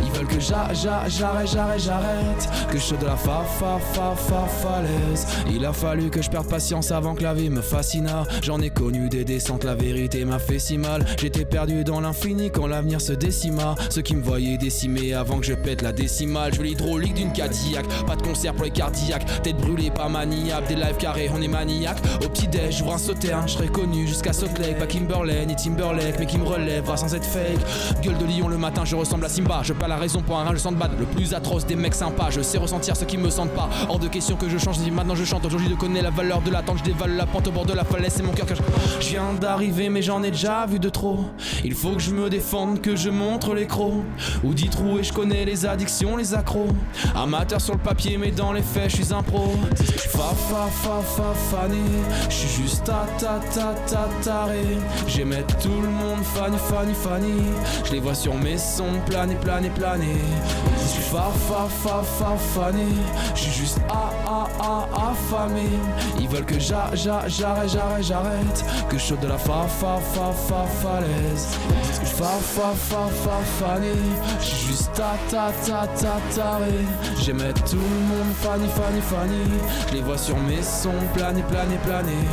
Ils 0.04 0.12
veulent 0.12 0.28
que 0.28 0.40
j'a 0.40 0.74
j'a 0.74 1.08
j'arrête 1.08 1.48
j'arrête 1.48 1.80
j'arrête. 1.80 2.50
Que 2.70 2.78
je 2.78 2.96
de 2.96 3.06
la 3.06 3.16
fa 3.16 3.44
fa 3.60 3.80
fa 3.94 4.16
fa 4.16 4.46
falaise. 4.48 5.26
Il 5.50 5.66
a 5.66 5.74
fallu 5.74 6.10
que 6.10 6.22
je 6.22 6.30
perde 6.30 6.48
patience 6.48 6.89
avant 6.92 7.16
que 7.16 7.24
la 7.24 7.34
vie 7.34 7.50
me 7.50 7.62
fascina. 7.62 8.24
J'en 8.42 8.60
ai 8.62 8.70
connu 8.70 9.10
des 9.10 9.24
descentes, 9.24 9.64
la 9.64 9.76
vérité 9.76 10.26
m'a 10.26 10.40
fait 10.40 10.60
si 10.60 10.78
mal. 10.78 11.06
J'étais 11.18 11.46
perdu 11.46 11.84
dans 11.84 12.02
l'infini 12.02 12.52
quand 12.52 12.68
l'avenir 12.68 13.02
se 13.02 13.14
décima. 13.14 13.76
Ceux 13.90 14.02
qui 14.02 14.16
me 14.16 14.22
voyaient 14.22 14.58
décimer 14.58 15.14
avant 15.14 15.40
que 15.40 15.46
je 15.46 15.54
pète 15.54 15.82
la 15.82 15.92
décimale. 15.92 16.54
Je 16.54 16.60
veux 16.60 16.66
l'hydraulique 16.66 17.14
d'une 17.14 17.32
Cadillac, 17.32 17.86
pas 18.06 18.16
de 18.16 18.22
concert 18.22 18.54
pour 18.54 18.66
les 18.66 18.72
cardiaques. 18.72 19.26
Tête 19.44 19.58
brûlée, 19.58 19.92
pas 19.92 20.10
maniable, 20.10 20.68
des 20.68 20.76
lives 20.76 20.98
carrés, 20.98 21.30
on 21.34 21.42
est 21.42 21.48
maniaque. 21.48 22.00
Au 22.24 22.30
petit 22.30 22.48
déj, 22.48 22.78
j'ouvre 22.78 22.94
un 22.94 22.98
sauterne, 22.98 23.48
je 23.48 23.70
connu 23.70 24.08
jusqu'à 24.08 24.34
Salt 24.34 24.58
Lake 24.60 24.78
Pas 24.78 24.88
Kimberley 24.88 25.46
ni 25.46 25.56
Timberlake, 25.56 26.20
mais 26.20 26.26
qui 26.26 26.38
me 26.38 26.46
relèvera 26.46 26.98
sans 26.98 27.14
être 27.14 27.26
fake. 27.26 27.60
Gueule 28.02 28.18
de 28.18 28.26
lion 28.26 28.48
le 28.48 28.58
matin, 28.58 28.84
je 28.86 28.96
ressemble 28.96 29.26
à 29.26 29.30
Simba. 29.30 29.62
Je 29.64 29.74
pas 29.74 29.88
la 29.88 29.98
raison 29.98 30.22
pour 30.22 30.38
un 30.38 30.44
rein, 30.44 30.54
je 30.54 30.60
sens 30.60 30.74
de 30.74 30.78
bad 30.78 30.92
Le 31.00 31.06
plus 31.06 31.34
atroce 31.34 31.66
des 31.66 31.76
mecs 31.76 31.96
sympas, 31.96 32.30
je 32.30 32.42
sais 32.42 32.58
ressentir 32.58 32.96
ceux 32.96 33.06
qui 33.06 33.18
me 33.18 33.30
sentent 33.30 33.54
pas. 33.54 33.70
Hors 33.88 34.00
de 34.00 34.08
question 34.08 34.36
que 34.36 34.50
je 34.50 34.58
change, 34.58 34.80
dis 34.80 34.92
maintenant 34.92 35.16
je 35.16 35.24
chante 35.24 35.46
Aujourd'hui 35.46 35.70
je 35.70 35.76
connais 35.76 36.02
la 36.02 36.10
valeur 36.10 36.42
de 36.42 36.52
l'attente, 36.52 36.79
je 36.80 36.84
dévale 36.84 37.16
la 37.16 37.26
pente 37.26 37.48
au 37.48 37.52
bord 37.52 37.66
de 37.66 37.74
la 37.74 37.84
falaise 37.84 38.14
C'est 38.16 38.24
mon 38.24 38.32
cœur 38.32 38.46
que 38.46 38.56
je... 38.56 38.62
Viens 39.02 39.34
d'arriver 39.34 39.90
mais 39.90 40.02
j'en 40.02 40.24
ai 40.24 40.32
déjà 40.32 40.66
vu 40.66 40.80
de 40.80 40.90
trop. 40.90 41.26
Il 41.64 41.74
faut 41.74 41.94
que 41.94 42.00
je 42.02 42.12
me 42.12 42.30
défende, 42.30 42.82
que 42.82 42.96
je 42.96 43.10
montre 43.10 43.54
les 43.54 43.68
crocs. 43.68 44.04
Ou 44.44 44.54
dit 44.54 44.70
trou 44.70 45.00
et 45.00 45.04
je 45.04 45.14
connais 45.14 45.46
les 45.46 45.66
addictions, 45.66 46.18
les 46.18 46.34
accros. 46.34 46.68
Amateur 47.16 47.60
sur 47.62 47.74
le 47.74 47.80
papier 47.80 48.18
mais 48.18 48.32
dans 48.32 48.54
les 48.54 48.62
faits 48.62 48.92
je 48.92 49.04
suis 49.04 49.14
un 49.14 49.24
pro. 49.24 49.56
Fa 49.76 50.34
fa 50.50 50.68
fa 50.68 51.02
fa 51.02 51.34
fané. 51.34 51.78
Je 52.30 52.36
suis 52.36 52.64
juste 52.64 52.84
ta 52.86 53.06
ta 53.18 53.40
ta 53.54 53.74
ta 53.88 54.10
taré. 54.24 54.64
J'aimais 55.08 55.44
tout 55.62 55.82
le 55.82 55.90
monde 55.90 56.24
Fanny 56.36 56.58
Fanny 56.58 56.94
Fanny 56.94 57.42
Je 57.86 57.92
les 57.94 58.00
vois 58.00 58.16
sur 58.16 58.36
mes 58.36 58.58
sons 58.58 59.00
planer 59.06 59.36
planer 59.36 59.70
planer 59.70 60.18
Je 60.82 60.88
suis 60.88 61.04
fa 61.04 61.30
fa 61.48 61.68
fa 61.84 62.04
fa 62.04 62.36
fané. 62.38 62.86
Je 63.36 63.40
suis 63.42 63.62
juste 63.62 63.80
a 63.90 64.12
a 64.30 64.48
a 64.60 65.12
affamé. 65.12 65.70
Ils 66.20 66.28
veulent 66.28 66.46
que 66.46 66.60
j'arrête 66.70 67.30
j'arrête 67.30 68.04
j'arrête 68.04 68.66
Que 68.90 68.98
je 68.98 69.16
de 69.16 69.28
la 69.28 69.38
fa 69.38 69.68
fa 69.68 69.98
fa 69.98 70.32
fa 70.32 70.66
falaise 70.82 71.48
Fa 72.04 72.26
fa 72.26 72.74
fa 72.76 73.08
fa 73.24 73.38
fané 73.60 73.94
Je 74.40 74.46
suis 74.46 74.68
juste 74.68 74.92
ta 74.94 75.16
ta 75.32 75.52
ta 75.66 75.88
ta 75.88 76.20
taré 76.36 76.86
J'aimais 77.22 77.54
tout 77.54 77.76
le 77.76 78.00
monde 78.10 78.34
Fanny 78.42 78.68
Fanny 78.68 79.02
Fanny 79.02 79.62
Je 79.88 79.96
les 79.96 80.02
vois 80.02 80.18
sur 80.18 80.38
mes 80.38 80.62
sons 80.62 80.92
planer 81.16 81.44
planer 81.44 81.78
planer 81.86 82.26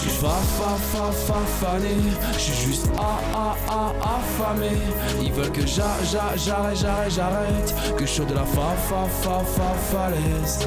suis 0.00 0.10
fa 0.10 0.28
fa 0.58 0.76
fa 0.92 1.12
fa 1.12 1.40
fané 1.60 1.96
Je 2.34 2.38
suis 2.38 2.66
juste 2.66 2.88
a 2.96 3.36
a 3.36 3.56
a 3.68 4.16
affamé 4.16 4.76
Ils 5.22 5.32
veulent 5.32 5.52
que 5.52 5.66
j'a 5.66 5.92
j'a 6.10 6.36
j'arrête 6.36 6.76
j'arrête 6.76 7.10
j'arrête 7.10 7.96
Que 7.96 8.06
je 8.06 8.22
de 8.22 8.34
la 8.34 8.44
fa 8.44 8.74
fa 8.88 9.06
fa 9.22 9.38
fa 9.44 9.74
falaise 9.90 10.66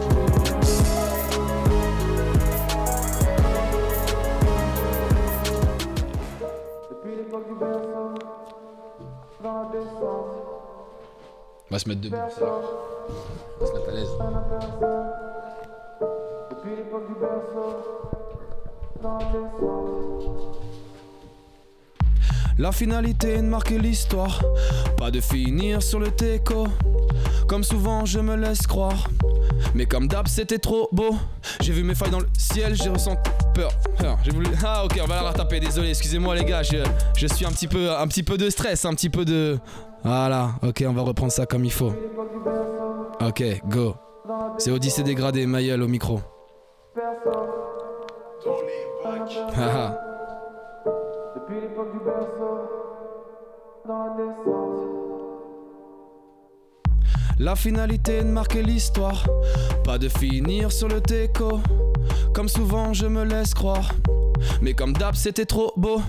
On 11.74 11.76
va 11.76 11.80
se 11.80 11.90
mettre 11.90 12.02
debout. 12.02 12.16
On 12.16 13.66
va 13.66 13.68
se 13.68 13.74
mettre 13.74 13.90
à 13.90 13.94
l'aise. 13.94 14.08
La 22.60 22.72
finalité 22.72 23.30
est 23.30 23.42
de 23.42 23.48
marquer 23.48 23.80
l'histoire, 23.80 24.40
pas 24.98 25.10
de 25.10 25.20
finir 25.20 25.82
sur 25.82 26.00
le 26.00 26.12
teco. 26.12 26.68
Comme 27.48 27.64
souvent 27.64 28.06
je 28.06 28.20
me 28.20 28.36
laisse 28.36 28.68
croire, 28.68 29.10
mais 29.74 29.88
comme 29.88 30.08
d'hab 30.08 30.28
c'était 30.28 30.60
trop 30.60 30.90
beau. 30.92 31.16
J'ai 31.60 31.74
vu 31.74 31.84
mes 31.84 31.96
failles 31.96 32.12
dans 32.12 32.20
le 32.20 32.30
ciel, 32.38 32.76
j'ai 32.76 32.90
ressenti 32.90 33.32
peur. 33.56 33.72
peur. 33.98 34.20
J'ai 34.24 34.30
voulu. 34.30 34.46
Ah 34.64 34.86
ok, 34.86 35.00
on 35.02 35.08
va 35.08 35.16
la 35.16 35.24
rattraper. 35.24 35.60
Désolé, 35.60 35.90
excusez-moi 35.90 36.36
les 36.36 36.46
gars. 36.46 36.62
Je, 36.62 36.84
je 37.18 37.26
suis 37.26 37.48
un 37.48 37.52
petit 37.52 37.68
peu, 37.68 37.92
un 37.92 38.08
petit 38.08 38.22
peu 38.22 38.38
de 38.38 38.52
stress, 38.52 38.86
un 38.86 38.94
petit 38.94 39.10
peu 39.10 39.26
de. 39.26 39.58
Voilà. 40.04 40.52
Ok, 40.62 40.84
on 40.88 40.94
va 40.94 41.02
reprendre 41.02 41.32
ça 41.32 41.46
comme 41.46 41.66
il 41.66 41.72
faut. 41.72 41.94
Ok, 43.22 43.44
go. 43.68 43.96
C'est 44.58 44.72
Odyssée 44.72 45.04
dégradé, 45.04 45.46
Mayel 45.46 45.82
au 45.82 45.88
micro. 45.88 46.20
Haha. 49.56 49.98
La 53.86 54.16
descente. 54.18 54.84
La 57.40 57.56
finalité 57.56 58.22
de 58.22 58.28
marquer 58.28 58.62
l'histoire, 58.62 59.26
pas 59.84 59.98
de 59.98 60.08
finir 60.08 60.72
sur 60.72 60.88
le 60.88 61.02
déco. 61.02 61.60
Comme 62.34 62.48
souvent, 62.48 62.94
je 62.94 63.08
me 63.08 63.24
laisse 63.24 63.54
croire, 63.54 63.90
mais 64.62 64.74
comme 64.74 64.94
d'hab, 64.94 65.16
c'était 65.16 65.46
trop 65.46 65.74
beau. 65.76 66.00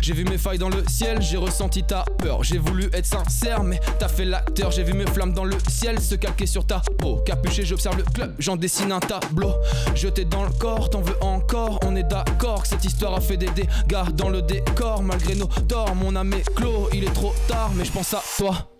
J'ai 0.00 0.12
vu 0.12 0.24
mes 0.24 0.38
failles 0.38 0.58
dans 0.58 0.68
le 0.68 0.82
ciel, 0.88 1.20
j'ai 1.20 1.36
ressenti 1.36 1.82
ta 1.82 2.04
peur. 2.18 2.42
J'ai 2.42 2.58
voulu 2.58 2.88
être 2.92 3.06
sincère, 3.06 3.62
mais 3.62 3.80
t'as 3.98 4.08
fait 4.08 4.24
l'acteur. 4.24 4.70
J'ai 4.70 4.82
vu 4.82 4.92
mes 4.92 5.06
flammes 5.06 5.32
dans 5.32 5.44
le 5.44 5.56
ciel 5.68 6.00
se 6.00 6.14
calquer 6.14 6.46
sur 6.46 6.66
ta 6.66 6.82
peau. 6.98 7.16
Capuché, 7.26 7.64
j'observe 7.64 7.96
le 7.98 8.04
club, 8.04 8.34
j'en 8.38 8.56
dessine 8.56 8.92
un 8.92 9.00
tableau. 9.00 9.54
Jeté 9.94 10.24
dans 10.24 10.44
le 10.44 10.50
corps, 10.50 10.90
t'en 10.90 11.00
veux 11.00 11.16
encore. 11.22 11.80
On 11.84 11.96
est 11.96 12.02
d'accord 12.02 12.62
que 12.62 12.68
cette 12.68 12.84
histoire 12.84 13.14
a 13.14 13.20
fait 13.20 13.36
des 13.36 13.50
dégâts 13.50 14.10
dans 14.14 14.30
le 14.30 14.42
décor. 14.42 15.02
Malgré 15.02 15.34
nos 15.34 15.48
torts, 15.68 15.94
mon 15.94 16.16
âme 16.16 16.32
est 16.32 16.54
clos. 16.54 16.88
Il 16.92 17.04
est 17.04 17.14
trop 17.14 17.34
tard, 17.48 17.70
mais 17.74 17.84
je 17.84 17.92
pense 17.92 18.14
à 18.14 18.22
toi. 18.36 18.70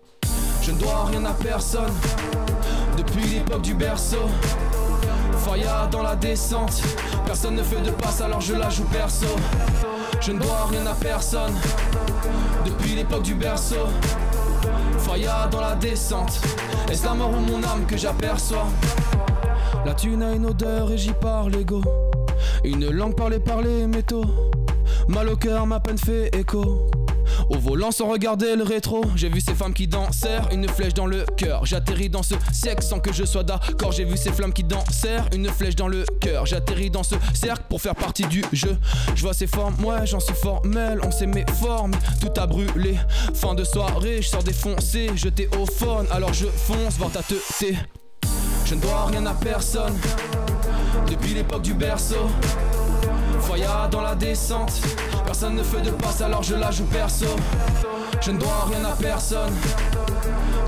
Je 0.61 0.71
ne 0.71 0.77
dois 0.77 1.05
rien 1.05 1.25
à 1.25 1.33
personne 1.33 1.91
depuis 2.97 3.25
l'époque 3.27 3.61
du 3.61 3.73
berceau. 3.73 4.29
Faya 5.45 5.87
dans 5.91 6.03
la 6.03 6.15
descente, 6.15 6.81
personne 7.25 7.55
ne 7.55 7.63
fait 7.63 7.81
de 7.81 7.89
passe 7.89 8.21
alors 8.21 8.41
je 8.41 8.53
la 8.53 8.69
joue 8.69 8.83
perso. 8.85 9.25
Je 10.21 10.31
ne 10.33 10.39
dois 10.39 10.67
rien 10.69 10.85
à 10.85 10.93
personne 10.93 11.53
depuis 12.63 12.93
l'époque 12.93 13.23
du 13.23 13.33
berceau. 13.33 13.87
Faya 14.99 15.47
dans 15.51 15.61
la 15.61 15.73
descente, 15.73 16.39
est-ce 16.91 17.03
la 17.05 17.15
mort 17.15 17.31
ou 17.31 17.39
mon 17.39 17.57
âme 17.63 17.87
que 17.87 17.97
j'aperçois 17.97 18.67
La 19.83 19.95
thune 19.95 20.21
a 20.21 20.33
une 20.33 20.45
odeur 20.45 20.91
et 20.91 20.97
j'y 20.97 21.13
parle 21.13 21.55
ego. 21.55 21.81
Une 22.63 22.91
langue 22.91 23.15
parlée 23.15 23.39
par 23.39 23.63
les 23.63 23.87
métaux. 23.87 24.25
Mal 25.07 25.27
au 25.29 25.35
cœur, 25.35 25.65
ma 25.65 25.79
peine 25.79 25.97
fait 25.97 26.29
écho. 26.35 26.87
Au 27.51 27.57
volant 27.57 27.91
sans 27.91 28.07
regarder 28.07 28.55
le 28.55 28.63
rétro, 28.63 29.03
j'ai 29.17 29.27
vu 29.27 29.41
ces 29.41 29.53
femmes 29.53 29.73
qui 29.73 29.85
dansèrent, 29.85 30.47
une 30.53 30.69
flèche 30.69 30.93
dans 30.93 31.05
le 31.05 31.25
cœur. 31.35 31.65
J'atterris 31.65 32.09
dans 32.09 32.23
ce 32.23 32.35
siècle 32.53 32.81
sans 32.81 33.01
que 33.01 33.11
je 33.11 33.25
sois 33.25 33.43
d'accord. 33.43 33.91
J'ai 33.91 34.05
vu 34.05 34.15
ces 34.15 34.31
flammes 34.31 34.53
qui 34.53 34.63
dansèrent, 34.63 35.27
une 35.35 35.49
flèche 35.49 35.75
dans 35.75 35.89
le 35.89 36.05
cœur. 36.21 36.45
J'atterris 36.45 36.89
dans 36.89 37.03
ce 37.03 37.15
cercle 37.33 37.63
pour 37.67 37.81
faire 37.81 37.95
partie 37.95 38.23
du 38.23 38.41
jeu. 38.53 38.77
Je 39.15 39.21
vois 39.21 39.33
ces 39.33 39.47
formes, 39.47 39.75
ouais, 39.83 40.05
j'en 40.05 40.21
suis 40.21 40.33
formel. 40.33 41.01
On 41.03 41.11
sait 41.11 41.27
mes 41.27 41.45
formes, 41.59 41.91
tout 42.21 42.31
a 42.39 42.47
brûlé. 42.47 42.97
Fin 43.33 43.53
de 43.53 43.65
soirée, 43.65 44.21
je 44.21 44.29
sors 44.29 44.43
défoncé, 44.43 45.09
jeté 45.15 45.49
au 45.59 45.65
phone, 45.65 46.07
alors 46.09 46.33
je 46.33 46.45
fonce 46.45 46.95
voir 46.97 47.11
ta 47.11 47.21
teuté. 47.21 47.77
Je 48.63 48.75
ne 48.75 48.81
dois 48.81 49.07
rien 49.07 49.25
à 49.25 49.33
personne 49.33 49.97
depuis 51.09 51.33
l'époque 51.33 51.63
du 51.63 51.73
berceau. 51.73 52.29
Foya 53.41 53.89
dans 53.91 54.01
la 54.01 54.15
descente, 54.15 54.71
personne 55.31 55.55
ne 55.55 55.63
fait 55.63 55.79
de 55.79 55.91
passe 55.91 56.19
alors 56.19 56.43
je 56.43 56.55
la 56.55 56.71
joue 56.71 56.83
perso. 56.83 57.25
Je 58.19 58.31
ne 58.31 58.37
dois 58.37 58.65
rien 58.69 58.83
à 58.83 58.91
personne 59.01 59.53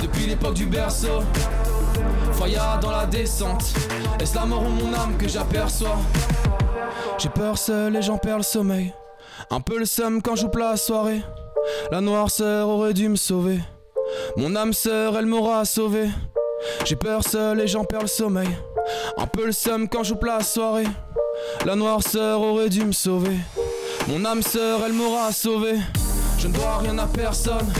depuis 0.01 0.25
l'époque 0.25 0.53
du 0.53 0.67
berceau. 0.67 1.19
Foya 2.31 2.79
dans 2.81 2.91
la 2.91 3.05
descente, 3.05 3.61
est-ce 4.21 4.33
la 4.33 4.45
mort 4.45 4.63
ou 4.63 4.69
mon 4.69 4.93
âme 4.93 5.17
que 5.17 5.27
j'aperçois? 5.27 5.97
J'ai 7.17 7.27
peur 7.27 7.57
seul 7.57 7.97
et 7.97 8.01
j'en 8.01 8.17
perds 8.17 8.37
le 8.37 8.43
sommeil. 8.43 8.93
Un 9.51 9.59
peu 9.59 9.77
le 9.77 9.83
seum 9.83 10.21
quand 10.21 10.37
j'ouvre 10.37 10.59
la 10.59 10.77
soirée. 10.77 11.21
La 11.91 11.99
noirceur 11.99 12.69
aurait 12.69 12.93
dû 12.93 13.09
me 13.09 13.17
sauver. 13.17 13.59
Mon 14.37 14.55
âme 14.55 14.71
sœur, 14.71 15.17
elle 15.17 15.25
m'aura 15.25 15.65
sauvé. 15.65 16.07
J'ai 16.85 16.95
peur 16.95 17.27
seul 17.27 17.59
et 17.59 17.67
j'en 17.67 17.83
perds 17.83 18.03
le 18.03 18.07
sommeil. 18.07 18.49
Un 19.17 19.27
peu 19.27 19.45
le 19.45 19.51
seum 19.51 19.89
quand 19.89 20.05
j'ouvre 20.05 20.25
la 20.25 20.41
soirée. 20.41 20.87
La 21.65 21.75
noirceur 21.75 22.39
aurait 22.39 22.69
dû 22.69 22.85
me 22.85 22.93
sauver. 22.93 23.35
Mon 24.07 24.25
âme 24.25 24.41
sœur, 24.41 24.81
elle 24.85 24.93
m'aura 24.93 25.31
sauvé. 25.31 25.79
Je 26.37 26.47
ne 26.47 26.53
dois 26.53 26.77
rien 26.79 26.97
à 26.97 27.07
personne 27.07 27.71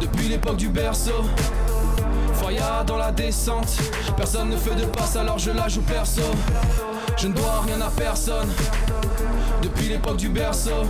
depuis 0.00 0.28
l'époque 0.28 0.56
du 0.56 0.68
berceau. 0.68 1.24
Foya 2.34 2.84
dans 2.86 2.96
la 2.96 3.10
descente, 3.10 3.76
personne 4.16 4.50
ne 4.50 4.56
fait 4.56 4.76
de 4.76 4.84
passe 4.84 5.16
alors 5.16 5.38
je 5.38 5.50
la 5.50 5.68
joue 5.68 5.82
perso. 5.82 6.22
Je 7.16 7.26
ne 7.26 7.32
dois 7.32 7.62
rien 7.66 7.80
à 7.80 7.90
personne 7.90 8.48
depuis 9.62 9.88
l'époque 9.88 10.16
du 10.16 10.28
berceau. 10.28 10.84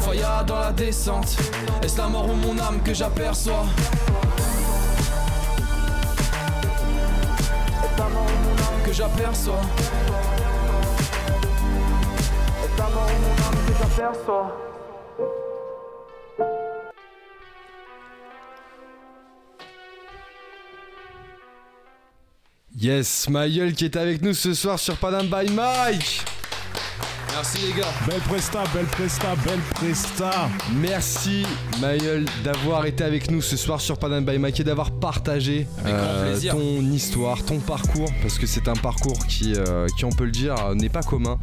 Foya 0.00 0.44
dans 0.46 0.60
la 0.60 0.70
descente, 0.72 1.36
est-ce 1.82 1.98
la 1.98 2.06
mort 2.06 2.28
ou 2.30 2.34
mon 2.34 2.56
âme 2.58 2.80
que 2.84 2.94
j'aperçois? 2.94 3.66
Que 8.84 8.92
j'aperçois? 8.92 9.62
J'aperçois 13.78 14.56
Yes, 22.78 23.28
Maïeul 23.30 23.72
qui 23.72 23.86
est 23.86 23.96
avec 23.96 24.20
nous 24.20 24.34
ce 24.34 24.52
soir 24.52 24.78
sur 24.78 24.96
Panam 24.98 25.26
by 25.26 25.50
Mike. 25.50 26.24
Merci 27.36 27.58
les 27.66 27.72
gars. 27.78 27.92
Belle 28.08 28.20
presta, 28.20 28.64
belle 28.72 28.86
presta, 28.86 29.34
belle 29.44 29.60
presta. 29.74 30.48
Merci 30.74 31.44
Maïeul 31.82 32.24
d'avoir 32.42 32.86
été 32.86 33.04
avec 33.04 33.30
nous 33.30 33.42
ce 33.42 33.58
soir 33.58 33.78
sur 33.82 33.98
Panam 33.98 34.24
by 34.24 34.38
Mike 34.38 34.60
et 34.60 34.64
d'avoir 34.64 34.90
partagé 34.90 35.66
euh, 35.84 35.88
Avec 35.90 35.94
grand 35.96 36.22
plaisir. 36.30 36.52
ton 36.54 36.80
histoire, 36.90 37.42
ton 37.44 37.58
parcours, 37.58 38.08
parce 38.22 38.38
que 38.38 38.46
c'est 38.46 38.68
un 38.68 38.74
parcours 38.74 39.18
qui, 39.26 39.52
euh, 39.54 39.86
qui 39.98 40.06
on 40.06 40.10
peut 40.10 40.24
le 40.24 40.30
dire, 40.30 40.54
n'est 40.74 40.88
pas 40.88 41.02
commun. 41.02 41.38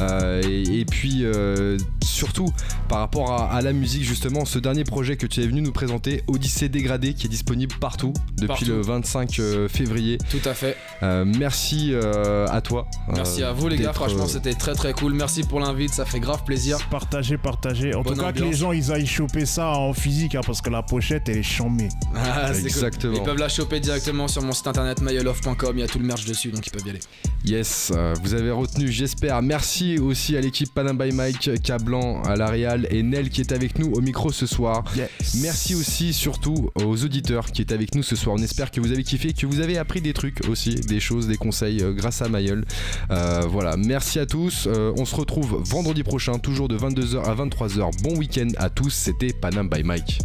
Euh, 0.00 0.42
et, 0.46 0.80
et 0.80 0.84
puis 0.84 1.24
euh, 1.24 1.76
surtout 2.04 2.48
par 2.88 2.98
rapport 2.98 3.32
à, 3.32 3.52
à 3.54 3.62
la 3.62 3.72
musique 3.72 4.02
justement, 4.04 4.44
ce 4.44 4.58
dernier 4.58 4.84
projet 4.84 5.16
que 5.16 5.26
tu 5.26 5.42
es 5.42 5.46
venu 5.46 5.62
nous 5.62 5.72
présenter, 5.72 6.22
Odyssée 6.26 6.68
dégradée, 6.68 7.14
qui 7.14 7.26
est 7.26 7.30
disponible 7.30 7.74
partout 7.80 8.12
depuis 8.36 8.46
Partout. 8.48 8.64
le 8.66 8.80
25 8.82 9.38
euh, 9.40 9.68
février. 9.68 10.18
Tout 10.30 10.46
à 10.48 10.52
fait. 10.52 10.76
Euh, 11.02 11.24
merci 11.24 11.92
euh, 11.94 12.46
à 12.50 12.60
toi. 12.60 12.86
Merci 13.14 13.42
euh, 13.42 13.50
à 13.50 13.52
vous 13.54 13.68
les 13.68 13.78
gars, 13.78 13.94
franchement 13.94 14.26
c'était 14.26 14.52
très 14.54 14.74
très 14.74 14.92
cool. 14.92 15.14
Merci 15.14 15.29
pour 15.48 15.60
l'invite, 15.60 15.92
ça 15.94 16.04
fait 16.04 16.20
grave 16.20 16.44
plaisir. 16.44 16.78
Partagez, 16.90 17.38
partagez. 17.38 17.94
En 17.94 18.02
Bonne 18.02 18.14
tout 18.14 18.20
cas, 18.20 18.32
que 18.32 18.38
les 18.38 18.42
ambiance. 18.42 18.56
gens 18.58 18.72
ils 18.72 18.92
aillent 18.92 19.06
choper 19.06 19.46
ça 19.46 19.68
en 19.70 19.92
physique 19.92 20.34
hein, 20.34 20.40
parce 20.44 20.60
que 20.60 20.70
la 20.70 20.82
pochette 20.82 21.28
elle 21.28 21.38
est 21.38 21.42
chambée. 21.42 21.88
Ah, 22.14 22.48
c'est 22.52 22.60
cool. 22.60 22.66
Exactement. 22.68 23.14
Ils 23.16 23.22
peuvent 23.22 23.38
la 23.38 23.48
choper 23.48 23.80
directement 23.80 24.28
sur 24.28 24.42
mon 24.42 24.52
site 24.52 24.66
internet 24.66 25.00
myolof.com, 25.00 25.72
il 25.74 25.80
y 25.80 25.82
a 25.82 25.86
tout 25.86 25.98
le 25.98 26.04
merch 26.04 26.24
dessus 26.24 26.50
donc 26.50 26.66
ils 26.66 26.70
peuvent 26.70 26.86
y 26.86 26.90
aller. 26.90 27.00
Yes, 27.44 27.90
euh, 27.94 28.14
vous 28.22 28.34
avez 28.34 28.50
retenu, 28.50 28.88
j'espère. 28.88 29.40
Merci 29.40 29.98
aussi 29.98 30.36
à 30.36 30.40
l'équipe 30.40 30.72
Panam 30.74 30.98
by 30.98 31.12
Mike, 31.12 31.62
Cablan, 31.62 32.22
à 32.24 32.36
l'Arial 32.36 32.86
et 32.90 33.02
Nel 33.02 33.30
qui 33.30 33.40
est 33.40 33.52
avec 33.52 33.78
nous 33.78 33.90
au 33.92 34.00
micro 34.00 34.30
ce 34.32 34.46
soir. 34.46 34.84
Yes. 34.96 35.08
Merci 35.40 35.74
aussi 35.74 36.12
surtout 36.12 36.70
aux 36.74 37.04
auditeurs 37.04 37.46
qui 37.52 37.62
est 37.62 37.72
avec 37.72 37.94
nous 37.94 38.02
ce 38.02 38.16
soir. 38.16 38.36
On 38.38 38.42
espère 38.42 38.70
que 38.70 38.80
vous 38.80 38.92
avez 38.92 39.04
kiffé, 39.04 39.32
que 39.32 39.46
vous 39.46 39.60
avez 39.60 39.78
appris 39.78 40.00
des 40.00 40.12
trucs 40.12 40.46
aussi, 40.48 40.74
des 40.74 41.00
choses, 41.00 41.26
des 41.28 41.36
conseils 41.36 41.82
euh, 41.82 41.92
grâce 41.92 42.20
à 42.22 42.28
Mayol. 42.28 42.64
Euh, 43.10 43.42
voilà, 43.48 43.76
merci 43.76 44.18
à 44.18 44.26
tous. 44.26 44.66
Euh, 44.66 44.92
on 44.98 45.04
se 45.04 45.14
retrouve 45.20 45.62
vendredi 45.64 46.02
prochain, 46.02 46.38
toujours 46.38 46.66
de 46.68 46.78
22h 46.78 47.22
à 47.24 47.34
23h. 47.34 48.02
Bon 48.02 48.16
week-end 48.16 48.48
à 48.56 48.70
tous, 48.70 48.90
c'était 48.90 49.34
Panam 49.34 49.68
by 49.68 49.82
Mike. 49.82 50.20